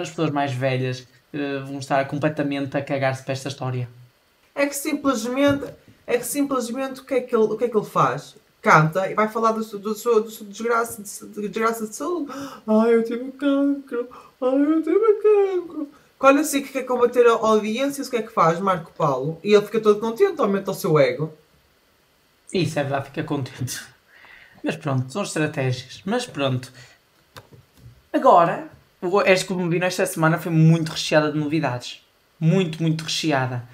as 0.00 0.08
pessoas 0.08 0.30
mais 0.30 0.52
velhas 0.52 1.00
uh, 1.32 1.64
vão 1.66 1.78
estar 1.78 2.04
completamente 2.08 2.76
a 2.76 2.82
cagar-se 2.82 3.22
para 3.22 3.32
esta 3.32 3.48
história. 3.48 3.88
É 4.54 4.66
que 4.66 4.74
simplesmente, 4.74 5.64
é 6.06 6.18
que 6.18 6.26
simplesmente 6.26 7.00
o 7.00 7.04
que 7.04 7.14
é 7.14 7.20
que 7.20 7.34
ele, 7.34 7.44
o 7.44 7.56
que 7.56 7.64
é 7.64 7.68
que 7.68 7.76
ele 7.76 7.86
faz? 7.86 8.34
Canta 8.60 9.08
e 9.08 9.14
vai 9.14 9.28
falar 9.28 9.52
do, 9.52 9.62
seu- 9.62 9.78
do, 9.78 9.94
seu- 9.94 10.20
do 10.20 10.30
seu 10.30 10.44
desgraça, 10.44 11.00
de, 11.00 11.48
desgraça 11.48 11.86
de 11.86 11.94
saúde. 11.94 12.32
Ai, 12.66 12.94
eu 12.94 13.04
tive 13.04 13.30
cancro. 13.32 14.08
Ai, 14.42 14.60
eu 14.62 14.82
tive 14.82 15.14
cancro. 15.22 15.88
Quando 16.18 16.40
assim 16.40 16.60
que 16.62 16.72
quer 16.72 16.82
combater 16.82 17.24
a 17.28 17.34
audiências, 17.34 18.08
o 18.08 18.10
que 18.10 18.16
é 18.16 18.22
que 18.22 18.32
faz 18.32 18.58
Marco 18.58 18.90
Paulo? 18.98 19.38
E 19.44 19.54
ele 19.54 19.64
fica 19.64 19.78
todo 19.80 20.00
contente, 20.00 20.40
aumenta 20.40 20.72
o 20.72 20.74
seu 20.74 20.98
ego. 20.98 21.32
Isso 22.52 22.76
é 22.78 22.82
verdade, 22.82 23.06
fica 23.06 23.22
contente. 23.22 23.80
Mas 24.62 24.76
pronto, 24.76 25.12
são 25.12 25.22
estratégias. 25.22 26.02
Mas 26.04 26.26
pronto. 26.26 26.72
Agora, 28.12 28.68
o- 29.00 29.20
esta 29.22 29.46
como 29.46 29.68
vi 29.68 29.78
esta 29.82 30.06
semana 30.06 30.38
foi 30.38 30.52
muito 30.52 30.90
recheada 30.90 31.30
de 31.32 31.38
novidades. 31.38 32.02
Muito, 32.40 32.82
muito 32.82 33.04
recheada. 33.04 33.64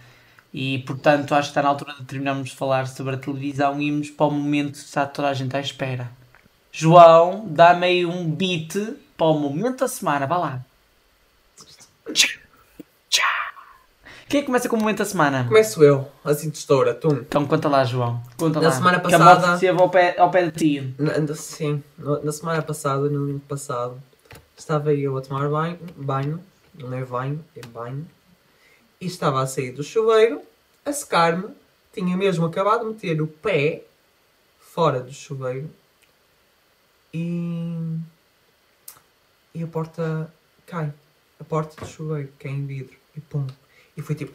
E 0.53 0.81
portanto 0.81 1.35
acho 1.35 1.49
que 1.49 1.51
está 1.53 1.63
na 1.63 1.69
altura 1.71 1.95
de 1.95 2.05
terminarmos 2.05 2.51
de 2.51 2.57
falar 2.57 2.87
sobre 2.87 3.15
a 3.15 3.19
televisão 3.19 3.81
e 3.81 3.87
irmos 3.89 4.11
para 4.11 4.27
o 4.27 4.31
momento 4.31 4.73
que 4.73 4.79
está 4.79 5.07
toda 5.07 5.29
a 5.29 5.35
gente 5.35 5.57
à 5.57 5.61
espera. 5.61 6.11
João, 6.73 7.47
dá-me 7.49 7.87
aí 7.87 8.07
um 8.07 8.31
beat 8.31 8.75
para 9.17 9.27
o 9.29 9.39
momento 9.39 9.81
da 9.81 9.89
semana, 9.89 10.27
vá 10.27 10.37
lá. 10.39 10.63
Quem 14.29 14.39
é 14.39 14.43
que 14.43 14.47
começa 14.47 14.69
com 14.69 14.77
o 14.77 14.79
momento 14.81 14.99
da 14.99 15.05
semana? 15.05 15.45
Começo 15.47 15.83
eu, 15.85 16.09
assim 16.25 16.51
de 16.51 16.57
estoura, 16.59 16.95
tu. 16.95 17.09
Então 17.13 17.47
conta 17.47 17.69
lá, 17.69 17.85
João. 17.85 18.23
Conta 18.37 18.61
Na 18.61 18.69
lá. 18.69 18.75
semana 18.75 19.01
Que 19.01 19.15
a 19.15 19.19
passada- 19.19 19.47
moto 19.47 19.55
esteve 19.55 19.81
ao 19.81 19.91
pé, 19.91 20.19
ao 20.19 20.31
pé 20.31 20.51
de 20.51 20.53
ti. 20.53 20.95
Na, 20.99 21.35
sim, 21.35 21.83
na, 21.99 22.19
na 22.21 22.33
semana 22.33 22.63
passada, 22.63 23.03
no 23.03 23.11
domingo 23.21 23.41
passado, 23.41 24.03
estava 24.57 24.93
eu 24.95 25.17
a 25.17 25.21
tomar 25.21 25.49
banho, 25.49 25.79
banho, 25.97 26.43
não 26.75 26.93
é 26.95 27.05
banho, 27.05 27.45
é 27.55 27.67
banho, 27.67 28.07
e 29.01 29.07
estava 29.07 29.43
a 29.43 29.47
sair 29.47 29.73
do 29.73 29.83
chuveiro, 29.85 30.41
a 30.85 30.93
secar-me, 30.93 31.49
tinha 31.93 32.17
mesmo 32.17 32.47
acabado 32.47 32.81
de 32.81 32.87
meter 32.95 33.21
o 33.23 33.27
pé 33.27 33.85
fora 34.59 35.01
do 35.01 35.13
chuveiro 35.13 35.71
e, 37.13 37.79
e 39.55 39.63
a 39.63 39.67
porta 39.67 40.33
cai, 40.67 40.93
a 41.39 41.45
porta 41.45 41.81
do 41.81 41.87
chuveiro 41.89 42.31
cai 42.39 42.51
em 42.51 42.67
vidro 42.67 42.97
e 43.17 43.21
pum, 43.21 43.47
e 43.97 44.03
foi 44.03 44.15
tipo... 44.15 44.35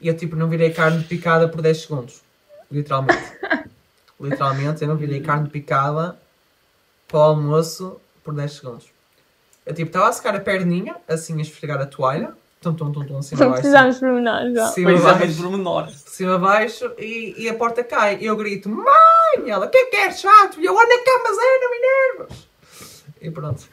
E 0.00 0.06
eu 0.06 0.16
tipo 0.16 0.36
não 0.36 0.48
virei 0.48 0.70
carne 0.70 1.02
picada 1.04 1.48
por 1.48 1.60
10 1.60 1.82
segundos. 1.82 2.22
Literalmente. 2.70 3.38
Literalmente, 4.20 4.82
eu 4.82 4.88
não 4.88 4.96
virei 4.96 5.20
carne 5.20 5.48
picada 5.48 6.18
para 7.06 7.18
o 7.18 7.22
almoço 7.22 8.00
por 8.22 8.34
10 8.34 8.52
segundos. 8.52 8.86
Eu 9.64 9.74
tipo, 9.74 9.88
estava 9.88 10.08
a 10.08 10.12
secar 10.12 10.34
a 10.34 10.40
perninha, 10.40 10.96
assim 11.06 11.38
a 11.38 11.42
esfregar 11.42 11.80
a 11.80 11.86
toalha, 11.86 12.32
tum 12.60 12.74
tum 12.74 12.90
tum 12.90 13.04
tum, 13.04 13.22
cima 13.22 13.40
Não 13.40 13.50
baixo. 13.50 13.62
precisamos 13.62 13.98
pormenores, 13.98 14.54
já. 14.54 14.66
Cima 14.68 14.92
é, 14.92 14.98
baixo, 14.98 15.42
pormenor. 15.42 15.88
cima 15.90 16.38
baixo 16.38 16.92
e, 16.98 17.34
e 17.36 17.48
a 17.48 17.54
porta 17.54 17.84
cai. 17.84 18.18
E 18.20 18.26
eu 18.26 18.36
grito, 18.36 18.68
mãe! 18.68 19.50
Ela, 19.50 19.66
o 19.66 19.70
que 19.70 19.76
é 19.76 19.84
que 19.86 19.96
é 19.96 20.10
chato? 20.10 20.60
E 20.60 20.64
eu, 20.64 20.74
olha 20.74 21.04
cá, 21.04 21.20
mas 21.22 21.36
é, 21.38 21.58
não 21.58 21.70
me 21.70 21.76
enervas. 21.76 22.48
E 23.20 23.30
pronto. 23.30 23.68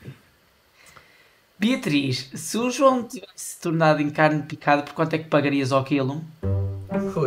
Beatriz, 1.58 2.30
se 2.34 2.58
o 2.58 2.70
João 2.70 3.04
tivesse 3.04 3.60
tornado 3.62 4.02
em 4.02 4.10
carne 4.10 4.44
picada, 4.44 4.84
por 4.84 4.94
quanto 4.94 5.14
é 5.14 5.18
que 5.18 5.26
pagarias 5.26 5.72
ao 5.72 5.84
quilo? 5.84 6.22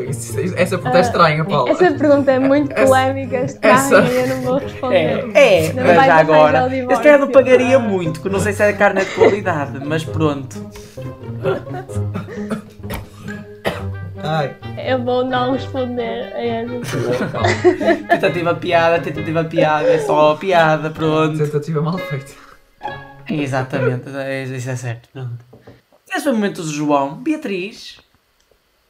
Isso. 0.08 0.38
Essa 0.56 0.76
pergunta 0.78 0.98
é 0.98 1.00
estranha, 1.00 1.44
Paula. 1.44 1.70
Essa 1.70 1.92
pergunta 1.92 2.30
é 2.30 2.38
muito 2.38 2.74
polémica, 2.74 3.38
estranha, 3.44 3.74
essa- 3.74 4.00
e 4.00 4.16
eu 4.16 4.26
não 4.28 4.42
vou 4.42 4.58
responder. 4.58 5.30
É, 5.34 5.66
é, 5.66 5.72
mas 5.72 5.96
vai 5.96 6.06
já 6.06 6.16
agora. 6.16 6.74
Eu 6.74 6.96
se 6.96 7.02
calhar 7.02 7.18
não 7.18 7.28
pagaria 7.30 7.78
muito, 7.78 8.20
que 8.20 8.28
eu 8.28 8.32
não 8.32 8.40
sei 8.40 8.52
se 8.52 8.62
é 8.62 8.72
carne 8.72 9.00
de 9.04 9.10
qualidade, 9.14 9.84
mas 9.84 10.04
pronto. 10.04 10.70
Ai, 14.22 14.56
Eu 14.86 15.02
vou 15.04 15.24
não 15.24 15.52
responder 15.52 16.32
a 16.34 16.44
essa 16.44 16.96
pergunta. 16.98 18.08
Tentativa 18.08 18.54
piada, 18.54 18.98
tentativa 19.00 19.44
piada, 19.44 19.88
é 19.88 19.98
só 19.98 20.34
piada, 20.34 20.90
pronto. 20.90 21.38
tentativa 21.38 21.80
mal 21.82 21.98
feita. 21.98 22.47
Exatamente, 23.28 24.08
é- 24.10 24.44
isso 24.44 24.70
é 24.70 24.76
certo. 24.76 25.08
Pronto. 25.12 25.44
Esse 26.10 26.22
foi 26.24 26.32
o 26.32 26.34
momento 26.34 26.62
do 26.62 26.68
João. 26.68 27.16
Beatriz, 27.16 28.00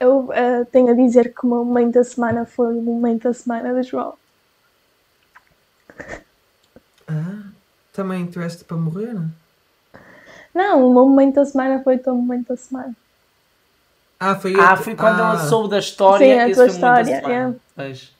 Eu 0.01 0.32
eh, 0.32 0.64
tenho 0.66 0.91
a 0.91 0.95
dizer 0.95 1.34
que 1.34 1.45
o 1.45 1.49
meu 1.49 1.64
momento 1.64 1.95
da 1.95 2.05
semana 2.05 2.47
foi 2.47 2.76
o 2.76 2.80
momento 2.80 3.24
da 3.24 3.34
semana 3.34 3.74
do 3.74 3.82
João. 3.82 4.14
Ah, 7.09 7.43
também 7.93 8.26
tiveste 8.26 8.64
para 8.64 8.76
morrer? 8.76 9.16
Não, 10.55 10.89
o 10.89 10.95
meu 10.95 11.09
momento 11.09 11.36
da 11.36 11.45
semana 11.45 11.82
foi 11.82 11.97
o 11.97 11.99
teu 11.99 12.14
momento 12.14 12.49
da 12.49 12.57
semana. 12.57 12.95
Ah, 14.20 14.34
foi 14.36 14.55
ah, 14.59 14.76
foi 14.76 14.95
quando 14.95 15.20
ah. 15.20 15.30
ela 15.30 15.39
soube 15.49 15.70
da 15.70 15.78
história. 15.78 16.47
Sim, 16.47 16.53
a 16.53 16.55
tua 16.55 16.66
história, 16.66 17.14
é. 17.14 17.55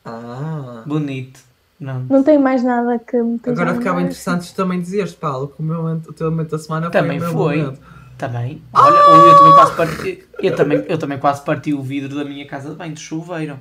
Ah, 0.05 0.83
bonito. 0.87 1.48
Não. 1.81 2.01
Não 2.11 2.23
tenho 2.23 2.41
mais 2.41 2.63
nada 2.65 2.99
que 2.99 3.17
me 3.23 3.39
Agora 3.47 3.75
ficava 3.75 4.01
interessante 4.01 4.53
também 4.55 4.81
dizeres, 4.81 5.15
Paulo, 5.15 5.49
que 5.49 5.61
o, 5.61 5.63
meu, 5.63 5.83
momento- 5.83 6.11
o 6.11 6.13
teu 6.13 6.31
momento 6.31 6.51
da 6.51 6.59
semana 6.59 6.91
Também 6.91 7.21
foi 7.21 7.29
foi. 7.33 7.57
momento. 7.59 7.81
Também. 8.17 8.61
Olha, 8.73 8.97
eu 8.97 9.37
também 9.37 9.55
quase 9.55 9.77
parti. 9.77 10.25
Eu 10.41 10.57
também, 10.57 10.85
eu 10.89 10.99
também 10.99 11.19
quase 11.19 11.45
parti 11.45 11.73
o 11.73 11.81
vidro 11.81 12.17
da 12.17 12.25
minha 12.25 12.45
casa 12.47 12.71
de 12.71 12.75
banho, 12.77 12.93
de 12.95 13.01
chuveiro. 13.01 13.59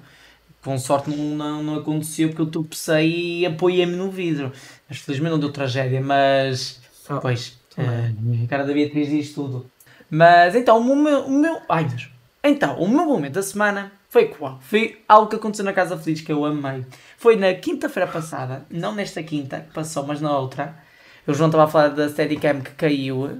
Com 0.63 0.77
sorte 0.79 1.11
não, 1.11 1.35
não, 1.35 1.63
não 1.63 1.75
aconteceu 1.75 2.29
porque 2.29 2.41
eu 2.41 2.47
tropecei 2.47 3.41
e 3.41 3.45
apoiei-me 3.45 3.95
no 3.95 4.09
vidro. 4.09 4.51
Mas 4.89 4.97
felizmente 4.97 5.31
não 5.31 5.39
deu 5.39 5.51
tragédia, 5.51 6.01
mas. 6.01 6.81
Oh, 7.07 7.19
Pois, 7.19 7.57
eh, 7.77 8.11
a 8.43 8.47
cara 8.47 8.63
da 8.65 8.73
Beatriz 8.73 9.09
diz 9.09 9.31
tudo. 9.31 9.67
Mas 10.09 10.55
então, 10.55 10.79
o 10.79 10.95
meu. 10.95 11.19
O 11.27 11.31
meu 11.31 11.59
ai, 11.69 11.85
Deus. 11.85 12.09
Então, 12.43 12.79
o 12.79 12.89
meu 12.89 13.05
momento 13.05 13.33
da 13.33 13.43
semana 13.43 13.91
foi 14.09 14.25
qual? 14.27 14.59
Foi 14.61 15.01
algo 15.07 15.27
que 15.29 15.35
aconteceu 15.35 15.65
na 15.65 15.73
Casa 15.73 15.97
Feliz 15.97 16.21
que 16.21 16.31
eu 16.31 16.45
amei. 16.45 16.85
Foi 17.17 17.35
na 17.35 17.53
quinta-feira 17.53 18.09
passada, 18.09 18.65
não 18.69 18.93
nesta 18.95 19.21
quinta 19.23 19.61
que 19.61 19.73
passou, 19.73 20.05
mas 20.05 20.21
na 20.21 20.37
outra. 20.37 20.75
O 21.27 21.33
João 21.33 21.49
estava 21.49 21.65
a 21.65 21.67
falar 21.67 21.89
da 21.89 22.07
Steadicam 22.09 22.61
que 22.61 22.71
caiu. 22.71 23.39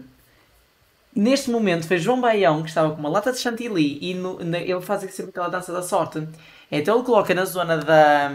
Neste 1.16 1.50
momento 1.50 1.88
foi 1.88 1.98
João 1.98 2.20
Baião 2.22 2.62
que 2.62 2.70
estava 2.70 2.92
com 2.94 3.00
uma 3.00 3.10
lata 3.10 3.32
de 3.32 3.40
chantilly 3.40 3.98
e 4.02 4.14
no- 4.14 4.44
na- 4.44 4.60
ele 4.60 4.82
faz 4.82 5.02
sempre 5.14 5.30
aquela 5.32 5.48
dança 5.48 5.72
da 5.74 5.82
sorte. 5.82 6.28
Então 6.72 6.96
ele 6.98 7.06
coloca 7.06 7.34
na 7.34 7.46
zona 7.46 7.78
da, 7.78 8.30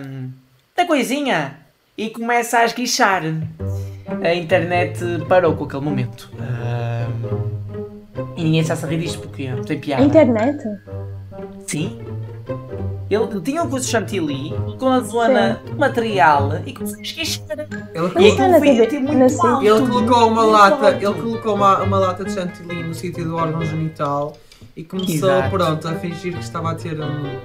da 0.75 0.87
coisinha 0.87 1.59
e 1.99 2.09
começa 2.11 2.59
a 2.59 2.65
esguichar. 2.65 3.23
A 4.25 4.35
internet 4.35 4.99
parou 5.29 5.55
com 5.55 5.65
aquele 5.65 5.83
momento. 5.85 6.31
E 8.37 8.43
ninguém 8.43 8.61
está 8.61 8.75
a 8.75 8.89
rir 8.89 8.99
disto 8.99 9.21
porque 9.21 9.49
tem 9.67 9.77
A 9.77 9.81
piada. 9.81 10.03
internet? 10.05 10.63
Sim. 11.67 11.99
Ele 13.13 13.41
tinha 13.43 13.63
um 13.63 13.69
curso 13.69 13.85
de 13.85 13.93
chantilly 13.93 14.55
com 14.79 14.89
a 14.89 15.01
zona 15.01 15.61
do 15.67 15.77
material 15.77 16.61
e 16.65 16.73
começou 16.73 16.99
a 16.99 17.03
esguichar. 17.03 17.45
Ele, 17.59 18.27
E 18.27 18.31
é 18.31 18.49
na 18.49 18.59
TV, 18.61 19.01
muito 19.01 19.47
alto. 19.47 19.67
ele 19.67 19.87
colocou 19.87 20.29
uma 20.29 20.45
lata, 20.45 20.87
alto. 20.87 21.05
ele 21.05 21.15
colocou 21.21 21.55
uma, 21.55 21.83
uma 21.83 21.99
lata 21.99 22.25
de 22.25 22.33
chantilly 22.33 22.83
no 22.83 22.95
sítio 22.95 23.25
do 23.25 23.37
órgão 23.37 23.63
genital 23.63 24.35
e 24.75 24.83
começou, 24.83 25.15
Exato. 25.31 25.51
pronto, 25.51 25.89
a 25.89 25.93
fingir 25.97 26.33
que 26.33 26.41
estava 26.43 26.71
a 26.71 26.75
ter 26.75 26.99
um. 26.99 27.39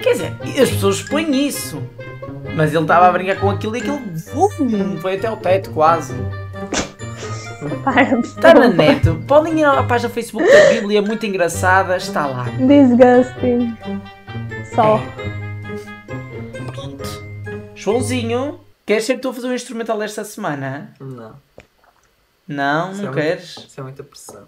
Quer 0.00 0.12
dizer, 0.12 0.36
as 0.62 0.70
pessoas 0.70 0.96
expõem 0.96 1.48
isso. 1.48 1.82
Mas 2.54 2.72
ele 2.72 2.82
estava 2.82 3.08
a 3.08 3.12
brincar 3.12 3.40
com 3.40 3.50
aquilo 3.50 3.76
e 3.76 3.80
aquilo 3.80 3.98
vum, 4.32 4.96
foi 5.00 5.16
até 5.16 5.28
o 5.30 5.36
teto 5.36 5.70
quase. 5.70 6.14
Está 8.22 8.54
na 8.54 8.68
net. 8.68 9.08
Podem 9.26 9.60
ir 9.60 9.64
à 9.64 9.82
página 9.82 10.08
Facebook 10.08 10.46
da 10.50 10.70
Bíblia, 10.70 11.02
muito 11.02 11.24
engraçada, 11.26 11.96
está 11.96 12.26
lá. 12.26 12.46
Disgusting. 12.58 13.76
Só. 14.74 14.98
É. 14.98 16.72
Pronto. 16.72 17.04
Joãozinho, 17.74 18.60
queres 18.86 19.04
ser 19.04 19.18
tu 19.18 19.30
a 19.30 19.34
fazer 19.34 19.48
o 19.48 19.54
instrumental 19.54 19.98
desta 19.98 20.24
semana? 20.24 20.94
Não, 21.00 21.34
Não, 22.46 22.92
Isso 22.92 23.02
não 23.02 23.10
é 23.10 23.14
queres? 23.14 23.56
isso 23.56 23.80
é 23.80 23.82
muita 23.82 24.02
pressão. 24.02 24.44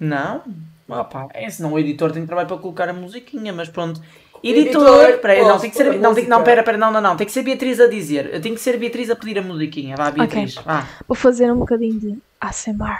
Não? 0.00 0.42
Opa, 0.88 1.28
é 1.32 1.48
senão 1.48 1.72
o 1.72 1.78
editor 1.78 2.12
tem 2.12 2.26
trabalho 2.26 2.48
para 2.48 2.58
colocar 2.58 2.88
a 2.88 2.92
musiquinha, 2.92 3.52
mas 3.52 3.68
pronto. 3.68 4.00
Editor, 4.42 4.82
Editor, 4.86 5.18
peraí, 5.20 5.42
não, 5.42 5.58
tem 5.58 5.70
que 5.70 5.76
ser. 5.76 5.98
Não, 5.98 6.14
tem, 6.14 6.26
não, 6.26 6.42
pera, 6.42 6.62
pera, 6.62 6.76
não, 6.76 6.90
não, 6.90 7.00
não, 7.00 7.16
tem 7.16 7.26
que 7.26 7.32
ser 7.32 7.42
Beatriz 7.42 7.80
a 7.80 7.86
dizer. 7.86 8.40
Tem 8.42 8.52
que 8.54 8.60
ser 8.60 8.76
Beatriz 8.78 9.08
a 9.08 9.16
pedir 9.16 9.38
a 9.38 9.42
musiquinha. 9.42 9.96
Vá, 9.96 10.10
Beatriz, 10.10 10.56
vá. 10.56 10.86
Vou 11.08 11.14
fazer 11.16 11.50
um 11.50 11.56
bocadinho 11.60 11.98
de 11.98 12.18
ASMR. 12.38 12.98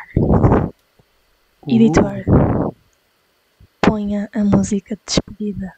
Editor. 1.69 2.25
Ponha 3.85 4.29
a 4.35 4.45
música 4.45 4.97
de 4.97 5.01
despedida. 5.07 5.75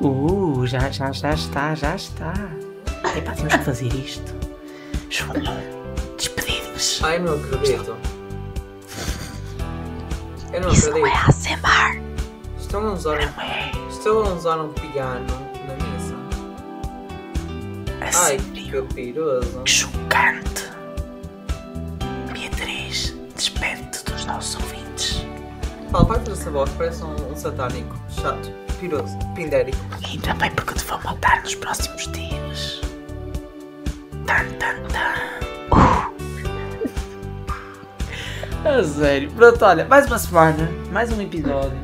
Uh, 0.00 0.66
já, 0.66 0.90
já, 0.90 1.12
já 1.12 1.32
está, 1.34 1.74
já 1.74 1.94
está. 1.94 2.32
Epá, 3.16 3.32
temos 3.32 3.54
que 3.56 3.64
fazer 3.64 3.94
isto. 3.94 4.34
João, 5.10 5.34
despedimos. 6.16 7.00
Ai, 7.04 7.18
não 7.18 7.34
acredito. 7.34 7.96
Eu 10.52 10.60
não 10.60 10.70
Isso 10.72 10.90
não 10.90 11.06
é 11.06 11.10
acredito. 11.12 11.28
ASMR. 11.28 12.02
Estão 12.58 12.88
a 12.88 12.92
usar 12.92 13.18
um, 13.18 13.40
É, 13.40 13.70
estão 13.90 14.18
a 14.24 14.28
usar 14.34 14.56
um 14.60 14.72
piano 14.72 15.26
na 15.66 15.74
missa. 15.74 16.14
a 18.00 18.24
Ai, 18.26 18.36
que 18.38 18.82
piroso. 18.94 19.62
chocante. 19.66 20.61
Paulo, 25.92 26.08
vai 26.08 26.18
ter 26.20 26.32
essa 26.32 26.50
voz, 26.50 26.70
parece 26.70 27.04
um, 27.04 27.14
um 27.30 27.36
satânico. 27.36 27.94
Chato, 28.08 28.50
piroso, 28.80 29.14
pindérico. 29.34 29.76
E 30.10 30.16
também 30.18 30.50
porque 30.52 30.72
te 30.72 30.84
vão 30.86 30.98
matar 31.04 31.42
nos 31.42 31.54
próximos 31.54 32.10
dias. 32.12 32.80
Tan, 34.26 34.48
tan, 34.58 34.82
tan. 34.88 35.12
A 38.80 38.82
sério. 38.84 39.30
Pronto, 39.32 39.62
olha, 39.62 39.84
mais 39.84 40.06
uma 40.06 40.18
semana, 40.18 40.70
mais 40.90 41.12
um 41.12 41.20
episódio. 41.20 41.78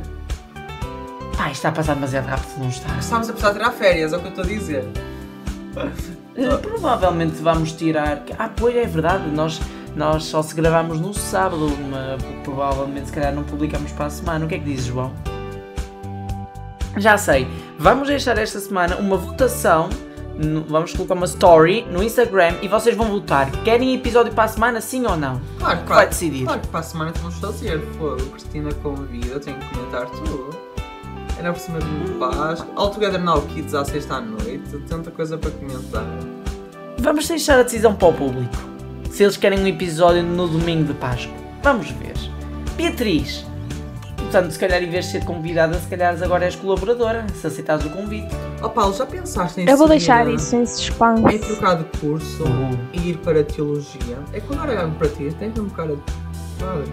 Ai, 1.38 1.52
está 1.52 1.68
a 1.68 1.72
passar 1.72 1.94
demasiado 1.94 2.26
rápido, 2.26 2.58
não 2.58 2.68
está? 2.68 2.98
Estamos 2.98 3.28
a 3.28 3.32
precisar 3.32 3.52
tirar 3.52 3.72
férias, 3.72 4.12
é 4.14 4.16
o 4.16 4.20
que 4.20 4.26
eu 4.26 4.30
estou 4.30 4.44
a 4.44 4.48
dizer. 4.48 4.84
Provavelmente 6.62 7.42
vamos 7.42 7.72
tirar. 7.72 8.22
Ah, 8.38 8.48
pois 8.48 8.74
é 8.74 8.86
verdade, 8.86 9.28
nós, 9.28 9.60
nós 9.96 10.24
só 10.24 10.42
se 10.42 10.54
gravamos 10.54 11.00
no 11.00 11.12
sábado, 11.14 11.70
mas 11.90 12.22
provavelmente 12.44 13.06
se 13.06 13.12
calhar 13.12 13.34
não 13.34 13.44
publicamos 13.44 13.92
para 13.92 14.06
a 14.06 14.10
semana. 14.10 14.44
O 14.44 14.48
que 14.48 14.54
é 14.54 14.58
que 14.58 14.64
dizes, 14.64 14.86
João? 14.86 15.12
Já 16.96 17.16
sei, 17.16 17.46
vamos 17.78 18.08
deixar 18.08 18.38
esta 18.38 18.60
semana 18.60 18.96
uma 18.96 19.16
votação. 19.16 19.88
Vamos 20.68 20.92
colocar 20.92 21.14
uma 21.14 21.26
story 21.26 21.84
no 21.90 22.00
Instagram 22.00 22.54
e 22.62 22.68
vocês 22.68 22.96
vão 22.96 23.08
votar. 23.08 23.50
Querem 23.64 23.92
episódio 23.94 24.32
para 24.32 24.44
a 24.44 24.48
semana, 24.48 24.80
sim 24.80 25.04
ou 25.04 25.16
não? 25.16 25.40
Claro, 25.58 25.80
vai 25.84 26.06
decidir? 26.06 26.44
Claro 26.44 26.60
que 26.60 26.68
para 26.68 26.80
a 26.80 26.82
semana 26.84 27.12
vamos 27.20 27.34
fazer. 27.38 27.80
Fogo, 27.98 28.24
Cristina 28.30 28.72
convida, 28.74 29.40
tenho 29.40 29.58
que 29.58 29.68
comentar 29.74 30.06
tudo. 30.06 30.56
Era 31.40 31.52
por 31.52 31.58
cima 31.58 31.80
do 31.80 32.18
Páscoa. 32.20 32.68
All 32.76 32.90
Together 32.90 33.20
Now 33.20 33.42
Kids 33.42 33.74
à 33.74 33.84
sexta 33.84 34.14
à 34.14 34.20
noite. 34.20 34.78
Tanta 34.88 35.10
coisa 35.10 35.36
para 35.38 35.50
comentar. 35.50 36.04
Vamos 36.98 37.26
deixar 37.26 37.58
a 37.58 37.62
decisão 37.64 37.94
para 37.94 38.08
o 38.08 38.12
público. 38.12 38.56
Se 39.18 39.24
eles 39.24 39.36
querem 39.36 39.58
um 39.58 39.66
episódio 39.66 40.22
no 40.22 40.46
domingo 40.46 40.84
de 40.84 40.94
Páscoa. 40.94 41.34
Vamos 41.64 41.90
ver. 41.90 42.14
Beatriz. 42.76 43.44
Portanto, 44.16 44.52
se 44.52 44.58
calhar 44.60 44.80
em 44.80 44.88
vez 44.88 45.06
de 45.06 45.10
ser 45.10 45.24
convidada, 45.24 45.76
se 45.76 45.88
calhar 45.88 46.16
agora 46.22 46.44
és 46.44 46.54
colaboradora, 46.54 47.26
se 47.34 47.44
aceitares 47.44 47.84
o 47.84 47.90
convite. 47.90 48.28
Oh 48.62 48.68
Paulo, 48.68 48.94
já 48.94 49.04
pensaste 49.04 49.60
em 49.60 49.68
Eu 49.68 49.76
vou 49.76 49.88
deixar 49.88 50.28
eh, 50.28 50.34
isso 50.34 50.54
em 50.54 50.60
Em 50.60 50.66
suspense. 50.66 51.38
trocar 51.40 51.78
de 51.78 51.98
curso 51.98 52.44
e 52.92 53.10
ir 53.10 53.16
para 53.16 53.40
a 53.40 53.42
teologia. 53.42 54.18
É 54.32 54.38
que 54.38 54.54
agora 54.54 54.84
olho 54.84 54.92
para 54.92 55.08
ti, 55.08 55.34
tens 55.36 55.52
mesmo 55.52 55.70
cara 55.70 55.96
de. 55.96 56.02
Padre. 56.60 56.92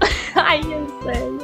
Ai, 0.34 0.62
é 0.62 1.04
sério, 1.04 1.38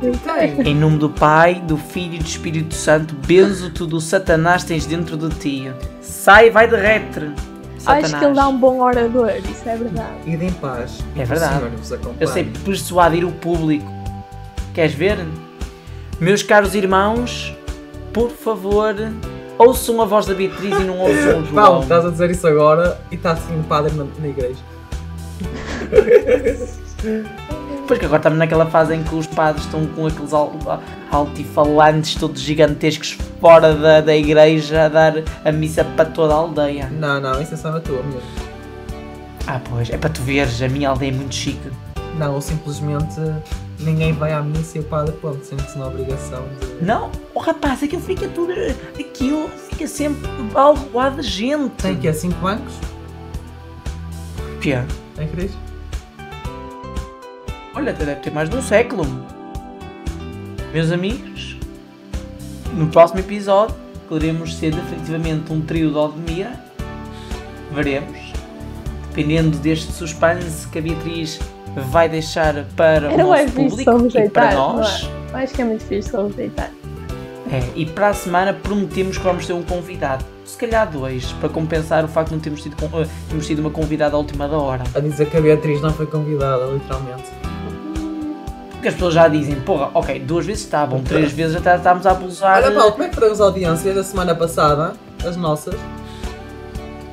não 0.00 0.10
está 0.12 0.34
Tem. 0.34 0.68
Em 0.68 0.76
nome 0.76 0.98
do 0.98 1.10
Pai, 1.10 1.56
do 1.66 1.76
Filho 1.76 2.14
e 2.14 2.18
do 2.18 2.26
Espírito 2.26 2.74
Santo, 2.76 3.16
benzo-te 3.26 3.84
do 3.84 4.00
Satanás 4.00 4.62
tens 4.62 4.86
dentro 4.86 5.16
de 5.16 5.30
ti. 5.30 5.72
Sai, 6.00 6.48
vai 6.48 6.68
derrete. 6.68 7.49
Satanás. 7.80 8.04
Acho 8.04 8.18
que 8.18 8.24
ele 8.26 8.34
dá 8.34 8.48
um 8.48 8.58
bom 8.58 8.80
orador, 8.80 9.30
isso 9.50 9.66
é 9.68 9.76
verdade. 9.76 10.10
Ide 10.26 10.44
em 10.44 10.52
paz. 10.52 10.98
É 11.16 11.24
verdade. 11.24 11.64
Eu 12.20 12.28
sei 12.28 12.44
persuadir 12.64 13.24
o 13.24 13.32
público. 13.32 13.90
Queres 14.74 14.92
ver? 14.94 15.18
Meus 16.20 16.42
caros 16.42 16.74
irmãos, 16.74 17.56
por 18.12 18.30
favor, 18.30 18.94
ouçam 19.58 20.00
a 20.02 20.04
voz 20.04 20.26
da 20.26 20.34
Beatriz 20.34 20.78
e 20.78 20.84
não 20.84 20.98
ouçam 20.98 21.40
o 21.40 21.46
João. 21.46 21.54
Paulo, 21.54 21.82
estás 21.82 22.04
a 22.04 22.10
dizer 22.10 22.30
isso 22.30 22.46
agora 22.46 23.00
e 23.10 23.14
está 23.14 23.32
assim 23.32 23.58
um 23.58 23.62
padre 23.62 23.94
na, 23.94 24.04
na 24.18 24.28
igreja. 24.28 24.60
Pois 27.90 27.98
que 27.98 28.04
agora 28.06 28.20
estamos 28.20 28.38
naquela 28.38 28.66
fase 28.66 28.94
em 28.94 29.02
que 29.02 29.12
os 29.16 29.26
padres 29.26 29.64
estão 29.64 29.84
com 29.84 30.06
aqueles 30.06 30.32
al- 30.32 30.52
altifalantes 31.10 32.14
todos 32.14 32.40
gigantescos 32.40 33.18
fora 33.40 33.74
da, 33.74 34.00
da 34.00 34.14
igreja 34.16 34.84
a 34.84 34.88
dar 34.88 35.14
a 35.44 35.50
missa 35.50 35.82
para 35.82 36.04
toda 36.04 36.32
a 36.32 36.36
aldeia. 36.36 36.88
Não, 36.88 37.20
não, 37.20 37.42
isso 37.42 37.54
é 37.54 37.56
só 37.56 37.72
na 37.72 37.80
tua 37.80 38.00
mesmo. 38.04 38.22
Ah, 39.44 39.60
pois, 39.68 39.90
é 39.90 39.98
para 39.98 40.08
tu 40.08 40.22
veres, 40.22 40.62
a 40.62 40.68
minha 40.68 40.88
aldeia 40.88 41.10
é 41.10 41.14
muito 41.14 41.34
chique. 41.34 41.68
Não, 42.16 42.34
ou 42.34 42.40
simplesmente 42.40 43.16
ninguém 43.80 44.12
vai 44.12 44.32
à 44.34 44.40
missa 44.40 44.78
e 44.78 44.82
o 44.82 44.84
padre, 44.84 45.12
pronto, 45.16 45.44
sente-se 45.44 45.76
na 45.76 45.88
obrigação 45.88 46.44
de. 46.60 46.84
Não, 46.84 47.10
o 47.34 47.40
rapaz, 47.40 47.82
aquilo 47.82 48.02
fica 48.02 48.28
tudo. 48.28 48.52
Aquilo 49.00 49.48
fica 49.68 49.88
sempre 49.88 50.30
balroado 50.52 51.20
de 51.22 51.26
gente. 51.28 51.70
Tem 51.82 51.96
que 51.96 52.06
é 52.06 52.12
5 52.12 52.36
bancos? 52.40 52.72
Que 54.60 54.74
é? 54.74 54.84
Tem 55.16 55.26
Cris? 55.26 55.50
Olha, 57.74 57.92
até 57.92 58.04
deve 58.04 58.20
ter 58.20 58.30
mais 58.32 58.48
de 58.50 58.56
um 58.56 58.62
século. 58.62 59.04
Meus 60.72 60.90
amigos, 60.90 61.56
no 62.74 62.88
próximo 62.88 63.20
episódio 63.20 63.74
poderemos 64.08 64.56
ser 64.56 64.74
definitivamente 64.74 65.52
um 65.52 65.60
trio 65.60 65.90
de 65.90 65.96
Odemira. 65.96 66.52
Veremos. 67.72 68.18
Dependendo 69.08 69.56
deste 69.58 69.92
suspense 69.92 70.66
que 70.68 70.78
a 70.78 70.82
Beatriz 70.82 71.38
vai 71.90 72.08
deixar 72.08 72.64
para 72.76 73.12
Era 73.12 73.24
o 73.24 73.28
nosso 73.28 73.52
público 73.52 74.18
e 74.18 74.28
para 74.30 74.54
não 74.54 74.76
nós. 74.78 75.08
é? 75.32 75.42
Acho 75.42 75.54
que 75.54 75.62
é 75.62 75.64
muito 75.64 75.84
fixe 75.84 76.10
só 76.10 76.26
rejeitar. 76.26 76.70
É, 77.52 77.62
e 77.74 77.84
para 77.84 78.08
a 78.08 78.14
semana 78.14 78.52
prometemos 78.52 79.18
que 79.18 79.24
vamos 79.24 79.46
ter 79.46 79.52
um 79.52 79.62
convidado. 79.62 80.24
Se 80.44 80.56
calhar 80.56 80.88
dois, 80.88 81.32
para 81.34 81.48
compensar 81.48 82.04
o 82.04 82.08
facto 82.08 82.28
de 82.28 82.34
não 82.34 82.40
termos 82.40 82.62
tido, 82.62 82.76
eh, 82.84 83.06
termos 83.28 83.46
tido 83.46 83.58
uma 83.60 83.70
convidada 83.70 84.14
à 84.14 84.18
última 84.18 84.48
da 84.48 84.56
hora. 84.56 84.84
A 84.94 85.00
dizer 85.00 85.28
que 85.28 85.36
a 85.36 85.40
Beatriz 85.40 85.80
não 85.80 85.92
foi 85.92 86.06
convidada, 86.06 86.64
literalmente. 86.66 87.24
Porque 88.80 88.88
as 88.88 88.94
pessoas 88.94 89.12
já 89.12 89.28
dizem, 89.28 89.56
porra, 89.56 89.90
ok, 89.92 90.20
duas 90.20 90.46
vezes 90.46 90.64
está 90.64 90.86
bom, 90.86 91.02
três 91.02 91.30
vezes 91.32 91.54
até 91.54 91.76
estamos 91.76 92.06
a 92.06 92.12
abusar 92.12 92.62
Olha, 92.64 92.72
Paulo, 92.72 92.92
como 92.92 93.04
é 93.04 93.08
que 93.10 93.14
foram 93.14 93.30
as 93.30 93.38
audiências 93.38 93.94
da 93.94 94.02
semana 94.02 94.34
passada? 94.34 94.94
As 95.22 95.36
nossas? 95.36 95.74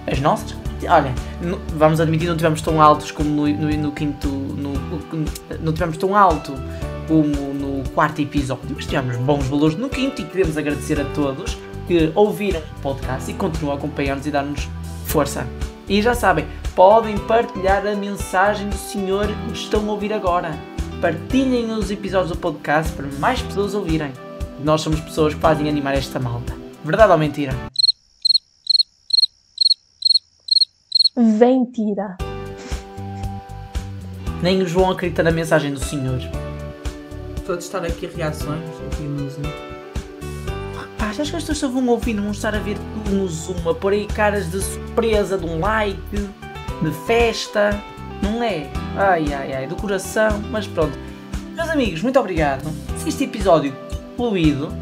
as 0.09 0.18
nossas. 0.22 0.55
Olha, 0.88 1.13
não- 1.41 1.59
vamos 1.76 1.99
admitir, 1.99 2.30
não 2.30 2.38
tivemos 2.38 2.61
tão 2.61 2.82
altos 2.82 3.11
como 3.11 3.30
no, 3.30 3.47
no, 3.49 3.70
no 3.70 3.91
quinto. 3.91 4.30
No, 4.30 4.72
não 5.59 5.74
tivemos 5.74 5.97
tão 5.97 6.15
alto 6.15 6.53
como 7.05 7.28
no 7.28 7.84
quarto 7.89 8.22
episódio, 8.22 8.63
mas 8.74 8.86
tivemos 8.86 9.18
bons 9.18 9.45
valores 9.47 9.76
no 9.76 9.89
quinto 9.89 10.22
e 10.22 10.24
queremos 10.24 10.57
agradecer 10.57 11.01
a 11.01 11.03
todos 11.13 11.57
que 11.86 12.13
ouviram 12.15 12.61
o 12.78 12.82
podcast 12.82 13.30
e 13.30 13.34
continuam 13.34 13.76
a 13.76 13.78
acompanhar-nos 13.78 14.26
e 14.26 14.32
dar-nos 14.32 14.70
força. 15.05 15.45
E 15.89 16.01
já 16.01 16.13
sabem, 16.13 16.45
podem 16.74 17.18
partilhar 17.18 17.86
a 17.86 17.93
mensagem 17.93 18.70
do 18.70 18.78
Senhor 18.78 19.28
que 19.28 19.51
estão 19.51 19.82
a 19.89 19.91
ouvir 19.91 20.13
agora. 20.13 20.51
Partilhem 21.02 21.70
os 21.72 21.91
episódios 21.91 22.32
do 22.32 22.38
podcast 22.38 22.91
para 22.93 23.06
mais 23.20 23.39
pessoas 23.39 23.76
ouvirem. 23.76 24.12
Nós 24.64 24.82
somos 24.82 25.00
pessoas 25.00 25.36
que 25.36 25.39
fazem 25.39 25.70
animar 25.70 25.93
esta 25.93 26.20
malta. 26.20 26.56
Verdade 26.84 27.12
ou 27.12 27.20
mentira? 27.20 27.54
Vem 31.16 31.66
tira. 31.66 32.18
Nem 34.41 34.64
o 34.64 34.68
João 34.68 34.89
acredita 34.89 35.22
na 35.22 35.30
mensagem 35.30 35.72
do 35.72 35.80
Senhor. 35.80 36.20
Estou 37.36 37.54
a 37.54 37.58
testar 37.60 37.86
aqui 37.86 38.08
reações 38.08 38.64
aqui 38.91 39.04
no 39.04 39.30
Zoom. 39.30 39.43
Pá, 40.98 41.06
acho 41.10 41.16
que 41.16 41.22
as 41.22 41.30
pessoas 41.43 41.60
só 41.60 41.68
vão 41.68 41.88
ouvir, 41.89 42.16
não 42.16 42.24
vão 42.24 42.32
estar 42.32 42.56
a 42.56 42.60
ver 42.60 42.76
tudo 42.76 43.16
no 43.16 43.28
Zoom, 43.28 43.70
a 43.70 43.76
pôr 43.76 43.93
aí 43.93 44.08
caras 44.08 44.50
de 44.50 44.60
surpresa, 44.62 45.38
de 45.38 45.45
um 45.45 45.60
like, 45.60 46.00
de 46.12 46.91
festa, 47.06 47.80
não 48.22 48.43
é? 48.43 48.68
Ai, 48.95 49.34
ai, 49.34 49.53
ai, 49.53 49.68
do 49.68 49.76
coração, 49.76 50.41
mas 50.49 50.68
pronto. 50.68 50.97
Meus 51.55 51.70
amigos, 51.70 52.01
muito 52.01 52.20
obrigado. 52.20 52.70
Se 52.97 53.09
este 53.09 53.24
episódio 53.24 53.76
fluido, 54.15 54.74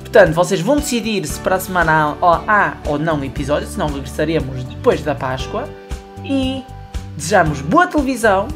portanto, 0.00 0.34
vocês 0.34 0.60
vão 0.60 0.76
decidir 0.76 1.26
se 1.26 1.38
para 1.40 1.56
a 1.56 1.60
semana 1.60 2.16
há, 2.20 2.42
há 2.46 2.76
ou 2.86 2.98
não 2.98 3.22
episódio, 3.24 3.66
senão 3.68 3.88
regressaremos 3.88 4.64
depois 4.64 5.02
da 5.02 5.14
Páscoa. 5.14 5.68
E 6.24 6.64
desejamos 7.16 7.60
boa 7.60 7.86
televisão 7.86 8.48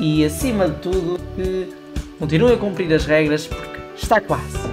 e, 0.00 0.24
acima 0.24 0.68
de 0.68 0.76
tudo, 0.76 1.20
que 1.36 1.72
continuem 2.18 2.54
a 2.54 2.58
cumprir 2.58 2.92
as 2.92 3.04
regras, 3.04 3.46
porque 3.46 3.80
está 3.96 4.20
quase. 4.20 4.71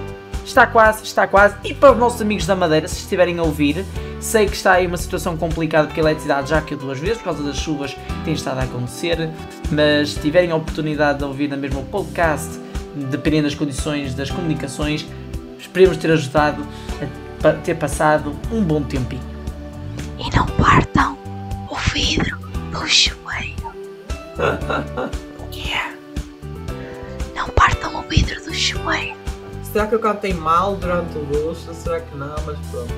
Está 0.50 0.66
quase, 0.66 1.04
está 1.04 1.28
quase. 1.28 1.56
E 1.64 1.76
para 1.76 1.92
os 1.92 1.98
nossos 2.00 2.20
amigos 2.24 2.48
da 2.48 2.56
Madeira, 2.56 2.88
se 2.88 3.02
estiverem 3.02 3.38
a 3.38 3.44
ouvir, 3.44 3.86
sei 4.20 4.48
que 4.48 4.56
está 4.56 4.74
aí 4.74 4.88
uma 4.88 4.98
situação 4.98 5.38
complicada 5.38 5.86
porque 5.86 6.00
a 6.00 6.04
eletricidade 6.04 6.50
já 6.50 6.60
caiu 6.60 6.80
duas 6.80 6.98
vezes 6.98 7.20
por 7.20 7.26
causa 7.26 7.44
das 7.44 7.56
chuvas 7.56 7.94
que 7.94 8.24
têm 8.26 8.34
estado 8.34 8.58
a 8.60 8.64
acontecer. 8.64 9.30
Mas 9.72 10.14
se 10.14 10.20
tiverem 10.20 10.50
a 10.50 10.56
oportunidade 10.56 11.20
de 11.20 11.24
ouvir 11.24 11.50
na 11.50 11.56
mesma 11.56 11.84
podcast, 11.84 12.60
dependendo 13.12 13.44
das 13.44 13.54
condições 13.54 14.16
das 14.16 14.32
comunicações, 14.32 15.06
esperemos 15.60 15.98
ter 15.98 16.10
ajudado 16.10 16.66
a 17.44 17.52
ter 17.54 17.76
passado 17.76 18.36
um 18.52 18.64
bom 18.64 18.82
tempinho. 18.82 19.22
E 20.18 20.36
não 20.36 20.48
partam 20.48 21.16
o 21.70 21.76
vidro 21.94 22.40
do 22.72 22.88
chuveiro. 22.88 23.72
Yeah. 25.54 25.94
Não 27.36 27.48
partam 27.50 28.00
o 28.00 28.02
vidro 28.10 28.44
do 28.44 28.54
chuveiro. 28.54 29.19
Será 29.72 29.86
que 29.88 29.96
eu 29.96 30.00
cantei 30.00 30.34
mal 30.34 30.76
durante 30.76 31.18
o 31.18 31.22
luxo? 31.24 31.74
Será 31.74 32.00
que 32.00 32.16
não? 32.16 32.36
Mas 32.46 32.58
pronto. 32.72 32.94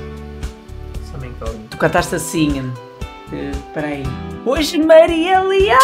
Isso 1.03 1.13
é 1.13 1.17
uma 1.17 1.27
incógnita. 1.27 1.67
Tu 1.71 1.77
cantaste 1.77 2.15
assim. 2.15 2.71
eh, 3.33 3.51
Espera 3.51 3.87
aí. 3.87 4.03
Hoje 4.45 4.77
Maria 4.77 5.41
Leal! 5.41 5.77